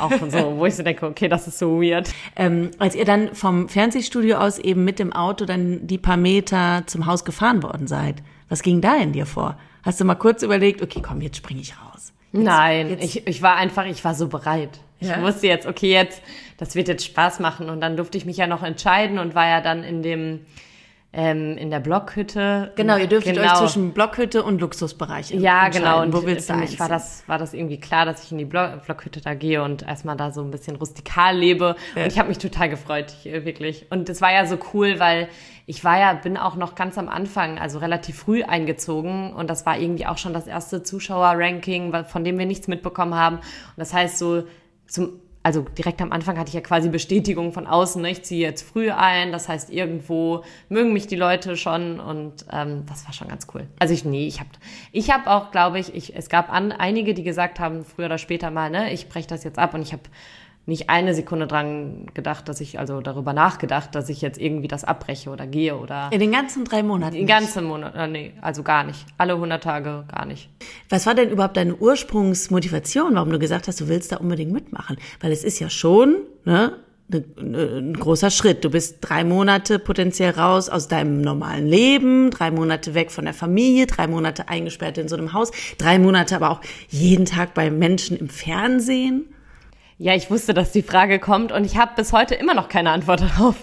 auch 0.00 0.12
so, 0.28 0.56
wo 0.58 0.66
ich 0.66 0.74
so 0.74 0.82
denke, 0.82 1.06
okay, 1.06 1.28
das 1.28 1.46
ist 1.46 1.58
so 1.58 1.80
weird. 1.80 2.12
Ähm, 2.36 2.70
als 2.78 2.94
ihr 2.94 3.04
dann 3.04 3.34
vom 3.34 3.68
Fernsehstudio 3.68 4.36
aus 4.36 4.58
eben 4.58 4.84
mit 4.84 4.98
dem 4.98 5.12
Auto 5.12 5.44
dann 5.44 5.86
die 5.86 5.98
paar 5.98 6.16
Meter 6.16 6.82
zum 6.86 7.06
Haus 7.06 7.24
gefahren 7.24 7.62
worden 7.62 7.86
seid, 7.86 8.22
was 8.48 8.62
ging 8.62 8.80
da 8.80 8.96
in 8.96 9.12
dir 9.12 9.26
vor? 9.26 9.58
Hast 9.82 10.00
du 10.00 10.04
mal 10.04 10.14
kurz 10.14 10.42
überlegt, 10.42 10.82
okay, 10.82 11.00
komm, 11.02 11.20
jetzt 11.20 11.36
springe 11.36 11.60
ich 11.60 11.74
raus? 11.78 12.12
Jetzt, 12.32 12.42
Nein, 12.44 12.90
jetzt. 12.90 13.04
Ich, 13.04 13.26
ich 13.26 13.42
war 13.42 13.56
einfach, 13.56 13.86
ich 13.86 14.04
war 14.04 14.14
so 14.14 14.28
bereit. 14.28 14.80
Ich 15.00 15.08
ja? 15.08 15.22
wusste 15.22 15.46
jetzt, 15.46 15.66
okay, 15.66 15.92
jetzt, 15.92 16.22
das 16.56 16.74
wird 16.74 16.88
jetzt 16.88 17.04
Spaß 17.04 17.40
machen. 17.40 17.68
Und 17.68 17.80
dann 17.80 17.96
durfte 17.96 18.16
ich 18.16 18.24
mich 18.24 18.36
ja 18.36 18.46
noch 18.46 18.62
entscheiden 18.62 19.18
und 19.18 19.34
war 19.34 19.46
ja 19.46 19.60
dann 19.60 19.84
in 19.84 20.02
dem, 20.02 20.40
ähm, 21.14 21.56
in 21.56 21.70
der 21.70 21.78
Blockhütte. 21.78 22.72
Genau, 22.74 22.96
ihr 22.96 23.06
dürftet 23.06 23.36
genau. 23.36 23.52
euch 23.52 23.58
zwischen 23.58 23.92
Blockhütte 23.92 24.42
und 24.42 24.60
Luxusbereich 24.60 25.30
Ja, 25.30 25.68
genau. 25.68 26.02
Und 26.02 26.12
Wo 26.12 26.24
willst 26.24 26.50
für 26.50 26.56
mich 26.56 26.78
war 26.80 26.88
das, 26.88 27.22
war 27.28 27.38
das 27.38 27.54
irgendwie 27.54 27.78
klar, 27.78 28.04
dass 28.04 28.24
ich 28.24 28.32
in 28.32 28.38
die 28.38 28.44
Block 28.44 28.84
Blockhütte 28.84 29.20
da 29.20 29.34
gehe 29.34 29.62
und 29.62 29.82
erstmal 29.82 30.16
da 30.16 30.32
so 30.32 30.42
ein 30.42 30.50
bisschen 30.50 30.74
rustikal 30.76 31.36
lebe. 31.36 31.76
Ja. 31.94 32.02
Und 32.02 32.12
ich 32.12 32.18
habe 32.18 32.28
mich 32.28 32.38
total 32.38 32.68
gefreut, 32.68 33.14
hier, 33.22 33.44
wirklich. 33.44 33.86
Und 33.90 34.08
es 34.08 34.20
war 34.20 34.32
ja 34.32 34.44
so 34.46 34.58
cool, 34.72 34.98
weil 34.98 35.28
ich 35.66 35.84
war 35.84 35.98
ja, 35.98 36.12
bin 36.14 36.36
auch 36.36 36.56
noch 36.56 36.74
ganz 36.74 36.98
am 36.98 37.08
Anfang, 37.08 37.58
also 37.58 37.78
relativ 37.78 38.18
früh 38.18 38.42
eingezogen 38.42 39.32
und 39.32 39.48
das 39.48 39.64
war 39.64 39.78
irgendwie 39.78 40.06
auch 40.06 40.18
schon 40.18 40.34
das 40.34 40.46
erste 40.46 40.82
Zuschauerranking, 40.82 42.04
von 42.04 42.24
dem 42.24 42.38
wir 42.38 42.44
nichts 42.44 42.68
mitbekommen 42.68 43.14
haben. 43.14 43.36
Und 43.36 43.42
das 43.76 43.94
heißt 43.94 44.18
so, 44.18 44.44
zum 44.86 45.20
also 45.44 45.60
direkt 45.60 46.00
am 46.00 46.10
Anfang 46.10 46.38
hatte 46.38 46.48
ich 46.48 46.54
ja 46.54 46.62
quasi 46.62 46.88
Bestätigung 46.88 47.52
von 47.52 47.66
außen, 47.66 48.00
ne? 48.00 48.10
ich 48.10 48.22
ziehe 48.22 48.40
jetzt 48.40 48.62
früh 48.62 48.90
ein, 48.90 49.30
das 49.30 49.46
heißt 49.46 49.70
irgendwo 49.70 50.42
mögen 50.70 50.94
mich 50.94 51.06
die 51.06 51.16
Leute 51.16 51.58
schon 51.58 52.00
und 52.00 52.46
ähm, 52.50 52.84
das 52.86 53.04
war 53.04 53.12
schon 53.12 53.28
ganz 53.28 53.46
cool. 53.54 53.66
Also 53.78 53.92
ich 53.92 54.06
nee, 54.06 54.26
ich 54.26 54.40
habe 54.40 54.48
ich 54.90 55.10
hab 55.10 55.26
auch, 55.26 55.50
glaube 55.50 55.78
ich, 55.78 55.94
ich, 55.94 56.16
es 56.16 56.30
gab 56.30 56.50
an, 56.50 56.72
einige, 56.72 57.12
die 57.12 57.22
gesagt 57.22 57.60
haben 57.60 57.84
früher 57.84 58.06
oder 58.06 58.16
später 58.16 58.50
mal, 58.50 58.70
ne, 58.70 58.90
ich 58.94 59.10
breche 59.10 59.28
das 59.28 59.44
jetzt 59.44 59.58
ab 59.58 59.74
und 59.74 59.82
ich 59.82 59.92
habe 59.92 60.02
nicht 60.66 60.88
eine 60.88 61.14
Sekunde 61.14 61.46
dran 61.46 62.06
gedacht, 62.14 62.48
dass 62.48 62.60
ich, 62.60 62.78
also 62.78 63.00
darüber 63.00 63.32
nachgedacht, 63.32 63.94
dass 63.94 64.08
ich 64.08 64.22
jetzt 64.22 64.40
irgendwie 64.40 64.68
das 64.68 64.84
abbreche 64.84 65.30
oder 65.30 65.46
gehe 65.46 65.76
oder. 65.76 66.08
In 66.10 66.20
den 66.20 66.32
ganzen 66.32 66.64
drei 66.64 66.82
Monaten? 66.82 67.14
Den 67.14 67.26
ganzen 67.26 67.64
Monat, 67.64 67.94
äh, 67.94 68.06
nee, 68.06 68.32
also 68.40 68.62
gar 68.62 68.84
nicht. 68.84 69.04
Alle 69.18 69.34
100 69.34 69.62
Tage 69.62 70.04
gar 70.08 70.24
nicht. 70.24 70.48
Was 70.88 71.06
war 71.06 71.14
denn 71.14 71.30
überhaupt 71.30 71.56
deine 71.56 71.76
Ursprungsmotivation, 71.76 73.14
warum 73.14 73.30
du 73.30 73.38
gesagt 73.38 73.68
hast, 73.68 73.80
du 73.80 73.88
willst 73.88 74.12
da 74.12 74.16
unbedingt 74.16 74.52
mitmachen? 74.52 74.96
Weil 75.20 75.32
es 75.32 75.44
ist 75.44 75.60
ja 75.60 75.68
schon, 75.68 76.16
ne, 76.44 76.72
ne, 77.08 77.24
ne, 77.42 77.78
ein 77.78 77.94
großer 77.94 78.30
Schritt. 78.30 78.64
Du 78.64 78.70
bist 78.70 78.98
drei 79.02 79.22
Monate 79.22 79.78
potenziell 79.78 80.30
raus 80.30 80.70
aus 80.70 80.88
deinem 80.88 81.20
normalen 81.20 81.66
Leben, 81.66 82.30
drei 82.30 82.50
Monate 82.50 82.94
weg 82.94 83.10
von 83.10 83.26
der 83.26 83.34
Familie, 83.34 83.86
drei 83.86 84.06
Monate 84.06 84.48
eingesperrt 84.48 84.96
in 84.96 85.08
so 85.08 85.16
einem 85.16 85.34
Haus, 85.34 85.50
drei 85.76 85.98
Monate 85.98 86.36
aber 86.36 86.50
auch 86.50 86.60
jeden 86.88 87.26
Tag 87.26 87.52
bei 87.52 87.70
Menschen 87.70 88.16
im 88.16 88.30
Fernsehen. 88.30 89.26
Ja, 89.96 90.12
ich 90.12 90.28
wusste, 90.28 90.54
dass 90.54 90.72
die 90.72 90.82
Frage 90.82 91.20
kommt 91.20 91.52
und 91.52 91.64
ich 91.64 91.76
habe 91.76 91.92
bis 91.94 92.12
heute 92.12 92.34
immer 92.34 92.54
noch 92.54 92.68
keine 92.68 92.90
Antwort 92.90 93.20
darauf. 93.38 93.54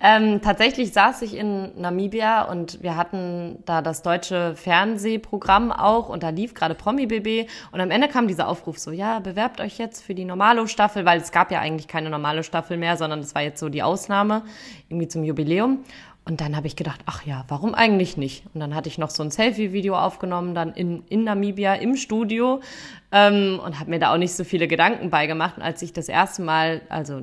ähm, 0.00 0.40
tatsächlich 0.40 0.94
saß 0.94 1.20
ich 1.20 1.36
in 1.36 1.78
Namibia 1.78 2.44
und 2.44 2.82
wir 2.82 2.96
hatten 2.96 3.58
da 3.66 3.82
das 3.82 4.00
deutsche 4.00 4.56
Fernsehprogramm 4.56 5.70
auch 5.70 6.08
und 6.08 6.22
da 6.22 6.30
lief 6.30 6.54
gerade 6.54 6.74
Promi 6.74 7.06
BB 7.06 7.50
und 7.72 7.80
am 7.82 7.90
Ende 7.90 8.08
kam 8.08 8.26
dieser 8.26 8.48
Aufruf 8.48 8.78
so, 8.78 8.90
ja, 8.90 9.18
bewerbt 9.18 9.60
euch 9.60 9.76
jetzt 9.76 10.02
für 10.02 10.14
die 10.14 10.24
normale 10.24 10.66
Staffel, 10.66 11.04
weil 11.04 11.20
es 11.20 11.30
gab 11.30 11.50
ja 11.50 11.60
eigentlich 11.60 11.88
keine 11.88 12.08
normale 12.08 12.42
Staffel 12.42 12.78
mehr, 12.78 12.96
sondern 12.96 13.20
das 13.20 13.34
war 13.34 13.42
jetzt 13.42 13.60
so 13.60 13.68
die 13.68 13.82
Ausnahme 13.82 14.44
irgendwie 14.88 15.08
zum 15.08 15.24
Jubiläum. 15.24 15.84
Und 16.26 16.40
dann 16.40 16.56
habe 16.56 16.66
ich 16.66 16.74
gedacht, 16.74 17.00
ach 17.04 17.26
ja, 17.26 17.44
warum 17.48 17.74
eigentlich 17.74 18.16
nicht? 18.16 18.44
Und 18.54 18.60
dann 18.60 18.74
hatte 18.74 18.88
ich 18.88 18.96
noch 18.96 19.10
so 19.10 19.22
ein 19.22 19.30
Selfie-Video 19.30 19.94
aufgenommen, 19.94 20.54
dann 20.54 20.72
in, 20.72 21.04
in 21.10 21.24
Namibia 21.24 21.74
im 21.74 21.96
Studio 21.96 22.62
ähm, 23.12 23.60
und 23.62 23.78
habe 23.78 23.90
mir 23.90 23.98
da 23.98 24.10
auch 24.10 24.16
nicht 24.16 24.32
so 24.32 24.42
viele 24.42 24.66
Gedanken 24.66 25.10
beigemacht. 25.10 25.58
Und 25.58 25.62
als 25.62 25.82
ich 25.82 25.92
das 25.92 26.08
erste 26.08 26.40
Mal, 26.40 26.80
also 26.88 27.22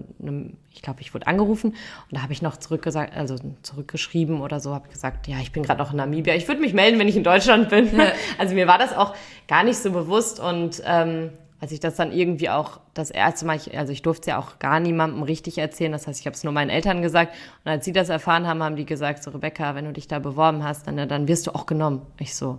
ich 0.70 0.84
glaube, 0.84 1.02
ich 1.02 1.16
wurde 1.16 1.26
angerufen 1.26 1.72
und 1.72 1.78
da 2.12 2.22
habe 2.22 2.32
ich 2.34 2.44
noch 2.44 2.58
zurückgesagt, 2.58 3.16
also 3.16 3.38
zurückgeschrieben 3.64 4.40
oder 4.40 4.60
so, 4.60 4.76
habe 4.76 4.88
gesagt, 4.88 5.28
ja, 5.28 5.38
ich 5.42 5.52
bin 5.52 5.64
gerade 5.64 5.80
noch 5.80 5.92
in 5.92 5.98
Namibia. 5.98 6.36
Ich 6.36 6.48
würde 6.48 6.62
mich 6.62 6.74
melden, 6.74 7.00
wenn 7.00 7.08
ich 7.08 7.18
in 7.18 7.24
Deutschland 7.24 7.70
bin. 7.70 7.96
Ja. 7.98 8.12
Also 8.38 8.56
mir 8.56 8.68
war 8.68 8.78
das 8.78 8.96
auch 8.96 9.16
gar 9.48 9.64
nicht 9.64 9.78
so 9.78 9.92
bewusst 9.92 10.40
und 10.40 10.82
ähm, 10.86 11.32
als 11.62 11.72
ich 11.72 11.80
das 11.80 11.96
dann 11.96 12.12
irgendwie 12.12 12.50
auch 12.50 12.80
das 12.96 13.12
erste 13.12 13.46
Mal, 13.46 13.56
ich, 13.56 13.78
also 13.78 13.94
ich 13.94 14.02
durfte 14.02 14.22
es 14.22 14.28
ja 14.28 14.40
auch 14.40 14.58
gar 14.58 14.80
niemandem 14.80 15.22
richtig 15.22 15.60
erzählen, 15.60 15.92
das 15.92 16.08
heißt, 16.08 16.20
ich 16.20 16.26
habe 16.26 16.36
es 16.36 16.44
nur 16.44 16.52
meinen 16.52 16.72
Eltern 16.72 17.04
gesagt. 17.04 17.36
Und 17.64 17.72
als 17.72 17.86
sie 17.86 17.94
das 17.94 18.10
erfahren 18.10 18.48
haben, 18.48 18.64
haben 18.64 18.76
die 18.76 18.86
gesagt, 18.86 19.22
so 19.24 19.30
Rebecca, 19.30 19.76
wenn 19.76 19.86
du 19.86 19.94
dich 19.94 20.08
da 20.08 20.18
beworben 20.18 20.64
hast, 20.64 20.88
dann, 20.88 21.08
dann 21.08 21.28
wirst 21.28 21.46
du 21.46 21.52
auch 21.52 21.68
genommen. 21.68 22.02
Ich 22.20 22.34
so, 22.34 22.58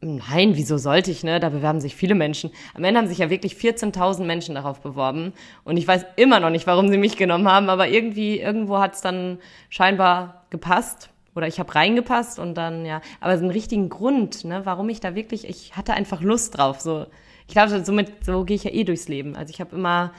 nein, 0.00 0.52
wieso 0.54 0.78
sollte 0.78 1.10
ich, 1.10 1.24
ne? 1.24 1.40
Da 1.40 1.48
bewerben 1.48 1.80
sich 1.80 1.96
viele 1.96 2.14
Menschen. 2.14 2.52
Am 2.74 2.84
Ende 2.84 3.00
haben 3.00 3.08
sich 3.08 3.18
ja 3.18 3.28
wirklich 3.28 3.54
14.000 3.54 4.22
Menschen 4.24 4.54
darauf 4.54 4.80
beworben. 4.80 5.32
Und 5.64 5.76
ich 5.76 5.88
weiß 5.88 6.06
immer 6.14 6.38
noch 6.38 6.50
nicht, 6.50 6.68
warum 6.68 6.90
sie 6.90 6.98
mich 6.98 7.16
genommen 7.16 7.48
haben, 7.48 7.68
aber 7.68 7.88
irgendwie, 7.88 8.38
irgendwo 8.38 8.78
hat 8.78 8.94
es 8.94 9.00
dann 9.00 9.38
scheinbar 9.68 10.44
gepasst. 10.50 11.10
Oder 11.34 11.48
ich 11.48 11.58
habe 11.58 11.74
reingepasst 11.74 12.38
und 12.38 12.54
dann, 12.54 12.86
ja, 12.86 13.00
aber 13.20 13.36
so 13.36 13.42
einen 13.42 13.52
richtigen 13.52 13.88
Grund, 13.88 14.44
ne, 14.44 14.62
warum 14.64 14.88
ich 14.88 15.00
da 15.00 15.16
wirklich, 15.16 15.48
ich 15.48 15.76
hatte 15.76 15.94
einfach 15.94 16.20
Lust 16.20 16.56
drauf, 16.56 16.80
so 16.80 17.06
ich 17.50 17.54
glaube, 17.54 17.84
somit, 17.84 18.24
so 18.24 18.44
gehe 18.44 18.54
ich 18.54 18.62
ja 18.62 18.70
eh 18.70 18.84
durchs 18.84 19.08
Leben. 19.08 19.34
Also 19.34 19.50
ich 19.52 19.60
habe 19.60 19.74
immer, 19.74 20.12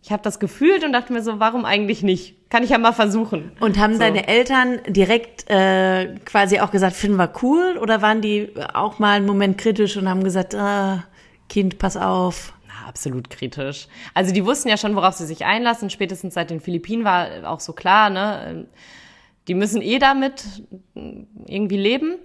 ich 0.00 0.12
habe 0.12 0.22
das 0.22 0.38
gefühlt 0.38 0.84
und 0.84 0.92
dachte 0.92 1.12
mir 1.12 1.24
so, 1.24 1.40
warum 1.40 1.64
eigentlich 1.64 2.04
nicht? 2.04 2.48
Kann 2.50 2.62
ich 2.62 2.70
ja 2.70 2.78
mal 2.78 2.92
versuchen. 2.92 3.50
Und 3.58 3.78
haben 3.78 3.94
so. 3.94 3.98
deine 3.98 4.28
Eltern 4.28 4.78
direkt 4.86 5.50
äh, 5.50 6.14
quasi 6.24 6.60
auch 6.60 6.70
gesagt, 6.70 6.94
finden 6.94 7.16
wir 7.16 7.32
cool? 7.42 7.78
Oder 7.82 8.00
waren 8.00 8.20
die 8.22 8.52
auch 8.74 9.00
mal 9.00 9.16
einen 9.16 9.26
Moment 9.26 9.58
kritisch 9.58 9.96
und 9.96 10.08
haben 10.08 10.22
gesagt, 10.22 10.54
ah, 10.54 11.02
Kind, 11.48 11.78
pass 11.78 11.96
auf? 11.96 12.52
Na, 12.68 12.88
absolut 12.88 13.28
kritisch. 13.28 13.88
Also 14.14 14.32
die 14.32 14.44
wussten 14.44 14.68
ja 14.68 14.76
schon, 14.76 14.94
worauf 14.94 15.14
sie 15.14 15.26
sich 15.26 15.44
einlassen. 15.44 15.90
Spätestens 15.90 16.34
seit 16.34 16.50
den 16.50 16.60
Philippinen 16.60 17.02
war 17.02 17.50
auch 17.50 17.58
so 17.58 17.72
klar, 17.72 18.08
ne? 18.08 18.68
Die 19.48 19.54
müssen 19.54 19.82
eh 19.82 19.98
damit 19.98 20.44
irgendwie 21.44 21.78
leben. 21.78 22.18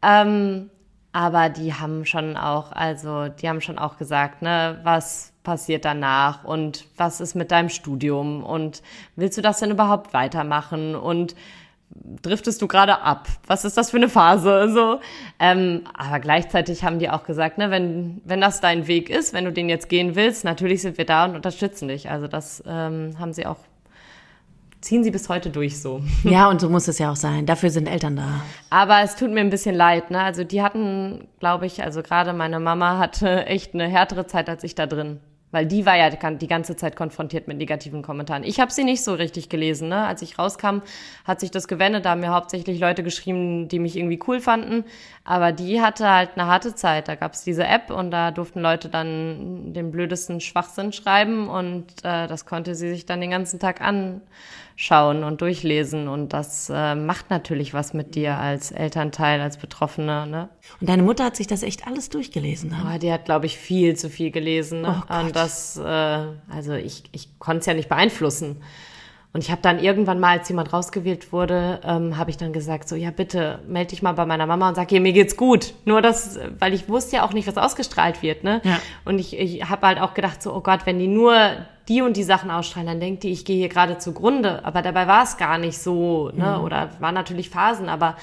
Ähm, 0.00 0.70
aber 1.12 1.48
die 1.48 1.74
haben 1.74 2.04
schon 2.04 2.36
auch, 2.36 2.72
also 2.72 3.28
die 3.28 3.48
haben 3.48 3.60
schon 3.60 3.78
auch 3.78 3.96
gesagt, 3.96 4.42
ne, 4.42 4.80
was 4.84 5.32
passiert 5.42 5.84
danach 5.84 6.44
und 6.44 6.84
was 6.96 7.20
ist 7.20 7.34
mit 7.34 7.50
deinem 7.50 7.68
Studium 7.68 8.44
und 8.44 8.82
willst 9.16 9.38
du 9.38 9.42
das 9.42 9.58
denn 9.58 9.70
überhaupt 9.70 10.12
weitermachen 10.12 10.94
und 10.94 11.34
driftest 12.22 12.62
du 12.62 12.68
gerade 12.68 13.00
ab? 13.00 13.26
Was 13.46 13.64
ist 13.64 13.76
das 13.76 13.90
für 13.90 13.96
eine 13.96 14.08
Phase? 14.08 14.68
So, 14.70 15.00
ähm, 15.40 15.82
aber 15.94 16.20
gleichzeitig 16.20 16.84
haben 16.84 17.00
die 17.00 17.10
auch 17.10 17.24
gesagt, 17.24 17.58
ne, 17.58 17.70
wenn 17.70 18.20
wenn 18.24 18.40
das 18.40 18.60
dein 18.60 18.86
Weg 18.86 19.10
ist, 19.10 19.32
wenn 19.32 19.44
du 19.44 19.52
den 19.52 19.68
jetzt 19.68 19.88
gehen 19.88 20.14
willst, 20.14 20.44
natürlich 20.44 20.82
sind 20.82 20.96
wir 20.98 21.06
da 21.06 21.24
und 21.24 21.34
unterstützen 21.34 21.88
dich. 21.88 22.08
Also 22.08 22.28
das 22.28 22.62
ähm, 22.66 23.16
haben 23.18 23.32
sie 23.32 23.46
auch 23.46 23.58
ziehen 24.80 25.04
sie 25.04 25.10
bis 25.10 25.28
heute 25.28 25.50
durch 25.50 25.80
so. 25.80 26.02
Ja, 26.24 26.48
und 26.48 26.60
so 26.60 26.68
muss 26.68 26.88
es 26.88 26.98
ja 26.98 27.10
auch 27.10 27.16
sein. 27.16 27.46
Dafür 27.46 27.70
sind 27.70 27.86
Eltern 27.86 28.16
da. 28.16 28.42
Aber 28.70 29.00
es 29.02 29.16
tut 29.16 29.30
mir 29.30 29.40
ein 29.40 29.50
bisschen 29.50 29.74
leid, 29.74 30.10
ne? 30.10 30.20
Also 30.20 30.44
die 30.44 30.62
hatten, 30.62 31.28
glaube 31.38 31.66
ich, 31.66 31.82
also 31.82 32.02
gerade 32.02 32.32
meine 32.32 32.60
Mama 32.60 32.98
hatte 32.98 33.46
echt 33.46 33.74
eine 33.74 33.88
härtere 33.88 34.26
Zeit 34.26 34.48
als 34.48 34.64
ich 34.64 34.74
da 34.74 34.86
drin. 34.86 35.20
Weil 35.52 35.66
die 35.66 35.84
war 35.84 35.96
ja 35.96 36.10
die 36.10 36.46
ganze 36.46 36.76
Zeit 36.76 36.94
konfrontiert 36.94 37.48
mit 37.48 37.58
negativen 37.58 38.02
Kommentaren. 38.02 38.44
Ich 38.44 38.60
habe 38.60 38.70
sie 38.70 38.84
nicht 38.84 39.02
so 39.02 39.14
richtig 39.14 39.48
gelesen. 39.48 39.88
Ne? 39.88 40.06
Als 40.06 40.22
ich 40.22 40.38
rauskam, 40.38 40.82
hat 41.24 41.40
sich 41.40 41.50
das 41.50 41.66
gewendet. 41.66 42.04
Da 42.04 42.10
haben 42.10 42.20
mir 42.20 42.32
hauptsächlich 42.32 42.78
Leute 42.78 43.02
geschrieben, 43.02 43.66
die 43.66 43.80
mich 43.80 43.96
irgendwie 43.96 44.20
cool 44.28 44.40
fanden. 44.40 44.84
Aber 45.24 45.50
die 45.50 45.80
hatte 45.80 46.08
halt 46.08 46.30
eine 46.36 46.46
harte 46.46 46.76
Zeit. 46.76 47.08
Da 47.08 47.16
gab 47.16 47.32
es 47.32 47.42
diese 47.42 47.66
App 47.66 47.90
und 47.90 48.12
da 48.12 48.30
durften 48.30 48.60
Leute 48.60 48.88
dann 48.88 49.72
den 49.72 49.90
blödesten 49.90 50.40
Schwachsinn 50.40 50.92
schreiben 50.92 51.48
und 51.48 51.86
äh, 52.04 52.28
das 52.28 52.46
konnte 52.46 52.76
sie 52.76 52.90
sich 52.90 53.04
dann 53.04 53.20
den 53.20 53.30
ganzen 53.30 53.58
Tag 53.58 53.80
an 53.80 54.20
schauen 54.80 55.24
und 55.24 55.42
durchlesen. 55.42 56.08
Und 56.08 56.32
das 56.32 56.72
äh, 56.74 56.94
macht 56.94 57.28
natürlich 57.28 57.74
was 57.74 57.92
mit 57.92 58.14
dir 58.14 58.38
als 58.38 58.72
Elternteil, 58.72 59.42
als 59.42 59.58
Betroffene. 59.58 60.26
Ne? 60.26 60.48
Und 60.80 60.88
deine 60.88 61.02
Mutter 61.02 61.24
hat 61.24 61.36
sich 61.36 61.46
das 61.46 61.62
echt 61.62 61.86
alles 61.86 62.08
durchgelesen. 62.08 62.70
Ne? 62.70 62.76
Oh, 62.82 62.98
die 62.98 63.12
hat, 63.12 63.26
glaube 63.26 63.44
ich, 63.44 63.58
viel 63.58 63.94
zu 63.94 64.08
viel 64.08 64.30
gelesen. 64.30 64.80
Ne? 64.80 65.02
Oh 65.06 65.20
und 65.20 65.36
das, 65.36 65.76
äh, 65.76 65.82
also 65.82 66.72
ich, 66.72 67.04
ich 67.12 67.38
konnte 67.38 67.60
es 67.60 67.66
ja 67.66 67.74
nicht 67.74 67.90
beeinflussen. 67.90 68.62
Und 69.34 69.44
ich 69.44 69.50
habe 69.50 69.60
dann 69.60 69.78
irgendwann 69.78 70.18
mal, 70.18 70.38
als 70.38 70.48
jemand 70.48 70.72
rausgewählt 70.72 71.30
wurde, 71.30 71.80
ähm, 71.84 72.16
habe 72.16 72.30
ich 72.30 72.38
dann 72.38 72.54
gesagt, 72.54 72.88
so 72.88 72.96
ja 72.96 73.10
bitte 73.10 73.60
melde 73.68 73.90
dich 73.90 74.00
mal 74.00 74.12
bei 74.12 74.24
meiner 74.24 74.46
Mama 74.46 74.70
und 74.70 74.76
sag 74.76 74.90
ihr, 74.92 75.00
mir 75.02 75.12
geht's 75.12 75.36
gut. 75.36 75.74
Nur 75.84 76.00
das, 76.00 76.40
weil 76.58 76.72
ich 76.72 76.88
wusste 76.88 77.16
ja 77.16 77.24
auch 77.26 77.34
nicht, 77.34 77.46
was 77.46 77.58
ausgestrahlt 77.58 78.22
wird. 78.22 78.44
Ne? 78.44 78.62
Ja. 78.64 78.80
Und 79.04 79.18
ich, 79.18 79.38
ich 79.38 79.68
habe 79.68 79.86
halt 79.86 80.00
auch 80.00 80.14
gedacht, 80.14 80.42
so 80.42 80.54
oh 80.54 80.62
Gott, 80.62 80.80
wenn 80.86 80.98
die 80.98 81.06
nur 81.06 81.38
die 81.90 82.02
und 82.02 82.16
die 82.16 82.22
Sachen 82.22 82.50
ausstrahlen, 82.50 82.86
dann 82.86 83.00
denkt 83.00 83.24
die, 83.24 83.30
ich 83.30 83.44
gehe 83.44 83.56
hier 83.56 83.68
gerade 83.68 83.98
zugrunde. 83.98 84.64
Aber 84.64 84.80
dabei 84.80 85.08
war 85.08 85.24
es 85.24 85.36
gar 85.36 85.58
nicht 85.58 85.76
so. 85.76 86.30
Ne? 86.32 86.56
Mhm. 86.56 86.64
Oder 86.64 86.90
waren 87.00 87.14
natürlich 87.14 87.50
Phasen, 87.50 87.88
aber 87.88 88.16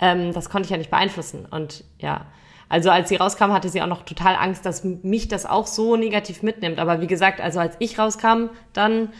ähm, 0.00 0.32
das 0.32 0.50
konnte 0.50 0.66
ich 0.66 0.70
ja 0.70 0.76
nicht 0.76 0.90
beeinflussen. 0.90 1.46
Und 1.48 1.84
ja. 1.98 2.26
Also 2.68 2.90
als 2.90 3.08
sie 3.08 3.16
rauskam, 3.16 3.52
hatte 3.52 3.68
sie 3.68 3.80
auch 3.82 3.86
noch 3.86 4.02
total 4.02 4.34
Angst, 4.34 4.66
dass 4.66 4.82
mich 4.82 5.28
das 5.28 5.46
auch 5.46 5.68
so 5.68 5.96
negativ 5.96 6.42
mitnimmt. 6.42 6.80
Aber 6.80 7.00
wie 7.00 7.06
gesagt, 7.06 7.40
also 7.40 7.60
als 7.60 7.76
ich 7.78 7.98
rauskam, 8.00 8.48
dann 8.72 9.10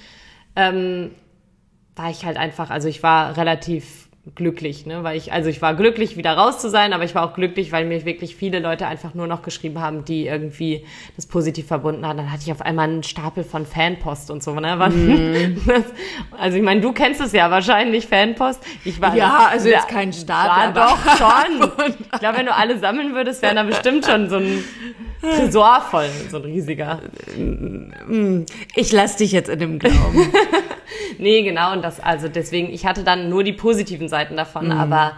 ähm, 0.56 1.12
war 1.94 2.10
ich 2.10 2.24
halt 2.24 2.36
einfach, 2.36 2.70
also 2.70 2.88
ich 2.88 3.02
war 3.04 3.36
relativ 3.36 4.03
glücklich, 4.34 4.86
ne, 4.86 5.04
weil 5.04 5.18
ich, 5.18 5.32
also 5.32 5.50
ich 5.50 5.60
war 5.60 5.74
glücklich, 5.74 6.16
wieder 6.16 6.32
raus 6.32 6.58
zu 6.58 6.70
sein, 6.70 6.94
aber 6.94 7.04
ich 7.04 7.14
war 7.14 7.28
auch 7.28 7.34
glücklich, 7.34 7.72
weil 7.72 7.84
mir 7.84 8.06
wirklich 8.06 8.36
viele 8.36 8.58
Leute 8.58 8.86
einfach 8.86 9.12
nur 9.12 9.26
noch 9.26 9.42
geschrieben 9.42 9.80
haben, 9.80 10.06
die 10.06 10.26
irgendwie 10.26 10.86
das 11.14 11.26
positiv 11.26 11.66
verbunden 11.66 12.06
haben. 12.06 12.16
Dann 12.16 12.32
hatte 12.32 12.42
ich 12.44 12.50
auf 12.50 12.62
einmal 12.62 12.88
einen 12.88 13.02
Stapel 13.02 13.44
von 13.44 13.66
Fanpost 13.66 14.30
und 14.30 14.42
so, 14.42 14.54
ne? 14.54 14.76
Mm. 14.76 15.70
also 16.38 16.56
ich 16.56 16.62
meine, 16.62 16.80
du 16.80 16.92
kennst 16.92 17.20
es 17.20 17.32
ja 17.32 17.50
wahrscheinlich, 17.50 18.06
Fanpost. 18.06 18.64
Ich 18.86 18.98
war, 18.98 19.14
ja, 19.14 19.48
also 19.50 19.68
jetzt 19.68 19.88
kein 19.88 20.12
Stapel. 20.12 20.74
Ja, 20.74 20.86
doch, 20.86 21.16
schon. 21.18 21.70
ich 22.12 22.18
glaube, 22.18 22.38
wenn 22.38 22.46
du 22.46 22.54
alle 22.54 22.78
sammeln 22.78 23.14
würdest, 23.14 23.42
wären 23.42 23.56
da 23.56 23.62
bestimmt 23.62 24.06
schon 24.06 24.30
so 24.30 24.36
ein 24.36 24.64
Tresor 25.20 25.80
voll, 25.90 26.08
so 26.30 26.38
ein 26.38 26.44
riesiger. 26.44 27.00
Ich 28.74 28.92
lass 28.92 29.16
dich 29.16 29.32
jetzt 29.32 29.48
in 29.48 29.58
dem 29.58 29.78
Glauben. 29.78 30.32
nee, 31.18 31.42
genau, 31.42 31.72
und 31.72 31.82
das, 31.82 32.00
also 32.00 32.28
deswegen, 32.28 32.72
ich 32.72 32.86
hatte 32.86 33.04
dann 33.04 33.28
nur 33.28 33.44
die 33.44 33.52
positiven 33.52 34.08
Seiten 34.14 34.36
davon, 34.36 34.66
mhm. 34.66 34.72
aber 34.72 35.12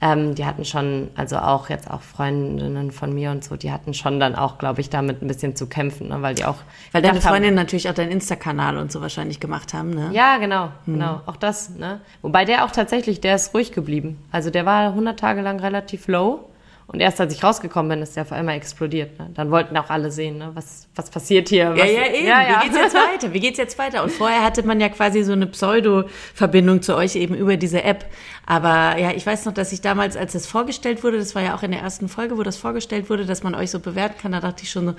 ähm, 0.00 0.34
die 0.34 0.44
hatten 0.44 0.64
schon, 0.64 1.08
also 1.14 1.38
auch 1.38 1.70
jetzt 1.70 1.88
auch 1.88 2.02
Freundinnen 2.02 2.90
von 2.90 3.14
mir 3.14 3.30
und 3.30 3.44
so, 3.44 3.56
die 3.56 3.72
hatten 3.72 3.94
schon 3.94 4.18
dann 4.18 4.34
auch, 4.34 4.58
glaube 4.58 4.80
ich, 4.80 4.90
damit 4.90 5.22
ein 5.22 5.28
bisschen 5.28 5.54
zu 5.54 5.66
kämpfen, 5.66 6.08
ne, 6.08 6.20
weil 6.20 6.34
die 6.34 6.44
auch. 6.44 6.56
Weil 6.92 7.00
deine 7.00 7.20
Freundinnen 7.20 7.54
natürlich 7.54 7.88
auch 7.88 7.94
deinen 7.94 8.10
Insta-Kanal 8.10 8.76
und 8.76 8.92
so 8.92 9.00
wahrscheinlich 9.00 9.40
gemacht 9.40 9.72
haben, 9.72 9.90
ne? 9.90 10.10
Ja, 10.12 10.38
genau, 10.38 10.66
mhm. 10.84 10.94
genau, 10.94 11.20
auch 11.26 11.36
das, 11.36 11.70
ne? 11.70 12.00
Wobei 12.22 12.44
der 12.44 12.64
auch 12.64 12.70
tatsächlich, 12.70 13.20
der 13.20 13.36
ist 13.36 13.54
ruhig 13.54 13.72
geblieben. 13.72 14.22
Also 14.32 14.50
der 14.50 14.66
war 14.66 14.88
100 14.88 15.18
Tage 15.18 15.40
lang 15.40 15.60
relativ 15.60 16.08
low. 16.08 16.50
Und 16.86 17.00
erst 17.00 17.18
als 17.20 17.32
ich 17.32 17.42
rausgekommen 17.42 17.88
bin, 17.88 18.02
ist 18.02 18.14
der 18.14 18.24
auf 18.24 18.32
einmal 18.32 18.56
explodiert. 18.56 19.18
Ne? 19.18 19.30
Dann 19.34 19.50
wollten 19.50 19.76
auch 19.76 19.88
alle 19.88 20.10
sehen, 20.10 20.38
ne? 20.38 20.50
was, 20.54 20.86
was 20.94 21.10
passiert 21.10 21.48
hier. 21.48 21.70
Was, 21.70 21.78
ja, 21.78 21.84
ja, 21.86 22.12
eben. 22.12 22.26
Ja, 22.26 22.42
ja. 22.42 22.60
Wie 22.60 22.68
geht's 22.68 22.76
jetzt 22.76 22.94
weiter? 22.94 23.32
Wie 23.32 23.40
geht's 23.40 23.58
jetzt 23.58 23.78
weiter? 23.78 24.02
Und 24.02 24.12
vorher 24.12 24.44
hatte 24.44 24.62
man 24.64 24.80
ja 24.80 24.90
quasi 24.90 25.22
so 25.22 25.32
eine 25.32 25.46
Pseudo-Verbindung 25.46 26.82
zu 26.82 26.94
euch 26.94 27.16
eben 27.16 27.34
über 27.34 27.56
diese 27.56 27.82
App. 27.82 28.04
Aber 28.44 28.98
ja, 28.98 29.12
ich 29.12 29.24
weiß 29.24 29.46
noch, 29.46 29.54
dass 29.54 29.72
ich 29.72 29.80
damals, 29.80 30.16
als 30.16 30.34
das 30.34 30.46
vorgestellt 30.46 31.02
wurde, 31.02 31.18
das 31.18 31.34
war 31.34 31.42
ja 31.42 31.54
auch 31.54 31.62
in 31.62 31.70
der 31.70 31.80
ersten 31.80 32.08
Folge, 32.08 32.36
wo 32.36 32.42
das 32.42 32.58
vorgestellt 32.58 33.08
wurde, 33.08 33.24
dass 33.24 33.42
man 33.42 33.54
euch 33.54 33.70
so 33.70 33.80
bewerten 33.80 34.18
kann, 34.20 34.32
da 34.32 34.40
dachte 34.40 34.64
ich 34.64 34.70
schon 34.70 34.86
so, 34.86 34.94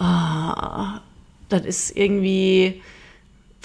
oh, 0.00 0.98
das 1.50 1.64
ist 1.64 1.96
irgendwie 1.96 2.82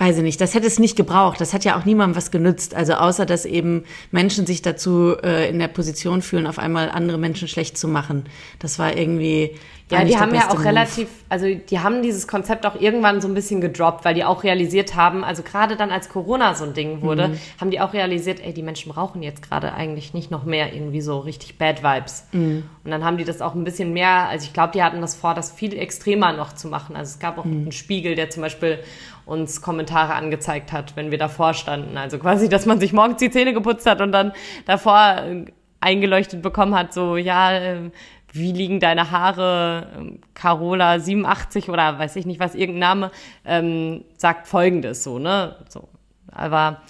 weiß 0.02 0.18
ich 0.18 0.24
nicht, 0.24 0.42
das 0.42 0.56
hätte 0.56 0.66
es 0.66 0.80
nicht 0.80 0.96
gebraucht. 0.96 1.40
Das 1.40 1.54
hat 1.54 1.64
ja 1.64 1.78
auch 1.78 1.86
niemandem 1.86 2.18
was 2.18 2.32
genützt. 2.32 2.74
Also 2.74 2.94
außer, 2.94 3.28
dass 3.28 3.46
eben 3.46 3.84
Menschen 4.10 4.48
sich 4.48 4.64
dazu 4.64 5.16
äh, 5.22 5.48
in 5.48 5.60
der 5.60 5.68
Position 5.68 6.24
fühlen, 6.24 6.48
auf 6.48 6.58
einmal 6.58 6.90
andere 6.90 7.20
Menschen 7.20 7.48
schlecht 7.48 7.78
zu 7.78 7.88
machen. 7.88 8.26
Das 8.58 8.80
war 8.80 8.98
irgendwie. 8.98 9.52
Ja, 9.92 10.06
die 10.06 10.18
haben 10.18 10.34
ja 10.34 10.50
auch 10.50 10.56
Move. 10.56 10.66
relativ, 10.66 11.10
also 11.28 11.46
die 11.54 11.80
haben 11.80 12.02
dieses 12.02 12.26
Konzept 12.26 12.66
auch 12.66 12.80
irgendwann 12.80 13.20
so 13.20 13.28
ein 13.28 13.34
bisschen 13.34 13.60
gedroppt, 13.60 14.06
weil 14.06 14.16
die 14.16 14.24
auch 14.24 14.44
realisiert 14.44 14.96
haben, 14.96 15.26
also 15.26 15.44
gerade 15.44 15.76
dann 15.76 15.92
als 15.92 16.08
Corona 16.08 16.56
so 16.56 16.64
ein 16.64 16.74
Ding 16.74 17.02
wurde, 17.02 17.28
mhm. 17.28 17.40
haben 17.60 17.72
die 17.72 17.82
auch 17.82 17.92
realisiert, 17.92 18.40
ey, 18.42 18.54
die 18.54 18.64
Menschen 18.64 18.94
brauchen 18.94 19.22
jetzt 19.22 19.42
gerade 19.42 19.74
eigentlich 19.74 20.14
nicht 20.14 20.32
noch 20.32 20.46
mehr 20.46 20.74
irgendwie 20.74 21.02
so 21.02 21.20
richtig 21.20 21.58
Bad 21.58 21.84
Vibes. 21.84 22.26
Mhm. 22.32 22.64
Und 22.86 22.92
dann 22.92 23.04
haben 23.04 23.18
die 23.18 23.26
das 23.26 23.42
auch 23.42 23.54
ein 23.54 23.66
bisschen 23.66 23.92
mehr, 23.92 24.30
also 24.30 24.46
ich 24.46 24.54
glaube, 24.54 24.72
die 24.72 24.82
hatten 24.82 25.02
das 25.02 25.14
vor, 25.14 25.34
das 25.34 25.52
viel 25.52 25.78
extremer 25.78 26.32
noch 26.32 26.54
zu 26.54 26.70
machen. 26.70 26.96
Also 26.96 27.10
es 27.10 27.20
gab 27.20 27.38
auch 27.38 27.44
mhm. 27.44 27.64
einen 27.64 27.72
Spiegel, 27.74 28.16
der 28.16 28.30
zum 28.30 28.44
Beispiel 28.44 28.80
uns 29.26 29.62
Kommentare 29.62 30.14
angezeigt 30.14 30.72
hat, 30.72 30.96
wenn 30.96 31.12
wir 31.12 31.18
davor 31.18 31.54
standen. 31.54 31.98
Also 31.98 32.18
quasi, 32.20 32.50
dass 32.50 32.66
man 32.66 32.80
sich 32.80 32.94
morgens 32.94 33.18
die 33.18 33.32
Zähne 33.32 33.54
geputzt 33.54 33.86
hat 33.86 34.02
und 34.02 34.12
dann 34.12 34.34
davor 34.66 35.18
äh, 35.18 35.46
eingeleuchtet 35.80 36.42
bekommen 36.42 36.76
hat, 36.76 36.94
so, 36.94 37.18
ja, 37.18 37.52
ähm, 37.52 37.92
wie 38.34 38.52
liegen 38.52 38.80
deine 38.80 39.12
Haare? 39.12 39.88
Ähm, 39.98 40.20
Carola 40.34 41.00
87 41.00 41.70
oder 41.70 42.00
weiß 42.00 42.16
ich 42.16 42.26
nicht 42.26 42.40
was, 42.40 42.56
irgendein 42.56 42.80
Name, 42.80 43.12
ähm, 43.46 44.06
sagt 44.18 44.48
folgendes, 44.48 45.04
so, 45.04 45.20
ne? 45.20 45.58
So. 45.68 45.90
Aber 46.32 46.82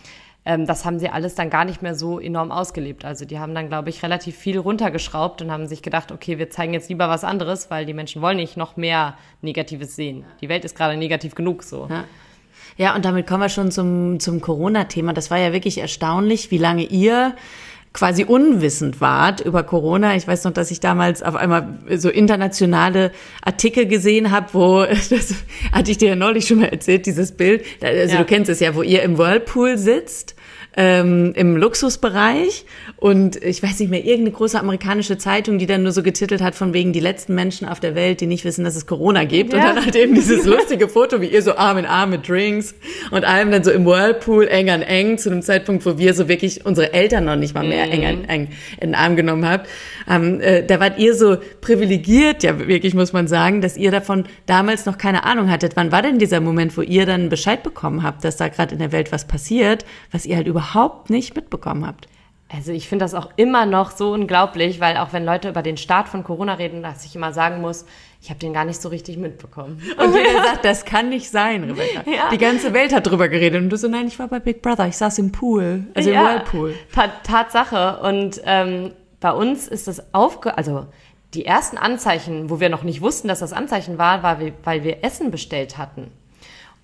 ähm, 0.44 0.66
das 0.66 0.86
haben 0.86 1.00
sie 1.00 1.10
alles 1.10 1.36
dann 1.36 1.50
gar 1.50 1.66
nicht 1.66 1.82
mehr 1.82 1.96
so 1.96 2.20
enorm 2.20 2.52
ausgelebt. 2.52 3.06
Also 3.06 3.26
die 3.26 3.40
haben 3.40 3.54
dann, 3.54 3.68
glaube 3.68 3.90
ich, 3.90 4.02
relativ 4.02 4.36
viel 4.36 4.58
runtergeschraubt 4.58 5.42
und 5.42 5.52
haben 5.52 5.68
sich 5.68 5.84
gedacht, 5.84 6.12
okay, 6.12 6.40
wir 6.40 6.50
zeigen 6.50 6.74
jetzt 6.74 6.90
lieber 6.90 7.10
was 7.10 7.24
anderes, 7.24 7.70
weil 7.70 7.86
die 7.86 7.94
Menschen 7.94 8.22
wollen 8.22 8.38
nicht 8.38 8.58
noch 8.58 8.76
mehr 8.76 9.16
Negatives 9.42 9.96
sehen. 9.96 10.26
Die 10.42 10.50
Welt 10.50 10.66
ist 10.66 10.76
gerade 10.76 10.98
negativ 10.98 11.36
genug 11.36 11.64
so. 11.64 11.88
Ja. 11.90 12.06
Ja, 12.78 12.96
und 12.96 13.06
damit 13.06 13.28
kommen 13.28 13.42
wir 13.42 13.50
schon 13.50 13.70
zum, 13.70 14.20
zum 14.20 14.40
Corona-Thema. 14.40 15.14
Das 15.14 15.30
war 15.30 15.38
ja 15.38 15.54
wirklich 15.54 15.78
erstaunlich, 15.78 16.52
wie 16.52 16.58
lange 16.58 16.84
ihr 16.84 17.36
quasi 17.94 18.24
unwissend 18.24 19.02
wart 19.02 19.42
über 19.42 19.64
Corona. 19.64 20.16
Ich 20.16 20.28
weiß 20.28 20.46
noch, 20.46 20.54
dass 20.54 20.72
ich 20.72 20.80
damals 20.80 21.22
auf 21.24 21.36
einmal 21.36 21.80
so 21.96 22.10
internationale 22.10 23.12
Artikel 23.44 23.86
gesehen 23.86 24.32
habe, 24.32 24.48
wo, 24.54 24.86
das 25.10 25.36
hatte 25.72 25.92
ich 25.92 25.98
dir 25.98 26.10
ja 26.10 26.16
neulich 26.16 26.48
schon 26.48 26.60
mal 26.60 26.70
erzählt, 26.70 27.06
dieses 27.06 27.34
Bild, 27.34 27.64
also 27.82 28.14
ja. 28.14 28.20
du 28.20 28.26
kennst 28.26 28.50
es 28.50 28.60
ja, 28.60 28.76
wo 28.76 28.82
ihr 28.82 29.04
im 29.04 29.18
Whirlpool 29.18 29.78
sitzt 29.78 30.36
ähm, 30.78 31.34
im 31.36 31.58
Luxusbereich 31.58 32.66
und 32.98 33.36
ich 33.44 33.62
weiß 33.62 33.80
nicht 33.80 33.90
mehr, 33.90 34.00
irgendeine 34.06 34.32
große 34.32 34.60
amerikanische 34.60 35.18
Zeitung, 35.18 35.58
die 35.58 35.66
dann 35.66 35.84
nur 35.84 35.92
so 35.92 36.02
getitelt 36.02 36.42
hat 36.42 36.56
von 36.56 36.74
wegen 36.74 36.94
die 36.94 37.00
letzten 37.02 37.36
Menschen 37.36 37.68
auf 37.68 37.80
der 37.80 37.94
Welt, 37.96 38.22
die 38.22 38.28
nicht 38.28 38.46
wissen, 38.46 38.64
dass 38.64 38.76
es 38.76 38.86
Corona 38.86 39.26
gibt. 39.26 39.54
Ja. 39.54 39.60
Und 39.60 39.66
dann 39.66 39.86
halt 39.86 39.96
eben 39.96 40.16
dieses 40.16 40.46
lustige 40.52 40.88
Foto, 40.88 41.20
wie 41.20 41.28
ihr 41.28 41.42
so 41.42 41.56
Arm 41.56 41.78
in 41.78 41.86
Arm 41.86 42.12
mit 42.12 42.28
Drinks 42.28 42.74
und 43.12 43.26
allem 43.26 43.52
dann 43.52 43.64
so 43.64 43.72
im 43.72 43.86
Whirlpool 43.86 44.48
eng 44.48 44.70
an 44.70 44.82
eng 44.82 45.18
zu 45.18 45.30
einem 45.30 45.42
Zeitpunkt, 45.42 45.86
wo 45.86 45.98
wir 45.98 46.14
so 46.14 46.30
wirklich 46.30 46.66
unsere 46.66 46.94
Eltern 46.94 47.26
noch 47.26 47.36
nicht 47.36 47.54
mal 47.54 47.66
mehr 47.66 47.88
mhm. 47.88 47.92
eng 47.92 48.06
an 48.06 48.26
eng 48.26 48.48
in 48.80 48.90
den 48.90 48.96
Arm 48.96 49.16
genommen 49.16 49.48
habt. 49.48 49.68
Ähm, 50.12 50.42
äh, 50.42 50.64
da 50.64 50.80
wart 50.82 51.00
ihr 51.00 51.16
so 51.16 51.38
privilegiert, 51.62 52.44
ja 52.44 52.60
wirklich 52.60 52.94
muss 52.94 53.14
man 53.14 53.30
sagen, 53.30 53.62
dass 53.62 53.78
ihr 53.78 53.92
davon 53.92 54.26
damals 54.46 54.86
noch 54.86 54.98
keine 54.98 55.24
Ahnung 55.24 55.50
hattet. 55.50 55.78
Wann 55.78 55.94
war 55.94 56.02
denn 56.02 56.20
dieser 56.20 56.42
Moment, 56.42 56.76
wo 56.76 56.82
ihr 56.82 57.06
dann 57.06 57.30
Bescheid 57.30 57.64
bekommen 57.64 58.04
habt, 58.04 58.26
dass 58.26 58.36
da 58.36 58.50
gerade 58.50 58.74
in 58.74 58.80
der 58.80 58.92
Welt 58.92 59.12
was 59.14 59.26
passiert, 59.26 59.86
was 60.12 60.26
ihr 60.26 60.36
halt 60.36 60.48
überhaupt 60.48 61.10
nicht 61.10 61.36
mitbekommen 61.36 61.88
habt. 61.88 62.08
Also 62.54 62.74
ich 62.74 62.90
finde 62.90 63.06
das 63.06 63.14
auch 63.14 63.30
immer 63.38 63.66
noch 63.66 63.92
so 63.92 64.12
unglaublich, 64.12 64.82
weil 64.82 64.98
auch 64.98 65.14
wenn 65.14 65.24
Leute 65.24 65.48
über 65.48 65.62
den 65.62 65.78
Start 65.78 66.10
von 66.10 66.26
Corona 66.26 66.56
reden, 66.56 66.84
dass 66.84 67.06
ich 67.06 67.16
immer 67.16 67.32
sagen 67.32 67.62
muss, 67.62 67.86
ich 68.22 68.30
habe 68.30 68.40
den 68.40 68.52
gar 68.52 68.66
nicht 68.66 68.82
so 68.82 68.90
richtig 68.90 69.18
mitbekommen. 69.18 69.82
Und 69.98 70.14
jeder 70.14 70.44
sagt, 70.44 70.66
das 70.66 70.84
kann 70.84 71.08
nicht 71.08 71.30
sein, 71.30 71.64
Rebecca. 71.64 72.02
Ja. 72.12 72.30
Die 72.30 72.38
ganze 72.38 72.74
Welt 72.74 72.94
hat 72.94 73.08
drüber 73.08 73.30
geredet 73.30 73.62
und 73.62 73.70
du 73.70 73.78
so, 73.78 73.88
nein, 73.88 74.08
ich 74.08 74.20
war 74.20 74.28
bei 74.28 74.40
Big 74.40 74.62
Brother, 74.62 74.88
ich 74.88 74.98
saß 74.98 75.20
im 75.20 75.32
Pool, 75.32 75.86
also 75.94 76.10
ja. 76.10 76.20
im 76.20 76.28
Whirlpool. 76.28 76.76
Tatsache. 77.24 78.00
Und 78.02 78.42
ähm, 78.44 78.92
bei 79.22 79.32
uns 79.32 79.70
ist 79.70 79.88
das 79.88 80.14
aufge... 80.14 80.58
Also 80.58 80.88
die 81.34 81.46
ersten 81.46 81.78
Anzeichen, 81.78 82.50
wo 82.50 82.60
wir 82.60 82.68
noch 82.68 82.84
nicht 82.84 83.02
wussten, 83.02 83.30
dass 83.30 83.40
das 83.40 83.54
Anzeichen 83.54 83.98
war, 83.98 84.22
war, 84.22 84.40
weil 84.64 84.84
wir 84.84 85.04
Essen 85.04 85.32
bestellt 85.32 85.78
hatten. 85.78 86.12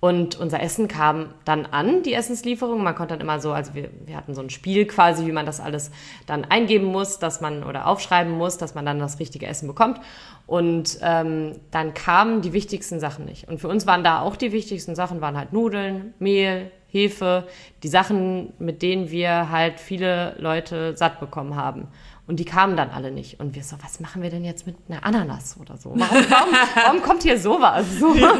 Und 0.00 0.38
unser 0.38 0.62
Essen 0.62 0.86
kam 0.86 1.34
dann 1.44 1.66
an, 1.66 2.04
die 2.04 2.14
Essenslieferung. 2.14 2.84
Man 2.84 2.94
konnte 2.94 3.14
dann 3.14 3.20
immer 3.20 3.40
so, 3.40 3.52
also 3.52 3.74
wir, 3.74 3.90
wir 4.06 4.16
hatten 4.16 4.32
so 4.32 4.40
ein 4.40 4.48
Spiel 4.48 4.86
quasi, 4.86 5.26
wie 5.26 5.32
man 5.32 5.44
das 5.44 5.58
alles 5.58 5.90
dann 6.26 6.44
eingeben 6.44 6.86
muss, 6.86 7.18
dass 7.18 7.40
man 7.40 7.64
oder 7.64 7.88
aufschreiben 7.88 8.32
muss, 8.32 8.58
dass 8.58 8.76
man 8.76 8.86
dann 8.86 9.00
das 9.00 9.18
richtige 9.18 9.46
Essen 9.46 9.66
bekommt. 9.66 10.00
Und 10.46 10.98
ähm, 11.02 11.56
dann 11.72 11.94
kamen 11.94 12.42
die 12.42 12.52
wichtigsten 12.52 13.00
Sachen 13.00 13.24
nicht. 13.24 13.48
Und 13.48 13.60
für 13.60 13.68
uns 13.68 13.88
waren 13.88 14.04
da 14.04 14.20
auch 14.22 14.36
die 14.36 14.52
wichtigsten 14.52 14.94
Sachen, 14.94 15.20
waren 15.20 15.36
halt 15.36 15.52
Nudeln, 15.52 16.14
Mehl, 16.20 16.70
Hefe, 16.86 17.48
die 17.82 17.88
Sachen, 17.88 18.52
mit 18.58 18.82
denen 18.82 19.10
wir 19.10 19.50
halt 19.50 19.80
viele 19.80 20.36
Leute 20.38 20.96
satt 20.96 21.18
bekommen 21.18 21.56
haben. 21.56 21.88
Und 22.28 22.36
die 22.36 22.44
kamen 22.44 22.76
dann 22.76 22.90
alle 22.90 23.10
nicht. 23.10 23.40
Und 23.40 23.54
wir 23.54 23.62
so, 23.62 23.76
was 23.82 24.00
machen 24.00 24.20
wir 24.20 24.28
denn 24.28 24.44
jetzt 24.44 24.66
mit 24.66 24.76
einer 24.86 25.02
Ananas 25.02 25.56
oder 25.58 25.78
so? 25.78 25.94
Warum, 25.94 26.24
warum, 26.28 26.54
warum 26.74 27.02
kommt 27.02 27.22
hier 27.22 27.38
sowas? 27.38 27.86
So, 27.98 28.14
ja. 28.16 28.34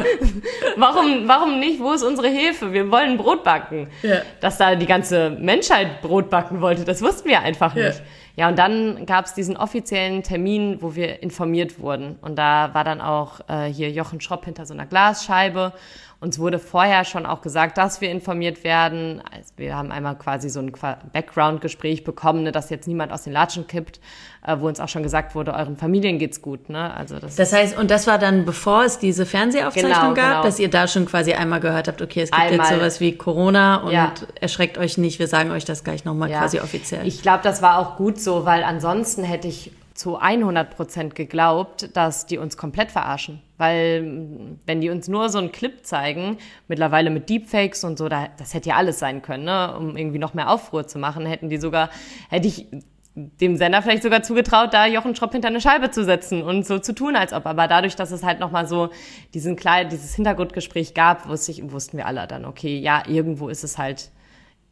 warum, 0.77 1.27
warum 1.27 1.59
nicht? 1.59 1.79
Wo 1.79 1.91
ist 1.93 2.03
unsere 2.03 2.27
Hefe? 2.27 2.71
Wir 2.71 2.91
wollen 2.91 3.17
Brot 3.17 3.43
backen. 3.43 3.87
Ja. 4.03 4.21
Dass 4.41 4.59
da 4.59 4.75
die 4.75 4.85
ganze 4.85 5.31
Menschheit 5.31 6.03
Brot 6.03 6.29
backen 6.29 6.61
wollte, 6.61 6.85
das 6.85 7.01
wussten 7.01 7.29
wir 7.29 7.41
einfach 7.41 7.73
nicht. 7.73 7.97
Ja, 8.35 8.43
ja 8.43 8.49
und 8.49 8.59
dann 8.59 9.07
gab 9.07 9.25
es 9.25 9.33
diesen 9.33 9.57
offiziellen 9.57 10.21
Termin, 10.21 10.77
wo 10.81 10.93
wir 10.93 11.23
informiert 11.23 11.79
wurden. 11.79 12.19
Und 12.21 12.35
da 12.35 12.69
war 12.73 12.83
dann 12.83 13.01
auch 13.01 13.39
äh, 13.49 13.73
hier 13.73 13.89
Jochen 13.89 14.21
Schropp 14.21 14.45
hinter 14.45 14.67
so 14.67 14.75
einer 14.75 14.85
Glasscheibe. 14.85 15.73
Uns 16.21 16.37
wurde 16.37 16.59
vorher 16.59 17.05
schon 17.05 17.25
auch 17.25 17.41
gesagt, 17.41 17.77
dass 17.77 18.01
wir 18.01 18.11
informiert 18.11 18.65
werden. 18.65 19.23
Also 19.31 19.53
wir 19.55 19.77
haben 19.77 19.89
einmal 19.89 20.17
quasi 20.17 20.49
so 20.49 20.59
ein 20.59 20.73
Background-Gespräch 21.13 22.03
bekommen, 22.03 22.43
ne, 22.43 22.51
dass 22.51 22.69
jetzt 22.69 22.89
niemand 22.89 23.13
aus 23.13 23.23
den 23.23 23.31
Latschen 23.31 23.67
kippt, 23.67 24.01
äh, 24.45 24.57
wo 24.59 24.67
uns 24.67 24.81
auch 24.81 24.89
schon 24.89 25.01
gesagt 25.01 25.33
wurde, 25.33 25.53
euren 25.53 25.77
Familien 25.77 26.19
geht's 26.19 26.41
gut. 26.41 26.69
Ne? 26.69 26.93
Also 26.93 27.19
das, 27.19 27.37
das 27.37 27.53
heißt, 27.53 27.77
und 27.77 27.89
das 27.89 28.05
war 28.05 28.17
dann, 28.17 28.43
bevor 28.43 28.83
es 28.83 28.99
diese 28.99 29.25
Fernsehaufzeichnung 29.25 29.93
genau, 29.93 30.13
gab, 30.13 30.31
genau. 30.31 30.43
dass 30.43 30.59
ihr 30.59 30.69
da 30.69 30.89
schon 30.89 31.05
quasi 31.05 31.31
einmal 31.31 31.61
gehört 31.61 31.87
habt, 31.87 32.01
okay, 32.01 32.23
es 32.23 32.31
gibt 32.31 32.41
einmal, 32.41 32.67
jetzt 32.67 32.77
sowas 32.77 32.99
wie 32.99 33.15
Corona 33.15 33.77
und 33.77 33.93
ja. 33.93 34.11
erschreckt 34.41 34.77
euch 34.77 34.97
nicht, 34.97 35.19
wir 35.19 35.27
sagen 35.27 35.51
euch 35.51 35.63
das 35.63 35.85
gleich 35.85 36.03
nochmal 36.03 36.29
ja. 36.29 36.39
quasi 36.39 36.59
offiziell. 36.59 37.07
Ich 37.07 37.21
glaube, 37.21 37.43
das 37.43 37.61
war 37.61 37.77
auch 37.77 37.95
gut 37.95 38.19
so, 38.19 38.43
weil 38.43 38.65
ansonsten 38.65 39.23
hätte 39.23 39.47
ich 39.47 39.71
zu 39.99 40.17
100 40.17 40.73
Prozent 40.73 41.13
geglaubt, 41.13 41.89
dass 41.93 42.25
die 42.25 42.37
uns 42.37 42.55
komplett 42.55 42.89
verarschen. 42.89 43.41
Weil 43.57 44.57
wenn 44.65 44.79
die 44.79 44.89
uns 44.89 45.09
nur 45.09 45.27
so 45.27 45.39
einen 45.39 45.51
Clip 45.51 45.85
zeigen, 45.85 46.37
mittlerweile 46.69 47.09
mit 47.09 47.29
Deepfakes 47.29 47.83
und 47.83 47.97
so, 47.97 48.07
da, 48.07 48.29
das 48.37 48.53
hätte 48.53 48.69
ja 48.69 48.75
alles 48.75 48.99
sein 48.99 49.21
können, 49.21 49.43
ne? 49.43 49.75
um 49.77 49.97
irgendwie 49.97 50.17
noch 50.17 50.33
mehr 50.33 50.49
Aufruhr 50.49 50.87
zu 50.87 50.99
machen, 50.99 51.25
hätten 51.25 51.49
die 51.49 51.57
sogar, 51.57 51.89
hätte 52.29 52.47
ich 52.47 52.67
dem 53.13 53.57
Sender 53.57 53.81
vielleicht 53.81 54.03
sogar 54.03 54.23
zugetraut, 54.23 54.73
da 54.73 54.85
Jochen 54.85 55.17
Schropp 55.17 55.33
hinter 55.33 55.49
eine 55.49 55.59
Scheibe 55.59 55.91
zu 55.91 56.05
setzen 56.05 56.43
und 56.43 56.65
so 56.65 56.79
zu 56.79 56.95
tun, 56.95 57.17
als 57.17 57.33
ob. 57.33 57.45
Aber 57.45 57.67
dadurch, 57.67 57.97
dass 57.97 58.11
es 58.11 58.23
halt 58.23 58.39
nochmal 58.39 58.67
so 58.67 58.91
diesen 59.33 59.57
kleinen, 59.57 59.89
dieses 59.89 60.15
Hintergrundgespräch 60.15 60.93
gab, 60.93 61.27
wussten 61.27 61.97
wir 61.97 62.05
alle 62.05 62.25
dann, 62.25 62.45
okay, 62.45 62.79
ja, 62.79 63.03
irgendwo 63.05 63.49
ist 63.49 63.65
es 63.65 63.77
halt 63.77 64.11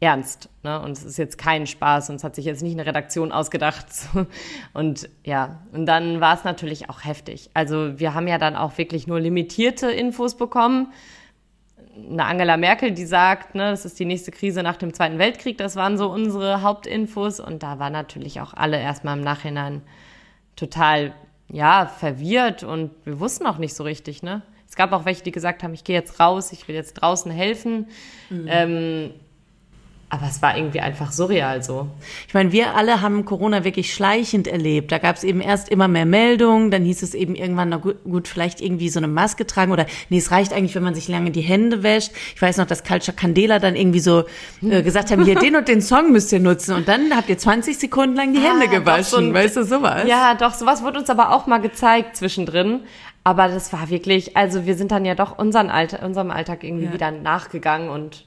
ernst. 0.00 0.48
Ne? 0.62 0.80
Und 0.80 0.92
es 0.92 1.04
ist 1.04 1.16
jetzt 1.16 1.38
kein 1.38 1.66
Spaß 1.66 2.10
und 2.10 2.16
es 2.16 2.24
hat 2.24 2.36
sich 2.36 2.44
jetzt 2.44 2.62
nicht 2.62 2.74
eine 2.74 2.86
Redaktion 2.86 3.32
ausgedacht. 3.32 3.86
Und 4.72 5.08
ja, 5.24 5.60
und 5.72 5.86
dann 5.86 6.20
war 6.20 6.36
es 6.36 6.44
natürlich 6.44 6.88
auch 6.88 7.04
heftig. 7.04 7.50
Also 7.54 7.98
wir 7.98 8.14
haben 8.14 8.28
ja 8.28 8.38
dann 8.38 8.54
auch 8.54 8.78
wirklich 8.78 9.06
nur 9.06 9.18
limitierte 9.18 9.90
Infos 9.90 10.36
bekommen. 10.36 10.92
Eine 12.10 12.26
Angela 12.26 12.56
Merkel, 12.56 12.92
die 12.92 13.06
sagt, 13.06 13.56
ne, 13.56 13.70
das 13.70 13.84
ist 13.84 13.98
die 13.98 14.04
nächste 14.04 14.30
Krise 14.30 14.62
nach 14.62 14.76
dem 14.76 14.94
Zweiten 14.94 15.18
Weltkrieg, 15.18 15.58
das 15.58 15.74
waren 15.74 15.98
so 15.98 16.08
unsere 16.10 16.62
Hauptinfos. 16.62 17.40
Und 17.40 17.64
da 17.64 17.80
waren 17.80 17.92
natürlich 17.92 18.40
auch 18.40 18.54
alle 18.54 18.78
erstmal 18.78 19.18
im 19.18 19.24
Nachhinein 19.24 19.82
total, 20.54 21.12
ja, 21.50 21.86
verwirrt 21.86 22.62
und 22.62 22.92
wir 23.04 23.18
wussten 23.18 23.46
auch 23.46 23.58
nicht 23.58 23.74
so 23.74 23.82
richtig, 23.82 24.22
ne? 24.22 24.42
Es 24.68 24.76
gab 24.76 24.92
auch 24.92 25.06
welche, 25.06 25.24
die 25.24 25.32
gesagt 25.32 25.62
haben, 25.62 25.72
ich 25.72 25.82
gehe 25.82 25.96
jetzt 25.96 26.20
raus, 26.20 26.52
ich 26.52 26.68
will 26.68 26.74
jetzt 26.74 26.94
draußen 26.94 27.32
helfen. 27.32 27.88
Mhm. 28.28 28.46
Ähm, 28.48 29.10
aber 30.10 30.26
es 30.26 30.40
war 30.40 30.56
irgendwie 30.56 30.80
einfach 30.80 31.12
surreal 31.12 31.62
so. 31.62 31.86
Ich 32.26 32.32
meine, 32.32 32.50
wir 32.50 32.74
alle 32.74 33.02
haben 33.02 33.26
Corona 33.26 33.64
wirklich 33.64 33.92
schleichend 33.92 34.46
erlebt. 34.46 34.90
Da 34.90 34.98
gab 34.98 35.16
es 35.16 35.24
eben 35.24 35.42
erst 35.42 35.68
immer 35.68 35.86
mehr 35.86 36.06
Meldungen, 36.06 36.70
dann 36.70 36.82
hieß 36.82 37.02
es 37.02 37.12
eben 37.12 37.34
irgendwann, 37.34 37.68
na 37.68 37.76
gut, 37.76 38.02
gut, 38.04 38.26
vielleicht 38.26 38.62
irgendwie 38.62 38.88
so 38.88 39.00
eine 39.00 39.08
Maske 39.08 39.46
tragen 39.46 39.70
oder 39.70 39.84
nee, 40.08 40.16
es 40.18 40.30
reicht 40.30 40.54
eigentlich, 40.54 40.74
wenn 40.74 40.82
man 40.82 40.94
sich 40.94 41.08
lange 41.08 41.30
die 41.30 41.42
Hände 41.42 41.82
wäscht. 41.82 42.12
Ich 42.34 42.40
weiß 42.40 42.56
noch, 42.56 42.66
dass 42.66 42.84
Culture 42.84 43.14
Candela 43.14 43.58
dann 43.58 43.76
irgendwie 43.76 44.00
so 44.00 44.24
äh, 44.62 44.82
gesagt 44.82 45.10
haben, 45.10 45.24
hier 45.24 45.34
den 45.34 45.56
und 45.56 45.68
den 45.68 45.82
Song 45.82 46.10
müsst 46.10 46.32
ihr 46.32 46.40
nutzen 46.40 46.74
und 46.74 46.88
dann 46.88 47.14
habt 47.14 47.28
ihr 47.28 47.36
20 47.36 47.78
Sekunden 47.78 48.16
lang 48.16 48.32
die 48.32 48.40
Hände 48.40 48.66
ah, 48.66 48.78
gewaschen, 48.78 49.28
so 49.28 49.34
weißt 49.34 49.56
du, 49.56 49.64
sowas? 49.64 50.04
Ja, 50.06 50.34
doch, 50.34 50.54
sowas 50.54 50.82
wurde 50.82 51.00
uns 51.00 51.10
aber 51.10 51.32
auch 51.32 51.46
mal 51.46 51.58
gezeigt 51.58 52.16
zwischendrin. 52.16 52.80
Aber 53.24 53.48
das 53.48 53.74
war 53.74 53.90
wirklich, 53.90 54.38
also 54.38 54.64
wir 54.64 54.74
sind 54.74 54.90
dann 54.90 55.04
ja 55.04 55.14
doch 55.14 55.38
unseren 55.38 55.68
Alltag, 55.68 56.02
unserem 56.02 56.30
Alltag 56.30 56.64
irgendwie 56.64 56.86
ja. 56.86 56.92
wieder 56.94 57.10
nachgegangen 57.10 57.90
und 57.90 58.24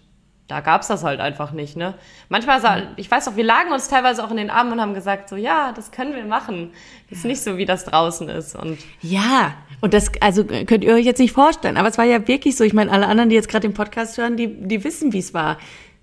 da 0.52 0.60
gab's 0.60 0.88
das 0.90 1.06
halt 1.06 1.22
einfach 1.22 1.54
nicht, 1.54 1.78
ne? 1.78 1.94
Manchmal, 2.28 2.90
ich 2.98 3.10
weiß 3.10 3.30
auch, 3.30 3.38
wir 3.38 3.46
lagen 3.46 3.72
uns 3.72 3.88
teilweise 3.88 4.22
auch 4.22 4.32
in 4.32 4.36
den 4.36 4.50
Armen 4.50 4.74
und 4.74 4.82
haben 4.82 4.94
gesagt, 4.94 5.30
so, 5.30 5.38
ja, 5.38 5.72
das 5.72 5.92
können 5.92 6.14
wir 6.14 6.26
machen. 6.26 6.72
Das 7.10 7.20
ist 7.20 7.26
nicht 7.26 7.42
so, 7.42 7.56
wie 7.56 7.64
das 7.64 7.86
draußen 7.86 8.28
ist. 8.28 8.54
Und 8.54 8.78
ja, 9.02 9.54
und 9.80 9.94
das, 9.94 10.12
also 10.20 10.44
könnt 10.44 10.84
ihr 10.84 10.94
euch 10.94 11.06
jetzt 11.06 11.20
nicht 11.20 11.32
vorstellen, 11.32 11.78
aber 11.78 11.88
es 11.88 11.98
war 11.98 12.04
ja 12.04 12.28
wirklich 12.28 12.58
so. 12.58 12.66
Ich 12.66 12.74
meine, 12.74 12.92
alle 12.92 13.08
anderen, 13.08 13.30
die 13.30 13.36
jetzt 13.36 13.48
gerade 13.48 13.66
den 13.66 13.74
Podcast 13.74 14.18
hören, 14.18 14.36
die, 14.36 14.54
die 14.68 14.84
wissen, 14.84 15.14
wie 15.14 15.20
es 15.20 15.34
war. 15.34 15.58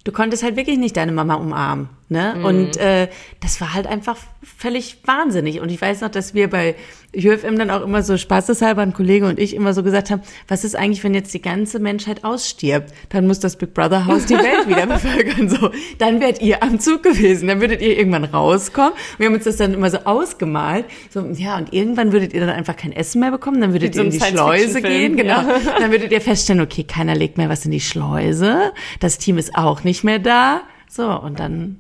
Du 0.05 0.13
konntest 0.13 0.43
halt 0.43 0.57
wirklich 0.57 0.79
nicht 0.79 0.97
deine 0.97 1.13
Mama 1.13 1.35
umarmen. 1.35 1.91
Ne? 2.09 2.37
Mhm. 2.39 2.45
Und 2.47 2.77
äh, 2.79 3.09
das 3.41 3.61
war 3.61 3.75
halt 3.75 3.87
einfach 3.87 4.17
völlig 4.43 5.03
wahnsinnig. 5.05 5.61
Und 5.61 5.69
ich 5.71 5.79
weiß 5.79 6.01
noch, 6.01 6.09
dass 6.09 6.33
wir 6.33 6.49
bei 6.49 6.75
UFM 7.19 7.59
dann 7.59 7.71
auch 7.71 7.83
immer 7.83 8.03
so 8.03 8.17
spaßeshalber, 8.17 8.83
ein 8.83 8.93
Kollege 8.93 9.27
und 9.27 9.39
ich 9.39 9.55
immer 9.55 9.75
so 9.75 9.83
gesagt 9.83 10.11
haben, 10.11 10.23
was 10.47 10.65
ist 10.65 10.77
eigentlich, 10.77 11.03
wenn 11.05 11.15
jetzt 11.15 11.35
die 11.35 11.43
ganze 11.43 11.79
Menschheit 11.79 12.25
ausstirbt? 12.25 12.93
Dann 13.09 13.27
muss 13.27 13.41
das 13.41 13.57
Big 13.57 13.75
Brother 13.75 14.07
Haus 14.07 14.27
die 14.27 14.35
Welt 14.35 14.69
wieder 14.69 14.87
bevölkern. 14.87 15.49
So, 15.49 15.71
dann 15.99 16.21
wärt 16.21 16.41
ihr 16.41 16.63
am 16.63 16.79
Zug 16.81 17.03
gewesen. 17.03 17.49
Dann 17.49 17.61
würdet 17.61 17.81
ihr 17.83 17.97
irgendwann 17.99 18.25
rauskommen. 18.25 18.93
Wir 19.19 19.27
haben 19.27 19.35
uns 19.35 19.45
das 19.45 19.57
dann 19.57 19.75
immer 19.75 19.91
so 19.91 19.99
ausgemalt. 19.99 20.85
So, 21.11 21.21
ja, 21.35 21.57
und 21.57 21.73
irgendwann 21.73 22.13
würdet 22.13 22.33
ihr 22.33 22.41
dann 22.41 22.51
einfach 22.51 22.77
kein 22.77 22.93
Essen 22.93 23.21
mehr 23.21 23.31
bekommen. 23.31 23.61
Dann 23.61 23.73
würdet 23.73 23.97
ihr 23.97 24.03
in 24.03 24.11
die 24.11 24.21
Schleuse 24.21 24.83
gehen. 24.83 25.17
Genau. 25.17 25.41
Ja. 25.41 25.61
Dann 25.81 25.91
würdet 25.91 26.13
ihr 26.13 26.21
feststellen, 26.21 26.63
okay, 26.63 26.85
keiner 26.85 27.15
legt 27.15 27.39
mehr 27.39 27.49
was 27.49 27.65
in 27.65 27.71
die 27.71 27.81
Schleuse. 27.81 28.73
Das 29.01 29.19
Team 29.19 29.39
ist 29.39 29.57
auch 29.57 29.85
nicht 29.85 30.05
mehr 30.05 30.19
da. 30.19 30.63
So, 30.89 31.09
und 31.09 31.41
dann 31.41 31.79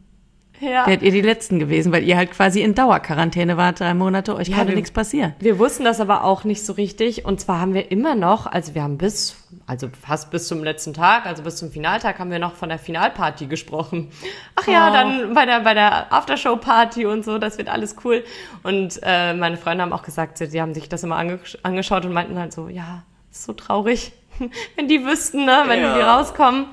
ja. 0.61 0.86
Wärt 0.86 1.02
ihr 1.02 1.11
die 1.11 1.20
Letzten 1.20 1.59
gewesen, 1.59 1.92
weil 1.92 2.04
ihr 2.04 2.16
halt 2.16 2.32
quasi 2.32 2.62
in 2.62 2.74
Dauerquarantäne 2.74 3.56
wart, 3.56 3.80
drei 3.80 3.94
Monate, 3.94 4.34
euch 4.34 4.48
ja, 4.48 4.56
konnte 4.56 4.74
nichts 4.74 4.90
passieren. 4.90 5.34
Wir 5.38 5.59
wussten 5.59 5.84
das 5.84 6.00
aber 6.00 6.24
auch 6.24 6.44
nicht 6.44 6.64
so 6.64 6.72
richtig. 6.72 7.24
Und 7.24 7.40
zwar 7.40 7.61
haben 7.61 7.74
wir 7.74 7.90
immer 7.90 8.14
noch, 8.14 8.46
also 8.46 8.74
wir 8.74 8.82
haben 8.82 8.98
bis, 8.98 9.36
also 9.66 9.88
fast 10.00 10.30
bis 10.30 10.48
zum 10.48 10.64
letzten 10.64 10.94
Tag, 10.94 11.26
also 11.26 11.42
bis 11.42 11.56
zum 11.56 11.70
Finaltag, 11.70 12.18
haben 12.18 12.30
wir 12.30 12.38
noch 12.38 12.54
von 12.54 12.68
der 12.68 12.78
Finalparty 12.78 13.46
gesprochen. 13.46 14.11
Ach 14.56 14.66
ja, 14.66 14.90
oh. 14.90 14.92
dann 14.92 15.34
bei 15.34 15.46
der, 15.46 15.61
bei 15.61 15.74
der 15.74 16.12
Aftershow-Party 16.12 17.06
und 17.06 17.24
so, 17.24 17.38
das 17.38 17.59
wird 17.59 17.68
alles 17.68 17.96
cool. 18.04 18.24
Und 18.62 19.00
äh, 19.02 19.34
meine 19.34 19.56
Freunde 19.56 19.82
haben 19.82 19.92
auch 19.92 20.02
gesagt, 20.02 20.38
sie 20.38 20.61
haben 20.61 20.74
sich 20.74 20.88
das 20.88 21.02
immer 21.04 21.16
ange 21.16 21.38
angeschaut 21.62 22.04
und 22.04 22.12
meinten 22.12 22.38
halt 22.38 22.52
so, 22.52 22.68
ja, 22.68 23.04
ist 23.30 23.44
so 23.44 23.52
traurig, 23.52 24.12
wenn 24.76 24.88
die 24.88 25.04
wüssten, 25.04 25.44
ne, 25.44 25.64
wenn 25.66 25.80
ja. 25.80 25.96
wir 25.96 26.04
rauskommen. 26.04 26.66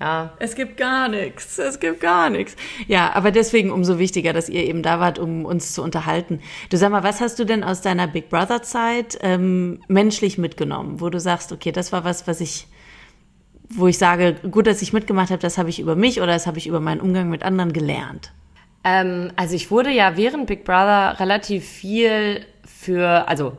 Ja. 0.00 0.32
Es 0.38 0.54
gibt 0.54 0.76
gar 0.76 1.08
nichts. 1.08 1.58
Es 1.58 1.80
gibt 1.80 2.00
gar 2.00 2.30
nichts. 2.30 2.54
Ja, 2.86 3.12
aber 3.14 3.32
deswegen 3.32 3.72
umso 3.72 3.98
wichtiger, 3.98 4.32
dass 4.32 4.48
ihr 4.48 4.64
eben 4.64 4.82
da 4.82 5.00
wart, 5.00 5.18
um 5.18 5.44
uns 5.44 5.72
zu 5.72 5.82
unterhalten. 5.82 6.40
Du 6.70 6.76
sag 6.76 6.90
mal, 6.90 7.02
was 7.02 7.20
hast 7.20 7.38
du 7.38 7.44
denn 7.44 7.64
aus 7.64 7.80
deiner 7.80 8.06
Big 8.06 8.28
Brother 8.28 8.62
Zeit 8.62 9.18
ähm, 9.22 9.80
menschlich 9.88 10.38
mitgenommen, 10.38 11.00
wo 11.00 11.10
du 11.10 11.18
sagst, 11.18 11.52
okay, 11.52 11.72
das 11.72 11.92
war 11.92 12.04
was, 12.04 12.28
was 12.28 12.40
ich, 12.40 12.68
wo 13.68 13.88
ich 13.88 13.98
sage, 13.98 14.36
gut, 14.50 14.68
dass 14.68 14.82
ich 14.82 14.92
mitgemacht 14.92 15.30
habe, 15.30 15.42
das 15.42 15.58
habe 15.58 15.68
ich 15.68 15.80
über 15.80 15.96
mich 15.96 16.20
oder 16.20 16.32
das 16.32 16.46
habe 16.46 16.58
ich 16.58 16.68
über 16.68 16.80
meinen 16.80 17.00
Umgang 17.00 17.28
mit 17.28 17.42
anderen 17.42 17.72
gelernt. 17.72 18.32
Ähm, 18.84 19.32
also 19.34 19.56
ich 19.56 19.72
wurde 19.72 19.90
ja 19.90 20.16
während 20.16 20.46
Big 20.46 20.64
Brother 20.64 21.18
relativ 21.18 21.66
viel 21.66 22.46
für, 22.64 23.26
also 23.26 23.56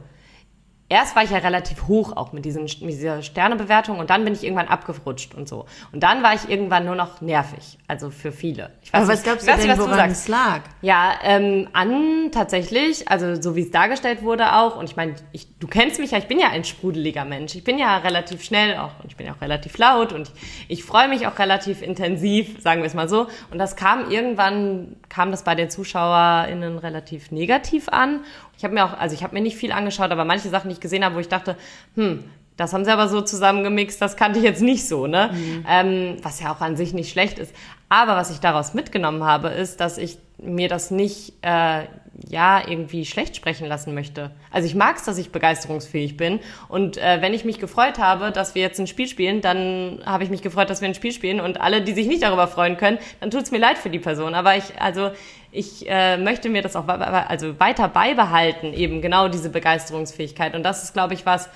erst 0.89 1.15
war 1.15 1.23
ich 1.23 1.29
ja 1.29 1.37
relativ 1.37 1.87
hoch 1.87 2.17
auch 2.17 2.33
mit, 2.33 2.43
diesen, 2.45 2.63
mit 2.63 2.89
dieser 2.89 3.21
Sternebewertung 3.21 3.99
und 3.99 4.09
dann 4.09 4.23
bin 4.25 4.33
ich 4.33 4.43
irgendwann 4.43 4.67
abgerutscht 4.67 5.35
und 5.35 5.47
so. 5.47 5.65
Und 5.91 6.01
dann 6.01 6.23
war 6.23 6.33
ich 6.33 6.49
irgendwann 6.49 6.85
nur 6.85 6.95
noch 6.95 7.21
nervig, 7.21 7.77
also 7.87 8.09
für 8.09 8.31
viele. 8.31 8.71
Ich 8.81 8.91
weiß 8.91 9.03
Aber 9.03 9.13
was 9.13 9.23
glaubst 9.23 9.47
du 9.47 9.55
denn, 9.55 9.69
was 9.69 9.79
woran 9.79 10.09
es 10.09 10.27
lag? 10.27 10.61
Ja, 10.81 11.13
ähm, 11.23 11.69
an 11.73 12.31
tatsächlich, 12.31 13.07
also 13.07 13.39
so 13.39 13.55
wie 13.55 13.61
es 13.61 13.71
dargestellt 13.71 14.23
wurde 14.23 14.55
auch, 14.55 14.75
und 14.77 14.89
ich 14.89 14.95
meine, 14.95 15.15
ich, 15.31 15.47
du 15.59 15.67
kennst 15.67 15.99
mich 15.99 16.11
ja, 16.11 16.17
ich 16.17 16.27
bin 16.27 16.39
ja 16.39 16.49
ein 16.49 16.63
sprudeliger 16.63 17.23
Mensch. 17.23 17.55
Ich 17.55 17.63
bin 17.63 17.77
ja 17.77 17.97
relativ 17.97 18.43
schnell 18.43 18.77
auch 18.77 18.99
und 19.03 19.11
ich 19.11 19.15
bin 19.15 19.27
ja 19.27 19.33
auch 19.33 19.41
relativ 19.41 19.77
laut 19.77 20.11
und 20.11 20.31
ich, 20.67 20.79
ich 20.79 20.83
freue 20.83 21.07
mich 21.07 21.27
auch 21.27 21.37
relativ 21.37 21.83
intensiv, 21.83 22.61
sagen 22.61 22.81
wir 22.81 22.87
es 22.87 22.95
mal 22.95 23.07
so. 23.07 23.27
Und 23.51 23.59
das 23.59 23.75
kam 23.75 24.09
irgendwann, 24.09 24.95
kam 25.07 25.29
das 25.29 25.43
bei 25.43 25.53
den 25.53 25.69
ZuschauerInnen 25.69 26.79
relativ 26.79 27.31
negativ 27.31 27.89
an 27.89 28.21
ich 28.59 28.65
habe 28.65 28.73
mir 28.73 28.83
auch, 28.83 28.99
also 28.99 29.15
ich 29.15 29.23
habe 29.23 29.33
mir 29.33 29.41
nicht 29.41 29.55
viel 29.55 29.71
angeschaut, 29.71 30.11
aber 30.11 30.25
manche 30.25 30.49
Sachen, 30.49 30.67
die 30.67 30.73
ich 30.73 30.81
gesehen 30.81 31.05
habe, 31.05 31.15
wo 31.15 31.19
ich 31.19 31.29
dachte, 31.29 31.55
hm, 31.95 32.25
das 32.57 32.73
haben 32.73 32.83
sie 32.83 32.91
aber 32.91 33.07
so 33.07 33.21
zusammengemixt, 33.21 34.01
das 34.01 34.17
kannte 34.17 34.39
ich 34.39 34.43
jetzt 34.43 34.61
nicht 34.61 34.85
so, 34.85 35.07
ne? 35.07 35.29
Mhm. 35.31 35.65
Ähm, 35.65 36.17
was 36.23 36.41
ja 36.41 36.53
auch 36.53 36.59
an 36.59 36.75
sich 36.75 36.93
nicht 36.93 37.09
schlecht 37.09 37.39
ist. 37.39 37.55
Aber 37.87 38.17
was 38.17 38.31
ich 38.31 38.41
daraus 38.41 38.73
mitgenommen 38.73 39.23
habe, 39.23 39.47
ist, 39.47 39.79
dass 39.79 39.97
ich 39.97 40.17
mir 40.37 40.67
das 40.67 40.91
nicht 40.91 41.35
äh, 41.41 41.83
ja 42.27 42.61
irgendwie 42.67 43.05
schlecht 43.05 43.37
sprechen 43.37 43.65
lassen 43.65 43.93
möchte. 43.93 44.31
Also 44.51 44.67
ich 44.67 44.75
mag 44.75 44.97
es, 44.97 45.03
dass 45.03 45.17
ich 45.17 45.31
begeisterungsfähig 45.31 46.17
bin 46.17 46.41
und 46.67 46.97
äh, 46.97 47.21
wenn 47.21 47.33
ich 47.33 47.45
mich 47.45 47.59
gefreut 47.59 47.97
habe, 47.97 48.31
dass 48.31 48.55
wir 48.55 48.61
jetzt 48.61 48.77
ein 48.77 48.87
Spiel 48.87 49.07
spielen, 49.07 49.39
dann 49.39 50.01
habe 50.05 50.25
ich 50.25 50.29
mich 50.29 50.41
gefreut, 50.41 50.69
dass 50.69 50.81
wir 50.81 50.89
ein 50.89 50.95
Spiel 50.95 51.13
spielen 51.13 51.39
und 51.39 51.61
alle, 51.61 51.81
die 51.81 51.93
sich 51.93 52.07
nicht 52.07 52.23
darüber 52.23 52.49
freuen 52.49 52.75
können, 52.75 52.97
dann 53.21 53.31
tut 53.31 53.43
es 53.43 53.51
mir 53.51 53.59
leid 53.59 53.77
für 53.77 53.89
die 53.89 53.99
Person. 53.99 54.35
Aber 54.35 54.57
ich 54.57 54.81
also 54.81 55.11
ich 55.51 55.89
äh, 55.89 56.17
möchte 56.17 56.49
mir 56.49 56.61
das 56.61 56.75
auch 56.75 56.87
also 56.87 57.59
weiter 57.59 57.87
beibehalten, 57.87 58.73
eben 58.73 59.01
genau 59.01 59.27
diese 59.27 59.49
Begeisterungsfähigkeit. 59.49 60.55
Und 60.55 60.63
das 60.63 60.83
ist, 60.83 60.93
glaube 60.93 61.13
ich, 61.13 61.25
was, 61.25 61.49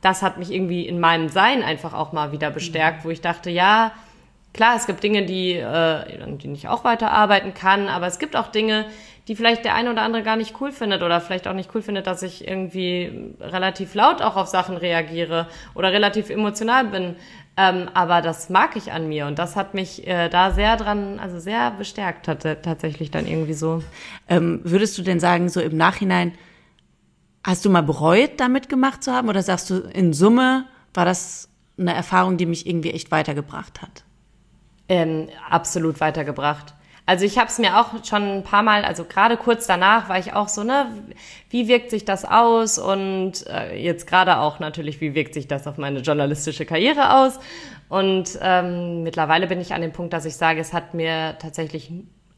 das 0.00 0.22
hat 0.22 0.38
mich 0.38 0.52
irgendwie 0.52 0.86
in 0.86 1.00
meinem 1.00 1.28
Sein 1.28 1.62
einfach 1.62 1.94
auch 1.94 2.12
mal 2.12 2.32
wieder 2.32 2.50
bestärkt, 2.50 3.04
wo 3.04 3.10
ich 3.10 3.20
dachte, 3.20 3.50
ja, 3.50 3.92
klar, 4.52 4.76
es 4.76 4.86
gibt 4.86 5.02
Dinge, 5.02 5.24
die, 5.24 5.54
äh, 5.54 6.36
die 6.36 6.52
ich 6.52 6.68
auch 6.68 6.84
weiterarbeiten 6.84 7.54
kann, 7.54 7.88
aber 7.88 8.06
es 8.06 8.18
gibt 8.18 8.36
auch 8.36 8.48
Dinge, 8.48 8.86
die 9.28 9.36
vielleicht 9.36 9.64
der 9.64 9.74
eine 9.74 9.92
oder 9.92 10.02
andere 10.02 10.22
gar 10.22 10.36
nicht 10.36 10.54
cool 10.60 10.72
findet 10.72 11.02
oder 11.02 11.20
vielleicht 11.20 11.46
auch 11.46 11.52
nicht 11.52 11.74
cool 11.74 11.82
findet, 11.82 12.06
dass 12.06 12.22
ich 12.22 12.48
irgendwie 12.48 13.34
relativ 13.40 13.94
laut 13.94 14.22
auch 14.22 14.36
auf 14.36 14.48
Sachen 14.48 14.76
reagiere 14.76 15.48
oder 15.74 15.92
relativ 15.92 16.30
emotional 16.30 16.86
bin. 16.86 17.16
Ähm, 17.60 17.90
aber 17.92 18.22
das 18.22 18.50
mag 18.50 18.76
ich 18.76 18.92
an 18.92 19.08
mir 19.08 19.26
und 19.26 19.36
das 19.40 19.56
hat 19.56 19.74
mich 19.74 20.06
äh, 20.06 20.28
da 20.28 20.52
sehr 20.52 20.76
dran, 20.76 21.18
also 21.18 21.40
sehr 21.40 21.72
bestärkt 21.72 22.24
tatsächlich 22.26 23.10
dann 23.10 23.26
irgendwie 23.26 23.52
so. 23.52 23.82
Ähm, 24.28 24.60
würdest 24.62 24.96
du 24.96 25.02
denn 25.02 25.18
sagen, 25.18 25.48
so 25.48 25.60
im 25.60 25.76
Nachhinein, 25.76 26.34
hast 27.42 27.64
du 27.64 27.70
mal 27.70 27.82
bereut, 27.82 28.38
damit 28.38 28.68
gemacht 28.68 29.02
zu 29.02 29.12
haben 29.12 29.28
oder 29.28 29.42
sagst 29.42 29.70
du, 29.70 29.78
in 29.80 30.12
Summe 30.12 30.66
war 30.94 31.04
das 31.04 31.48
eine 31.76 31.94
Erfahrung, 31.94 32.36
die 32.36 32.46
mich 32.46 32.64
irgendwie 32.64 32.92
echt 32.92 33.10
weitergebracht 33.10 33.82
hat? 33.82 34.04
Ähm, 34.88 35.28
absolut 35.50 36.00
weitergebracht. 36.00 36.74
Also 37.08 37.24
ich 37.24 37.38
habe 37.38 37.48
es 37.48 37.58
mir 37.58 37.80
auch 37.80 38.04
schon 38.04 38.22
ein 38.22 38.42
paar 38.42 38.62
Mal, 38.62 38.84
also 38.84 39.04
gerade 39.04 39.38
kurz 39.38 39.66
danach 39.66 40.10
war 40.10 40.18
ich 40.18 40.34
auch 40.34 40.48
so, 40.48 40.62
ne, 40.62 40.88
wie 41.48 41.66
wirkt 41.66 41.88
sich 41.88 42.04
das 42.04 42.26
aus? 42.26 42.78
Und 42.78 43.46
äh, 43.46 43.82
jetzt 43.82 44.06
gerade 44.06 44.36
auch 44.36 44.58
natürlich, 44.58 45.00
wie 45.00 45.14
wirkt 45.14 45.32
sich 45.32 45.48
das 45.48 45.66
auf 45.66 45.78
meine 45.78 46.00
journalistische 46.00 46.66
Karriere 46.66 47.14
aus? 47.14 47.40
Und 47.88 48.38
ähm, 48.42 49.04
mittlerweile 49.04 49.46
bin 49.46 49.58
ich 49.58 49.72
an 49.72 49.80
dem 49.80 49.92
Punkt, 49.92 50.12
dass 50.12 50.26
ich 50.26 50.36
sage, 50.36 50.60
es 50.60 50.74
hat 50.74 50.92
mir 50.92 51.38
tatsächlich 51.38 51.90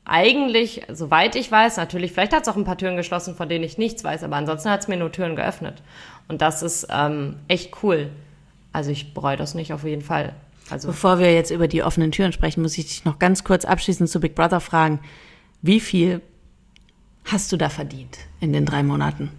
eigentlich, 0.05 0.83
soweit 0.89 1.35
ich 1.35 1.51
weiß, 1.51 1.77
natürlich, 1.77 2.12
vielleicht 2.12 2.33
hat 2.33 2.43
es 2.43 2.49
auch 2.49 2.57
ein 2.57 2.62
paar 2.62 2.79
Türen 2.79 2.97
geschlossen, 2.97 3.35
von 3.35 3.49
denen 3.49 3.64
ich 3.64 3.77
nichts 3.77 4.05
weiß, 4.05 4.23
aber 4.23 4.37
ansonsten 4.37 4.71
hat 4.71 4.83
es 4.83 4.87
mir 4.87 4.97
nur 4.97 5.11
Türen 5.11 5.35
geöffnet. 5.35 5.83
Und 6.29 6.43
das 6.43 6.62
ist 6.62 6.87
ähm, 6.93 7.41
echt 7.49 7.83
cool. 7.83 8.09
Also 8.73 8.93
ich 8.93 9.14
bereue 9.14 9.37
das 9.37 9.57
nicht 9.57 9.73
auf 9.73 9.83
jeden 9.83 10.03
Fall. 10.03 10.33
Also 10.71 10.89
Bevor 10.89 11.18
wir 11.18 11.35
jetzt 11.35 11.51
über 11.51 11.68
die 11.68 11.83
offenen 11.83 12.12
Türen 12.12 12.33
sprechen, 12.33 12.62
muss 12.62 12.79
ich 12.79 12.87
dich 12.87 13.05
noch 13.05 13.18
ganz 13.18 13.45
kurz 13.45 13.64
abschließend 13.64 14.09
zu 14.09 14.21
Big 14.21 14.35
Brother 14.35 14.61
fragen. 14.61 15.01
Wie 15.62 15.81
viel 15.81 16.23
hast 17.25 17.53
du 17.53 17.57
da 17.57 17.68
verdient 17.68 18.18
in 18.41 18.53
den 18.53 18.64
drei 18.64 18.83
Monaten? 18.83 19.31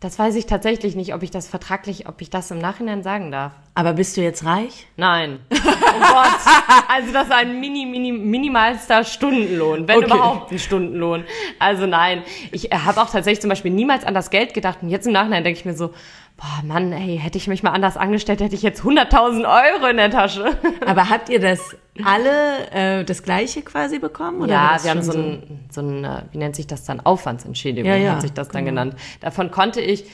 Das 0.00 0.18
weiß 0.18 0.34
ich 0.34 0.44
tatsächlich 0.44 0.94
nicht, 0.94 1.14
ob 1.14 1.22
ich 1.22 1.30
das 1.30 1.48
vertraglich, 1.48 2.06
ob 2.06 2.20
ich 2.20 2.28
das 2.28 2.50
im 2.50 2.58
Nachhinein 2.58 3.02
sagen 3.02 3.30
darf. 3.30 3.52
Aber 3.74 3.94
bist 3.94 4.16
du 4.16 4.20
jetzt 4.20 4.44
reich? 4.44 4.86
Nein. 4.96 5.40
Oh 5.98 5.98
Gott. 5.98 6.86
Also 6.88 7.10
das 7.10 7.28
ist 7.28 7.32
ein 7.32 7.58
mini, 7.58 7.86
mini, 7.86 8.12
minimalster 8.12 9.02
Stundenlohn, 9.02 9.88
wenn 9.88 9.96
okay. 9.96 10.06
überhaupt 10.06 10.52
ein 10.52 10.58
Stundenlohn. 10.58 11.24
Also 11.58 11.86
nein. 11.86 12.22
Ich 12.52 12.64
habe 12.64 13.00
auch 13.00 13.08
tatsächlich 13.08 13.40
zum 13.40 13.48
Beispiel 13.48 13.70
niemals 13.70 14.04
an 14.04 14.12
das 14.12 14.28
Geld 14.28 14.52
gedacht. 14.52 14.80
Und 14.82 14.90
jetzt 14.90 15.06
im 15.06 15.14
Nachhinein 15.14 15.42
denke 15.42 15.58
ich 15.58 15.64
mir 15.64 15.74
so, 15.74 15.94
boah, 16.36 16.62
Mann, 16.64 16.92
ey, 16.92 17.18
hätte 17.18 17.38
ich 17.38 17.48
mich 17.48 17.62
mal 17.62 17.70
anders 17.70 17.96
angestellt, 17.96 18.40
hätte 18.40 18.54
ich 18.54 18.62
jetzt 18.62 18.82
100.000 18.82 19.44
Euro 19.44 19.86
in 19.88 19.96
der 19.96 20.10
Tasche. 20.10 20.56
Aber 20.86 21.08
habt 21.08 21.28
ihr 21.28 21.40
das 21.40 21.76
alle 22.04 22.70
äh, 22.72 23.04
das 23.04 23.22
Gleiche 23.22 23.62
quasi 23.62 23.98
bekommen? 23.98 24.42
Oder 24.42 24.52
ja, 24.52 24.78
wir 24.82 24.90
haben 24.90 25.02
so 25.02 25.12
ein, 25.12 25.66
so 25.70 25.80
ein, 25.80 26.04
äh, 26.04 26.22
wie 26.32 26.38
nennt 26.38 26.56
sich 26.56 26.66
das 26.66 26.84
dann, 26.84 27.00
Aufwandsentschädigung, 27.00 27.90
ja, 27.90 27.96
ja, 27.96 28.12
hat 28.12 28.22
sich 28.22 28.32
das 28.32 28.48
dann 28.48 28.64
genau. 28.64 28.82
genannt. 28.82 29.00
Davon 29.20 29.50
konnte 29.50 29.80
ich, 29.80 30.04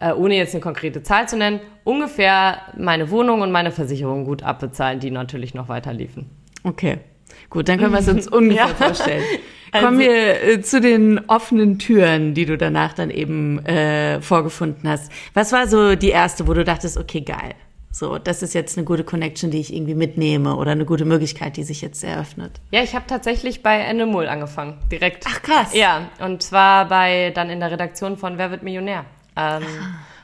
äh, 0.00 0.12
ohne 0.12 0.36
jetzt 0.36 0.54
eine 0.54 0.62
konkrete 0.62 1.02
Zahl 1.02 1.28
zu 1.28 1.36
nennen, 1.36 1.60
ungefähr 1.84 2.58
meine 2.76 3.10
Wohnung 3.10 3.40
und 3.40 3.52
meine 3.52 3.70
Versicherung 3.70 4.24
gut 4.24 4.42
abbezahlen, 4.42 5.00
die 5.00 5.10
natürlich 5.10 5.54
noch 5.54 5.68
weiter 5.68 5.92
liefen. 5.92 6.30
Okay. 6.64 6.98
Gut, 7.50 7.68
dann 7.68 7.78
können 7.78 7.92
wir 7.92 8.00
es 8.00 8.08
uns 8.08 8.28
ungefähr 8.32 8.68
ja. 8.68 8.74
vorstellen. 8.74 9.24
Also, 9.70 9.86
Kommen 9.86 9.98
wir 9.98 10.42
äh, 10.42 10.62
zu 10.62 10.80
den 10.80 11.28
offenen 11.28 11.78
Türen, 11.78 12.32
die 12.32 12.46
du 12.46 12.56
danach 12.56 12.94
dann 12.94 13.10
eben 13.10 13.58
äh, 13.66 14.18
vorgefunden 14.22 14.88
hast. 14.88 15.12
Was 15.34 15.52
war 15.52 15.68
so 15.68 15.94
die 15.94 16.08
erste, 16.08 16.48
wo 16.48 16.54
du 16.54 16.64
dachtest, 16.64 16.96
okay, 16.96 17.20
geil. 17.20 17.54
So, 17.90 18.18
das 18.18 18.42
ist 18.42 18.54
jetzt 18.54 18.78
eine 18.78 18.84
gute 18.84 19.02
Connection, 19.02 19.50
die 19.50 19.58
ich 19.58 19.74
irgendwie 19.74 19.94
mitnehme 19.94 20.56
oder 20.56 20.72
eine 20.72 20.84
gute 20.84 21.04
Möglichkeit, 21.04 21.56
die 21.56 21.64
sich 21.64 21.80
jetzt 21.80 22.04
eröffnet. 22.04 22.52
Ja, 22.70 22.82
ich 22.82 22.94
habe 22.94 23.06
tatsächlich 23.06 23.62
bei 23.62 23.86
Animal 23.88 24.28
angefangen, 24.28 24.78
direkt. 24.90 25.24
Ach 25.28 25.42
krass. 25.42 25.74
Ja, 25.74 26.08
und 26.20 26.42
zwar 26.42 26.88
bei 26.88 27.30
dann 27.34 27.50
in 27.50 27.60
der 27.60 27.70
Redaktion 27.70 28.16
von 28.16 28.38
Wer 28.38 28.50
wird 28.50 28.62
Millionär. 28.62 29.04
Ähm, 29.36 29.64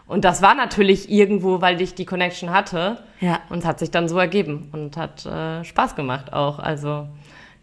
Und 0.07 0.24
das 0.24 0.42
war 0.42 0.55
natürlich 0.55 1.11
irgendwo, 1.11 1.61
weil 1.61 1.80
ich 1.80 1.94
die 1.94 2.05
Connection 2.05 2.50
hatte. 2.50 2.98
Ja. 3.20 3.40
Und 3.48 3.64
hat 3.64 3.78
sich 3.78 3.90
dann 3.90 4.09
so 4.09 4.18
ergeben 4.18 4.68
und 4.72 4.96
hat 4.96 5.24
äh, 5.24 5.64
Spaß 5.64 5.96
gemacht 5.96 6.32
auch. 6.32 6.59
Also 6.59 7.09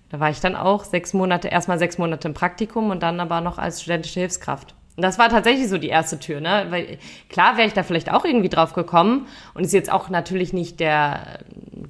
da 0.09 0.19
war 0.19 0.29
ich 0.29 0.39
dann 0.39 0.55
auch 0.55 0.83
sechs 0.83 1.13
Monate, 1.13 1.47
erstmal 1.47 1.79
sechs 1.79 1.97
Monate 1.97 2.27
im 2.27 2.33
Praktikum 2.33 2.89
und 2.89 3.01
dann 3.03 3.19
aber 3.19 3.41
noch 3.41 3.57
als 3.57 3.81
studentische 3.81 4.19
Hilfskraft. 4.19 4.75
Und 4.97 5.03
das 5.03 5.17
war 5.17 5.29
tatsächlich 5.29 5.69
so 5.69 5.77
die 5.77 5.87
erste 5.87 6.19
Tür, 6.19 6.41
ne? 6.41 6.65
Weil 6.69 6.97
klar 7.29 7.55
wäre 7.57 7.67
ich 7.67 7.73
da 7.73 7.83
vielleicht 7.83 8.11
auch 8.11 8.25
irgendwie 8.25 8.49
drauf 8.49 8.73
gekommen 8.73 9.27
und 9.53 9.63
ist 9.63 9.71
jetzt 9.71 9.91
auch 9.91 10.09
natürlich 10.09 10.51
nicht 10.51 10.79
der 10.79 11.39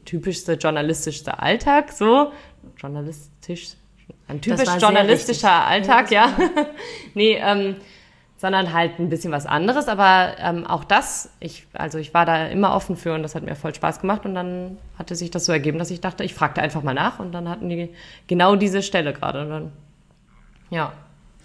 typischste 0.05 0.53
journalistischste 0.53 1.39
Alltag, 1.39 1.91
so 1.91 2.31
journalistisch, 2.77 3.71
ein 4.27 4.39
typisch 4.39 4.69
journalistischer 4.79 5.65
Alltag, 5.65 6.11
ja. 6.11 6.31
nee, 7.15 7.39
ähm, 7.41 7.77
sondern 8.41 8.73
halt 8.73 8.97
ein 8.97 9.07
bisschen 9.07 9.31
was 9.31 9.45
anderes. 9.45 9.87
Aber 9.87 10.33
ähm, 10.39 10.65
auch 10.65 10.83
das, 10.83 11.29
ich, 11.39 11.67
also 11.73 11.99
ich 11.99 12.11
war 12.15 12.25
da 12.25 12.47
immer 12.47 12.73
offen 12.73 12.97
für 12.97 13.13
und 13.13 13.21
das 13.21 13.35
hat 13.35 13.43
mir 13.43 13.55
voll 13.55 13.75
Spaß 13.75 14.01
gemacht. 14.01 14.25
Und 14.25 14.33
dann 14.33 14.79
hatte 14.97 15.13
sich 15.13 15.29
das 15.29 15.45
so 15.45 15.51
ergeben, 15.51 15.77
dass 15.77 15.91
ich 15.91 16.01
dachte, 16.01 16.23
ich 16.23 16.33
fragte 16.33 16.59
einfach 16.59 16.81
mal 16.81 16.95
nach 16.95 17.19
und 17.19 17.33
dann 17.33 17.47
hatten 17.47 17.69
die 17.69 17.89
genau 18.25 18.55
diese 18.55 18.81
Stelle 18.81 19.13
gerade. 19.13 19.43
Und 19.43 19.49
dann, 19.51 19.71
ja. 20.71 20.91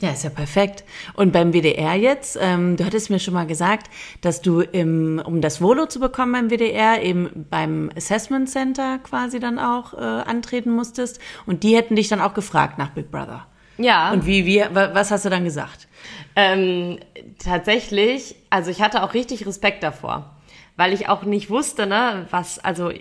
Ja, 0.00 0.10
ist 0.10 0.24
ja 0.24 0.30
perfekt. 0.30 0.84
Und 1.12 1.32
beim 1.32 1.52
WDR 1.52 1.96
jetzt, 1.96 2.38
ähm, 2.40 2.78
du 2.78 2.84
hattest 2.86 3.10
mir 3.10 3.18
schon 3.18 3.34
mal 3.34 3.46
gesagt, 3.46 3.90
dass 4.22 4.40
du 4.40 4.60
im, 4.60 5.20
um 5.22 5.42
das 5.42 5.60
Volo 5.60 5.84
zu 5.84 6.00
bekommen 6.00 6.32
beim 6.32 6.50
WDR, 6.50 7.02
eben 7.02 7.46
beim 7.50 7.90
Assessment 7.94 8.48
Center 8.48 8.98
quasi 9.02 9.38
dann 9.38 9.58
auch 9.58 9.92
äh, 9.92 9.98
antreten 9.98 10.70
musstest. 10.70 11.20
Und 11.44 11.62
die 11.62 11.76
hätten 11.76 11.94
dich 11.94 12.08
dann 12.08 12.22
auch 12.22 12.32
gefragt 12.32 12.78
nach 12.78 12.90
Big 12.90 13.10
Brother. 13.10 13.46
Ja. 13.76 14.12
Und 14.12 14.24
wie, 14.24 14.46
wie, 14.46 14.64
was 14.72 15.10
hast 15.10 15.26
du 15.26 15.30
dann 15.30 15.44
gesagt? 15.44 15.85
Ähm, 16.36 16.98
tatsächlich, 17.42 18.36
also 18.50 18.70
ich 18.70 18.82
hatte 18.82 19.02
auch 19.02 19.14
richtig 19.14 19.46
Respekt 19.46 19.82
davor, 19.82 20.36
weil 20.76 20.92
ich 20.92 21.08
auch 21.08 21.22
nicht 21.22 21.48
wusste, 21.48 21.86
ne, 21.86 22.26
was, 22.30 22.58
also 22.58 22.92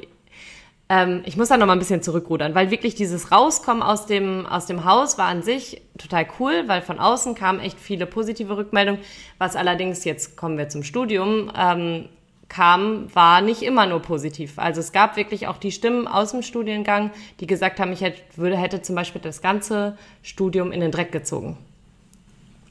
ähm, 0.88 1.22
ich 1.26 1.36
muss 1.36 1.50
da 1.50 1.58
noch 1.58 1.66
mal 1.66 1.74
ein 1.74 1.80
bisschen 1.80 2.02
zurückrudern, 2.02 2.56
weil 2.56 2.72
wirklich 2.72 2.96
dieses 2.96 3.34
Rauskommen 3.34 3.84
aus 3.84 4.06
dem, 4.06 4.46
aus 4.46 4.68
dem 4.68 4.86
Haus 4.86 5.18
war 5.18 5.28
an 5.28 5.44
sich 5.44 5.82
total 5.98 6.28
cool, 6.40 6.64
weil 6.68 6.82
von 6.82 6.98
außen 7.00 7.36
kamen 7.36 7.60
echt 7.60 7.80
viele 7.80 8.06
positive 8.06 8.56
Rückmeldungen. 8.56 9.02
Was 9.38 9.58
allerdings, 9.58 10.06
jetzt 10.06 10.38
kommen 10.38 10.58
wir 10.58 10.70
zum 10.70 10.84
Studium, 10.84 11.52
ähm, 11.58 12.08
kam, 12.48 13.14
war 13.14 13.42
nicht 13.42 13.64
immer 13.64 13.86
nur 13.86 14.02
positiv. 14.02 14.60
Also 14.60 14.80
es 14.80 14.92
gab 14.92 15.18
wirklich 15.18 15.48
auch 15.48 15.58
die 15.58 15.72
Stimmen 15.72 16.08
aus 16.08 16.32
dem 16.32 16.44
Studiengang, 16.44 17.12
die 17.40 17.48
gesagt 17.48 17.80
haben, 17.80 17.92
ich 17.92 18.02
hätte, 18.02 18.22
würde, 18.38 18.56
hätte 18.56 18.82
zum 18.82 18.96
Beispiel 18.96 19.22
das 19.22 19.42
ganze 19.42 19.98
Studium 20.22 20.72
in 20.72 20.80
den 20.80 20.92
Dreck 20.92 21.12
gezogen. 21.12 21.58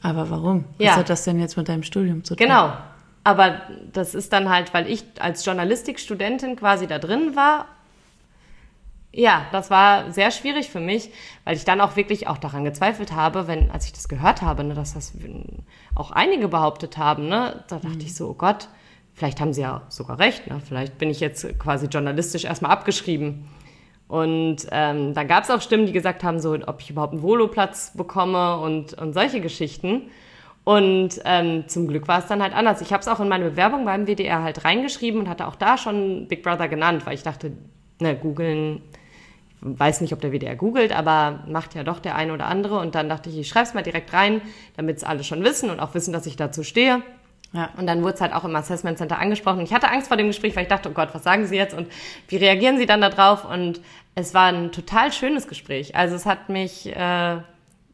Aber 0.04 0.28
warum? 0.28 0.66
Ja. 0.78 0.90
Was 0.90 0.96
hat 0.98 1.10
das 1.10 1.24
denn 1.24 1.40
jetzt 1.40 1.56
mit 1.56 1.66
deinem 1.66 1.82
Studium 1.82 2.24
zu 2.24 2.36
tun? 2.36 2.46
Genau. 2.46 2.74
Aber 3.24 3.62
das 3.90 4.14
ist 4.14 4.34
dann 4.34 4.50
halt, 4.50 4.74
weil 4.74 4.86
ich 4.86 5.02
als 5.18 5.46
Journalistikstudentin 5.46 6.56
quasi 6.56 6.86
da 6.86 6.98
drin 6.98 7.34
war. 7.36 7.68
Ja, 9.12 9.46
das 9.50 9.70
war 9.70 10.12
sehr 10.12 10.30
schwierig 10.30 10.68
für 10.68 10.80
mich, 10.80 11.10
weil 11.44 11.56
ich 11.56 11.64
dann 11.64 11.80
auch 11.80 11.96
wirklich 11.96 12.28
auch 12.28 12.36
daran 12.36 12.64
gezweifelt 12.64 13.12
habe, 13.12 13.46
wenn, 13.46 13.70
als 13.70 13.86
ich 13.86 13.94
das 13.94 14.08
gehört 14.08 14.42
habe, 14.42 14.62
ne, 14.62 14.74
dass 14.74 14.92
das 14.92 15.14
auch 15.94 16.10
einige 16.10 16.48
behauptet 16.48 16.98
haben, 16.98 17.28
ne, 17.28 17.64
da 17.68 17.76
dachte 17.76 17.96
mhm. 17.96 18.00
ich 18.00 18.14
so, 18.14 18.28
oh 18.28 18.34
Gott, 18.34 18.68
vielleicht 19.14 19.40
haben 19.40 19.54
sie 19.54 19.62
ja 19.62 19.82
sogar 19.88 20.18
recht, 20.18 20.48
ne, 20.48 20.60
vielleicht 20.66 20.98
bin 20.98 21.08
ich 21.08 21.20
jetzt 21.20 21.58
quasi 21.58 21.86
journalistisch 21.86 22.44
erstmal 22.44 22.72
abgeschrieben. 22.72 23.48
Und 24.08 24.66
ähm, 24.70 25.14
dann 25.14 25.28
gab 25.28 25.44
es 25.44 25.50
auch 25.50 25.60
Stimmen, 25.60 25.86
die 25.86 25.92
gesagt 25.92 26.22
haben, 26.24 26.40
so, 26.40 26.56
ob 26.66 26.80
ich 26.80 26.90
überhaupt 26.90 27.14
einen 27.14 27.22
Voloplatz 27.22 27.92
bekomme 27.96 28.58
und, 28.58 28.94
und 28.94 29.12
solche 29.14 29.40
Geschichten. 29.40 30.02
Und 30.64 31.20
ähm, 31.24 31.68
zum 31.68 31.88
Glück 31.88 32.08
war 32.08 32.18
es 32.18 32.26
dann 32.26 32.42
halt 32.42 32.54
anders. 32.54 32.80
Ich 32.80 32.92
habe 32.92 33.00
es 33.00 33.08
auch 33.08 33.20
in 33.20 33.28
meine 33.28 33.50
Bewerbung 33.50 33.84
beim 33.84 34.06
WDR 34.06 34.42
halt 34.42 34.64
reingeschrieben 34.64 35.20
und 35.20 35.28
hatte 35.28 35.46
auch 35.46 35.56
da 35.56 35.76
schon 35.76 36.26
Big 36.28 36.42
Brother 36.42 36.68
genannt, 36.68 37.04
weil 37.06 37.14
ich 37.14 37.22
dachte, 37.22 37.52
ne, 38.00 38.16
googeln 38.16 38.82
weiß 39.64 40.02
nicht, 40.02 40.12
ob 40.12 40.20
der 40.20 40.30
WDR 40.30 40.56
googelt, 40.56 40.94
aber 40.94 41.42
macht 41.48 41.74
ja 41.74 41.84
doch 41.84 41.98
der 41.98 42.16
eine 42.16 42.34
oder 42.34 42.46
andere. 42.46 42.78
Und 42.78 42.94
dann 42.94 43.08
dachte 43.08 43.30
ich, 43.30 43.38
ich 43.38 43.48
schreibe 43.48 43.66
es 43.66 43.74
mal 43.74 43.82
direkt 43.82 44.12
rein, 44.12 44.42
damit 44.76 44.98
es 44.98 45.04
alle 45.04 45.24
schon 45.24 45.42
wissen 45.42 45.70
und 45.70 45.80
auch 45.80 45.94
wissen, 45.94 46.12
dass 46.12 46.26
ich 46.26 46.36
dazu 46.36 46.62
stehe. 46.62 47.02
Ja. 47.54 47.70
Und 47.76 47.86
dann 47.86 48.02
wurde 48.02 48.14
es 48.14 48.20
halt 48.20 48.32
auch 48.32 48.44
im 48.44 48.54
Assessment 48.56 48.98
Center 48.98 49.18
angesprochen. 49.18 49.60
Ich 49.60 49.72
hatte 49.72 49.88
Angst 49.88 50.08
vor 50.08 50.16
dem 50.16 50.26
Gespräch, 50.26 50.56
weil 50.56 50.64
ich 50.64 50.68
dachte, 50.68 50.90
oh 50.90 50.92
Gott, 50.92 51.10
was 51.12 51.22
sagen 51.22 51.46
Sie 51.46 51.56
jetzt 51.56 51.72
und 51.72 51.88
wie 52.28 52.36
reagieren 52.36 52.78
Sie 52.78 52.86
dann 52.86 53.00
darauf? 53.00 53.44
Und 53.44 53.80
es 54.16 54.34
war 54.34 54.46
ein 54.46 54.72
total 54.72 55.12
schönes 55.12 55.46
Gespräch. 55.46 55.94
Also 55.94 56.16
es 56.16 56.26
hat 56.26 56.48
mich, 56.48 56.94
äh, 56.94 57.36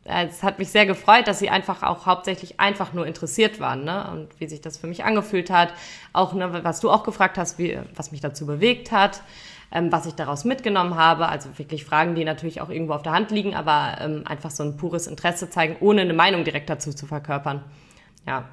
es 0.04 0.42
hat 0.42 0.58
mich 0.58 0.70
sehr 0.70 0.86
gefreut, 0.86 1.28
dass 1.28 1.38
Sie 1.38 1.50
einfach 1.50 1.82
auch 1.82 2.06
hauptsächlich 2.06 2.58
einfach 2.58 2.94
nur 2.94 3.06
interessiert 3.06 3.60
waren, 3.60 3.84
ne? 3.84 4.10
Und 4.10 4.40
wie 4.40 4.48
sich 4.48 4.62
das 4.62 4.78
für 4.78 4.86
mich 4.86 5.04
angefühlt 5.04 5.50
hat. 5.50 5.74
Auch, 6.14 6.32
ne, 6.32 6.64
was 6.64 6.80
du 6.80 6.90
auch 6.90 7.04
gefragt 7.04 7.36
hast, 7.36 7.58
wie, 7.58 7.78
was 7.94 8.12
mich 8.12 8.22
dazu 8.22 8.46
bewegt 8.46 8.90
hat 8.90 9.20
ähm, 9.72 9.92
was 9.92 10.06
ich 10.06 10.14
daraus 10.14 10.44
mitgenommen 10.44 10.96
habe. 10.96 11.28
Also 11.28 11.56
wirklich 11.58 11.84
Fragen, 11.84 12.14
die 12.14 12.24
natürlich 12.24 12.60
auch 12.60 12.70
irgendwo 12.70 12.94
auf 12.94 13.02
der 13.02 13.12
Hand 13.12 13.30
liegen, 13.30 13.54
aber 13.54 13.98
ähm, 14.00 14.22
einfach 14.26 14.50
so 14.50 14.62
ein 14.62 14.76
pures 14.76 15.06
Interesse 15.06 15.48
zeigen, 15.50 15.76
ohne 15.80 16.00
eine 16.00 16.14
Meinung 16.14 16.44
direkt 16.44 16.68
dazu 16.70 16.92
zu 16.92 17.06
verkörpern. 17.06 17.62
Ja. 18.26 18.48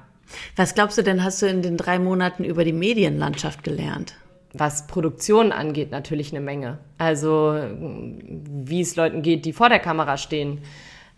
Was 0.56 0.74
glaubst 0.74 0.98
du 0.98 1.02
denn, 1.02 1.24
hast 1.24 1.42
du 1.42 1.46
in 1.46 1.62
den 1.62 1.76
drei 1.76 1.98
Monaten 1.98 2.44
über 2.44 2.64
die 2.64 2.72
Medienlandschaft 2.72 3.62
gelernt? 3.64 4.14
was 4.52 4.86
Produktion 4.86 5.52
angeht, 5.52 5.90
natürlich 5.90 6.32
eine 6.32 6.40
Menge. 6.40 6.78
Also 6.96 7.54
wie 7.78 8.80
es 8.80 8.96
Leuten 8.96 9.22
geht, 9.22 9.44
die 9.44 9.52
vor 9.52 9.68
der 9.68 9.78
Kamera 9.78 10.16
stehen, 10.16 10.62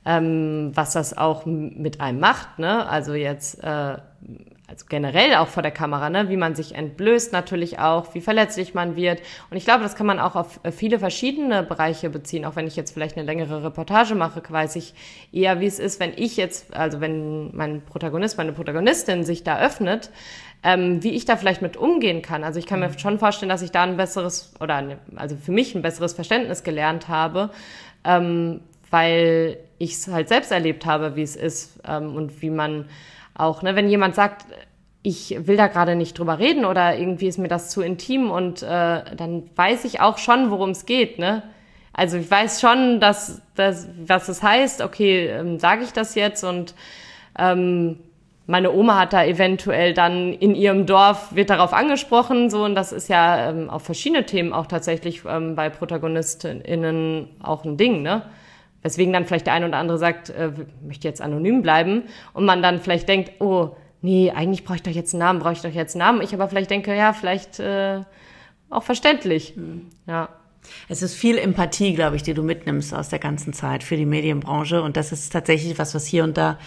ähm, 0.04 0.72
was 0.74 0.92
das 0.92 1.16
auch 1.16 1.46
mit 1.46 2.00
einem 2.00 2.20
macht. 2.20 2.58
Ne? 2.58 2.88
Also 2.88 3.14
jetzt 3.14 3.62
äh, 3.62 3.96
also 4.70 4.86
generell 4.88 5.34
auch 5.34 5.48
vor 5.48 5.64
der 5.64 5.72
Kamera, 5.72 6.10
ne? 6.10 6.28
wie 6.28 6.36
man 6.36 6.54
sich 6.54 6.76
entblößt 6.76 7.32
natürlich 7.32 7.80
auch, 7.80 8.14
wie 8.14 8.20
verletzlich 8.20 8.72
man 8.72 8.94
wird. 8.94 9.20
Und 9.50 9.56
ich 9.56 9.64
glaube, 9.64 9.82
das 9.82 9.96
kann 9.96 10.06
man 10.06 10.20
auch 10.20 10.36
auf 10.36 10.60
äh, 10.62 10.70
viele 10.70 11.00
verschiedene 11.00 11.64
Bereiche 11.64 12.08
beziehen. 12.08 12.44
Auch 12.44 12.54
wenn 12.54 12.68
ich 12.68 12.76
jetzt 12.76 12.92
vielleicht 12.92 13.16
eine 13.16 13.26
längere 13.26 13.64
Reportage 13.64 14.14
mache, 14.14 14.40
weiß 14.48 14.76
ich 14.76 14.94
eher, 15.32 15.58
wie 15.58 15.66
es 15.66 15.80
ist, 15.80 15.98
wenn 15.98 16.12
ich 16.14 16.36
jetzt, 16.36 16.72
also 16.72 17.00
wenn 17.00 17.54
mein 17.54 17.82
Protagonist, 17.82 18.38
meine 18.38 18.52
Protagonistin 18.52 19.24
sich 19.24 19.42
da 19.42 19.58
öffnet, 19.58 20.10
ähm, 20.62 21.02
wie 21.02 21.10
ich 21.10 21.24
da 21.24 21.36
vielleicht 21.36 21.62
mit 21.62 21.76
umgehen 21.76 22.22
kann. 22.22 22.44
Also 22.44 22.60
ich 22.60 22.66
kann 22.66 22.78
mir 22.78 22.90
mhm. 22.90 22.98
schon 22.98 23.18
vorstellen, 23.18 23.50
dass 23.50 23.62
ich 23.62 23.72
da 23.72 23.82
ein 23.82 23.96
besseres 23.96 24.54
oder 24.60 24.98
also 25.16 25.34
für 25.34 25.52
mich 25.52 25.74
ein 25.74 25.82
besseres 25.82 26.12
Verständnis 26.12 26.62
gelernt 26.62 27.08
habe, 27.08 27.50
ähm, 28.04 28.60
weil 28.88 29.56
ich 29.78 29.94
es 29.94 30.06
halt 30.06 30.28
selbst 30.28 30.52
erlebt 30.52 30.86
habe, 30.86 31.16
wie 31.16 31.22
es 31.22 31.34
ist 31.34 31.80
ähm, 31.88 32.14
und 32.14 32.40
wie 32.40 32.50
man 32.50 32.84
auch, 33.40 33.62
ne, 33.62 33.76
wenn 33.76 33.88
jemand 33.88 34.14
sagt, 34.14 34.46
ich 35.02 35.34
will 35.46 35.56
da 35.56 35.66
gerade 35.66 35.96
nicht 35.96 36.18
drüber 36.18 36.38
reden 36.38 36.64
oder 36.64 36.98
irgendwie 36.98 37.28
ist 37.28 37.38
mir 37.38 37.48
das 37.48 37.70
zu 37.70 37.80
intim 37.80 38.30
und 38.30 38.62
äh, 38.62 38.66
dann 39.16 39.44
weiß 39.56 39.84
ich 39.84 40.00
auch 40.00 40.18
schon, 40.18 40.50
worum 40.50 40.70
es 40.70 40.84
geht, 40.84 41.18
ne? 41.18 41.42
Also 41.92 42.18
ich 42.18 42.30
weiß 42.30 42.60
schon, 42.60 43.00
dass, 43.00 43.42
dass 43.56 43.88
was 44.06 44.28
es 44.28 44.42
heißt, 44.42 44.80
okay, 44.80 45.26
ähm, 45.26 45.58
sage 45.58 45.82
ich 45.82 45.92
das 45.92 46.14
jetzt 46.14 46.44
und 46.44 46.74
ähm, 47.38 47.98
meine 48.46 48.72
Oma 48.72 48.98
hat 48.98 49.12
da 49.12 49.24
eventuell 49.24 49.94
dann 49.94 50.32
in 50.32 50.54
ihrem 50.54 50.84
Dorf, 50.84 51.34
wird 51.34 51.50
darauf 51.50 51.72
angesprochen, 51.72 52.50
so, 52.50 52.64
und 52.64 52.74
das 52.74 52.92
ist 52.92 53.08
ja 53.08 53.50
ähm, 53.50 53.70
auf 53.70 53.82
verschiedene 53.82 54.26
Themen 54.26 54.52
auch 54.52 54.66
tatsächlich 54.66 55.22
ähm, 55.26 55.54
bei 55.54 55.70
ProtagonistInnen 55.70 57.28
auch 57.42 57.64
ein 57.64 57.76
Ding, 57.76 58.02
ne? 58.02 58.22
Weswegen 58.82 59.12
dann 59.12 59.26
vielleicht 59.26 59.46
der 59.46 59.54
eine 59.54 59.68
oder 59.68 59.76
andere 59.76 59.98
sagt, 59.98 60.30
äh, 60.30 60.52
möchte 60.86 61.06
jetzt 61.06 61.20
anonym 61.20 61.62
bleiben 61.62 62.04
und 62.32 62.44
man 62.44 62.62
dann 62.62 62.80
vielleicht 62.80 63.08
denkt, 63.08 63.40
oh, 63.40 63.76
nee, 64.00 64.30
eigentlich 64.30 64.64
brauche 64.64 64.76
ich 64.76 64.82
doch 64.82 64.90
jetzt 64.90 65.14
einen 65.14 65.20
Namen, 65.20 65.38
brauche 65.40 65.52
ich 65.52 65.60
doch 65.60 65.70
jetzt 65.70 65.94
einen 65.94 66.00
Namen. 66.00 66.22
Ich 66.22 66.32
aber 66.32 66.48
vielleicht 66.48 66.70
denke, 66.70 66.94
ja, 66.96 67.12
vielleicht 67.12 67.60
äh, 67.60 68.00
auch 68.70 68.82
verständlich. 68.82 69.56
Mhm. 69.56 69.86
Ja. 70.06 70.30
Es 70.88 71.02
ist 71.02 71.14
viel 71.14 71.38
Empathie, 71.38 71.94
glaube 71.94 72.16
ich, 72.16 72.22
die 72.22 72.34
du 72.34 72.42
mitnimmst 72.42 72.94
aus 72.94 73.08
der 73.08 73.18
ganzen 73.18 73.52
Zeit 73.52 73.82
für 73.82 73.96
die 73.96 74.06
Medienbranche. 74.06 74.82
Und 74.82 74.96
das 74.96 75.12
ist 75.12 75.32
tatsächlich 75.32 75.78
was, 75.78 75.94
was 75.94 76.06
hier 76.06 76.24
und 76.24 76.36
da 76.36 76.58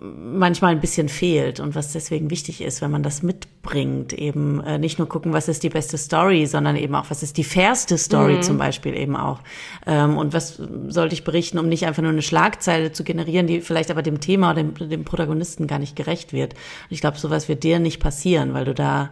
manchmal 0.00 0.72
ein 0.72 0.80
bisschen 0.80 1.08
fehlt 1.08 1.60
und 1.60 1.74
was 1.74 1.92
deswegen 1.92 2.30
wichtig 2.30 2.62
ist, 2.62 2.80
wenn 2.80 2.90
man 2.90 3.02
das 3.02 3.22
mitbringt, 3.22 4.12
eben 4.12 4.62
äh, 4.62 4.78
nicht 4.78 4.98
nur 4.98 5.08
gucken, 5.08 5.32
was 5.32 5.48
ist 5.48 5.62
die 5.62 5.68
beste 5.68 5.98
Story, 5.98 6.46
sondern 6.46 6.76
eben 6.76 6.94
auch, 6.94 7.10
was 7.10 7.22
ist 7.22 7.36
die 7.36 7.44
fairste 7.44 7.98
Story 7.98 8.36
mhm. 8.36 8.42
zum 8.42 8.58
Beispiel 8.58 8.96
eben 8.96 9.16
auch. 9.16 9.40
Ähm, 9.86 10.16
und 10.16 10.32
was 10.32 10.60
sollte 10.88 11.14
ich 11.14 11.24
berichten, 11.24 11.58
um 11.58 11.68
nicht 11.68 11.86
einfach 11.86 12.02
nur 12.02 12.12
eine 12.12 12.22
Schlagzeile 12.22 12.92
zu 12.92 13.04
generieren, 13.04 13.46
die 13.46 13.60
vielleicht 13.60 13.90
aber 13.90 14.02
dem 14.02 14.20
Thema 14.20 14.52
oder 14.52 14.62
dem, 14.62 14.74
dem 14.88 15.04
Protagonisten 15.04 15.66
gar 15.66 15.78
nicht 15.78 15.96
gerecht 15.96 16.32
wird. 16.32 16.54
Und 16.54 16.90
ich 16.90 17.00
glaube, 17.00 17.18
sowas 17.18 17.48
wird 17.48 17.62
dir 17.62 17.78
nicht 17.78 18.00
passieren, 18.00 18.54
weil 18.54 18.64
du 18.64 18.74
da 18.74 19.10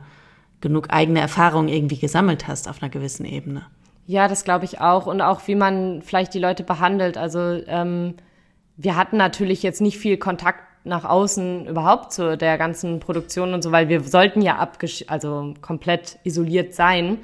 genug 0.60 0.90
eigene 0.90 1.20
Erfahrung 1.20 1.68
irgendwie 1.68 1.98
gesammelt 1.98 2.48
hast 2.48 2.68
auf 2.68 2.82
einer 2.82 2.90
gewissen 2.90 3.24
Ebene. 3.24 3.66
Ja, 4.06 4.26
das 4.26 4.44
glaube 4.44 4.64
ich 4.64 4.80
auch. 4.80 5.06
Und 5.06 5.20
auch, 5.20 5.46
wie 5.46 5.54
man 5.54 6.02
vielleicht 6.02 6.34
die 6.34 6.40
Leute 6.40 6.64
behandelt. 6.64 7.16
Also 7.16 7.38
ähm 7.66 8.14
wir 8.78 8.96
hatten 8.96 9.16
natürlich 9.16 9.62
jetzt 9.62 9.80
nicht 9.80 9.98
viel 9.98 10.16
Kontakt 10.16 10.62
nach 10.84 11.04
außen 11.04 11.66
überhaupt 11.66 12.12
zu 12.12 12.38
der 12.38 12.56
ganzen 12.56 13.00
Produktion 13.00 13.52
und 13.52 13.62
so, 13.62 13.72
weil 13.72 13.88
wir 13.88 14.00
sollten 14.02 14.40
ja 14.40 14.56
abgesch 14.56 15.04
also 15.08 15.52
komplett 15.60 16.18
isoliert 16.22 16.74
sein. 16.74 17.18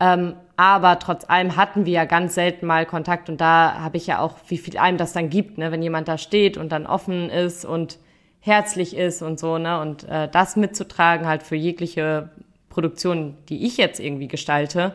Ähm, 0.00 0.34
aber 0.56 0.98
trotz 0.98 1.24
allem 1.28 1.56
hatten 1.56 1.86
wir 1.86 1.92
ja 1.92 2.04
ganz 2.04 2.34
selten 2.34 2.66
mal 2.66 2.84
Kontakt 2.84 3.28
und 3.28 3.40
da 3.40 3.80
habe 3.80 3.96
ich 3.96 4.08
ja 4.08 4.18
auch, 4.18 4.34
wie 4.48 4.58
viel 4.58 4.76
einem 4.76 4.98
das 4.98 5.12
dann 5.12 5.30
gibt, 5.30 5.56
ne? 5.56 5.70
wenn 5.70 5.82
jemand 5.82 6.08
da 6.08 6.18
steht 6.18 6.56
und 6.56 6.70
dann 6.70 6.86
offen 6.86 7.30
ist 7.30 7.64
und 7.64 7.98
herzlich 8.40 8.96
ist 8.96 9.22
und 9.22 9.38
so, 9.38 9.58
ne? 9.58 9.80
Und 9.80 10.04
äh, 10.04 10.28
das 10.28 10.56
mitzutragen 10.56 11.26
halt 11.26 11.42
für 11.42 11.56
jegliche 11.56 12.30
Produktion, 12.70 13.36
die 13.48 13.66
ich 13.66 13.76
jetzt 13.76 14.00
irgendwie 14.00 14.28
gestalte, 14.28 14.94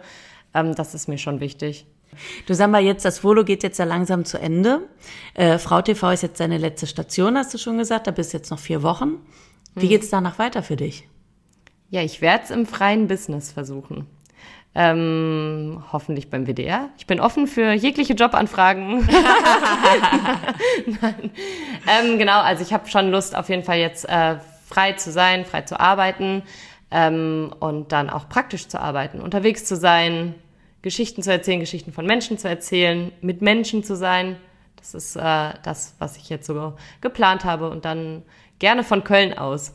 ähm, 0.53 0.75
das 0.75 0.93
ist 0.93 1.07
mir 1.07 1.17
schon 1.17 1.39
wichtig. 1.39 1.85
Du 2.45 2.53
sag 2.53 2.69
mal 2.69 2.83
jetzt, 2.83 3.05
das 3.05 3.23
Volo 3.23 3.43
geht 3.43 3.63
jetzt 3.63 3.79
ja 3.79 3.85
langsam 3.85 4.25
zu 4.25 4.39
Ende. 4.39 4.81
Äh, 5.33 5.57
Frau 5.57 5.81
TV 5.81 6.11
ist 6.11 6.23
jetzt 6.23 6.39
deine 6.39 6.57
letzte 6.57 6.87
Station, 6.87 7.37
hast 7.37 7.53
du 7.53 7.57
schon 7.57 7.77
gesagt. 7.77 8.07
Da 8.07 8.11
bist 8.11 8.33
jetzt 8.33 8.51
noch 8.51 8.59
vier 8.59 8.83
Wochen. 8.83 9.17
Wie 9.75 9.83
hm. 9.83 9.89
geht's 9.89 10.09
danach 10.09 10.39
weiter 10.39 10.63
für 10.63 10.75
dich? 10.75 11.07
Ja, 11.89 12.01
ich 12.01 12.21
werde 12.21 12.43
es 12.45 12.49
im 12.49 12.65
freien 12.65 13.07
Business 13.07 13.51
versuchen. 13.51 14.07
Ähm, 14.75 15.83
hoffentlich 15.91 16.31
beim 16.31 16.47
WDR. 16.47 16.89
Ich 16.97 17.05
bin 17.05 17.19
offen 17.19 17.45
für 17.45 17.73
jegliche 17.73 18.13
Jobanfragen. 18.13 19.07
Nein. 20.87 21.31
Ähm, 21.87 22.17
genau, 22.17 22.41
also 22.41 22.63
ich 22.63 22.73
habe 22.73 22.89
schon 22.89 23.11
Lust, 23.11 23.35
auf 23.35 23.49
jeden 23.49 23.63
Fall 23.63 23.77
jetzt 23.77 24.09
äh, 24.09 24.37
frei 24.67 24.93
zu 24.93 25.11
sein, 25.11 25.45
frei 25.45 25.61
zu 25.61 25.79
arbeiten 25.79 26.41
ähm, 26.89 27.53
und 27.59 27.91
dann 27.91 28.09
auch 28.09 28.27
praktisch 28.29 28.67
zu 28.67 28.81
arbeiten, 28.81 29.21
unterwegs 29.21 29.65
zu 29.65 29.75
sein, 29.75 30.33
Geschichten 30.83 31.23
zu 31.23 31.31
erzählen, 31.31 31.59
Geschichten 31.59 31.91
von 31.91 32.05
Menschen 32.05 32.37
zu 32.37 32.47
erzählen, 32.47 33.11
mit 33.21 33.41
Menschen 33.41 33.83
zu 33.83 33.95
sein. 33.95 34.35
Das 34.75 34.93
ist 34.93 35.15
äh, 35.15 35.53
das, 35.63 35.95
was 35.97 36.17
ich 36.17 36.29
jetzt 36.29 36.45
so 36.45 36.75
geplant 37.01 37.45
habe 37.45 37.69
und 37.69 37.85
dann 37.85 38.21
gerne 38.59 38.83
von 38.83 39.03
Köln 39.03 39.33
aus. 39.33 39.73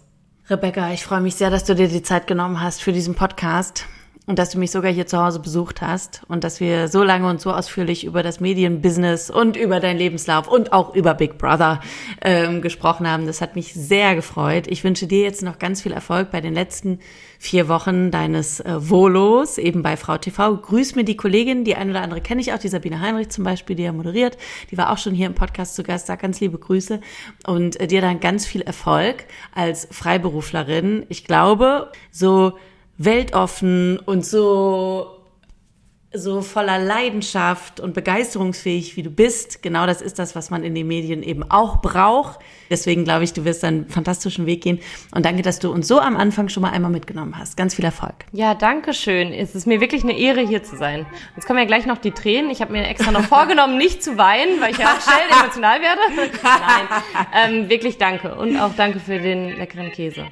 Rebecca, 0.48 0.92
ich 0.92 1.02
freue 1.02 1.20
mich 1.20 1.34
sehr, 1.34 1.50
dass 1.50 1.64
du 1.64 1.74
dir 1.74 1.88
die 1.88 2.02
Zeit 2.02 2.26
genommen 2.26 2.60
hast 2.60 2.82
für 2.82 2.92
diesen 2.92 3.14
Podcast 3.14 3.86
und 4.28 4.38
dass 4.38 4.50
du 4.50 4.58
mich 4.58 4.70
sogar 4.70 4.92
hier 4.92 5.06
zu 5.06 5.18
Hause 5.18 5.40
besucht 5.40 5.80
hast 5.80 6.20
und 6.28 6.44
dass 6.44 6.60
wir 6.60 6.88
so 6.88 7.02
lange 7.02 7.28
und 7.30 7.40
so 7.40 7.50
ausführlich 7.50 8.04
über 8.04 8.22
das 8.22 8.40
Medienbusiness 8.40 9.30
und 9.30 9.56
über 9.56 9.80
deinen 9.80 9.96
Lebenslauf 9.96 10.48
und 10.48 10.74
auch 10.74 10.94
über 10.94 11.14
Big 11.14 11.38
Brother 11.38 11.80
ähm, 12.20 12.60
gesprochen 12.60 13.10
haben. 13.10 13.26
Das 13.26 13.40
hat 13.40 13.56
mich 13.56 13.72
sehr 13.72 14.14
gefreut. 14.14 14.66
Ich 14.68 14.84
wünsche 14.84 15.06
dir 15.06 15.22
jetzt 15.22 15.42
noch 15.42 15.58
ganz 15.58 15.80
viel 15.80 15.92
Erfolg 15.92 16.30
bei 16.30 16.42
den 16.42 16.52
letzten 16.52 16.98
vier 17.38 17.68
Wochen 17.68 18.10
deines 18.10 18.60
äh, 18.60 18.74
Volos, 18.78 19.56
eben 19.56 19.82
bei 19.82 19.96
Frau 19.96 20.18
TV. 20.18 20.58
Grüß 20.58 20.94
mir 20.94 21.04
die 21.04 21.16
Kollegin, 21.16 21.64
die 21.64 21.76
eine 21.76 21.92
oder 21.92 22.02
andere 22.02 22.20
kenne 22.20 22.42
ich 22.42 22.52
auch, 22.52 22.58
die 22.58 22.68
Sabine 22.68 23.00
Heinrich 23.00 23.30
zum 23.30 23.44
Beispiel, 23.44 23.76
die 23.76 23.84
ja 23.84 23.92
moderiert. 23.92 24.36
Die 24.70 24.76
war 24.76 24.92
auch 24.92 24.98
schon 24.98 25.14
hier 25.14 25.26
im 25.26 25.34
Podcast 25.34 25.74
zu 25.74 25.82
Gast. 25.82 26.06
Sag 26.06 26.20
ganz 26.20 26.38
liebe 26.40 26.58
Grüße 26.58 27.00
und 27.46 27.80
äh, 27.80 27.86
dir 27.86 28.02
dann 28.02 28.20
ganz 28.20 28.44
viel 28.44 28.60
Erfolg 28.60 29.24
als 29.54 29.88
Freiberuflerin. 29.90 31.06
Ich 31.08 31.24
glaube, 31.24 31.92
so 32.10 32.58
weltoffen 32.98 33.98
und 33.98 34.26
so 34.26 35.18
so 36.12 36.40
voller 36.40 36.78
Leidenschaft 36.78 37.80
und 37.80 37.92
begeisterungsfähig 37.92 38.96
wie 38.96 39.02
du 39.02 39.10
bist. 39.10 39.62
Genau 39.62 39.86
das 39.86 40.00
ist 40.00 40.18
das, 40.18 40.34
was 40.34 40.48
man 40.48 40.64
in 40.64 40.74
den 40.74 40.86
Medien 40.86 41.22
eben 41.22 41.48
auch 41.50 41.82
braucht. 41.82 42.40
Deswegen 42.70 43.04
glaube 43.04 43.24
ich, 43.24 43.34
du 43.34 43.44
wirst 43.44 43.62
einen 43.62 43.88
fantastischen 43.88 44.46
Weg 44.46 44.62
gehen. 44.62 44.80
Und 45.14 45.26
danke, 45.26 45.42
dass 45.42 45.58
du 45.58 45.70
uns 45.70 45.86
so 45.86 46.00
am 46.00 46.16
Anfang 46.16 46.48
schon 46.48 46.62
mal 46.62 46.70
einmal 46.70 46.90
mitgenommen 46.90 47.38
hast. 47.38 47.58
Ganz 47.58 47.74
viel 47.74 47.84
Erfolg. 47.84 48.14
Ja, 48.32 48.54
danke 48.54 48.94
schön. 48.94 49.34
Es 49.34 49.54
ist 49.54 49.66
mir 49.66 49.82
wirklich 49.82 50.02
eine 50.02 50.18
Ehre, 50.18 50.40
hier 50.40 50.62
zu 50.62 50.76
sein. 50.78 51.04
Jetzt 51.36 51.46
kommen 51.46 51.58
ja 51.58 51.66
gleich 51.66 51.84
noch 51.84 51.98
die 51.98 52.12
Tränen. 52.12 52.50
Ich 52.50 52.62
habe 52.62 52.72
mir 52.72 52.86
extra 52.86 53.10
noch 53.10 53.24
vorgenommen, 53.24 53.76
nicht 53.76 54.02
zu 54.02 54.16
weinen, 54.16 54.62
weil 54.62 54.72
ich 54.72 54.78
ja 54.78 54.86
auch 54.86 55.00
schnell 55.00 55.28
emotional 55.42 55.80
werde. 55.82 56.00
Nein, 56.42 57.02
ähm, 57.34 57.68
wirklich 57.68 57.98
danke. 57.98 58.34
Und 58.34 58.58
auch 58.58 58.74
danke 58.74 58.98
für 58.98 59.18
den 59.18 59.58
leckeren 59.58 59.92
Käse. 59.92 60.26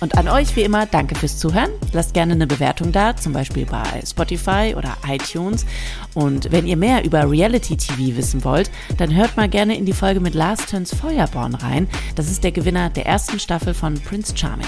Und 0.00 0.18
an 0.18 0.28
euch 0.28 0.56
wie 0.56 0.62
immer, 0.62 0.86
danke 0.86 1.14
fürs 1.14 1.38
Zuhören. 1.38 1.70
Lasst 1.92 2.14
gerne 2.14 2.34
eine 2.34 2.46
Bewertung 2.46 2.92
da, 2.92 3.16
zum 3.16 3.32
Beispiel 3.32 3.66
bei 3.66 4.02
Spotify 4.06 4.74
oder 4.76 4.96
iTunes. 5.08 5.64
Und 6.14 6.52
wenn 6.52 6.66
ihr 6.66 6.76
mehr 6.76 7.04
über 7.04 7.30
Reality 7.30 7.76
TV 7.76 8.16
wissen 8.16 8.44
wollt, 8.44 8.70
dann 8.98 9.14
hört 9.14 9.36
mal 9.36 9.48
gerne 9.48 9.76
in 9.76 9.86
die 9.86 9.92
Folge 9.92 10.20
mit 10.20 10.34
Lars 10.34 10.66
Töns 10.66 10.94
Feuerborn 10.94 11.54
rein. 11.54 11.88
Das 12.14 12.30
ist 12.30 12.44
der 12.44 12.52
Gewinner 12.52 12.90
der 12.90 13.06
ersten 13.06 13.38
Staffel 13.38 13.74
von 13.74 13.94
Prince 14.00 14.36
Charming. 14.36 14.66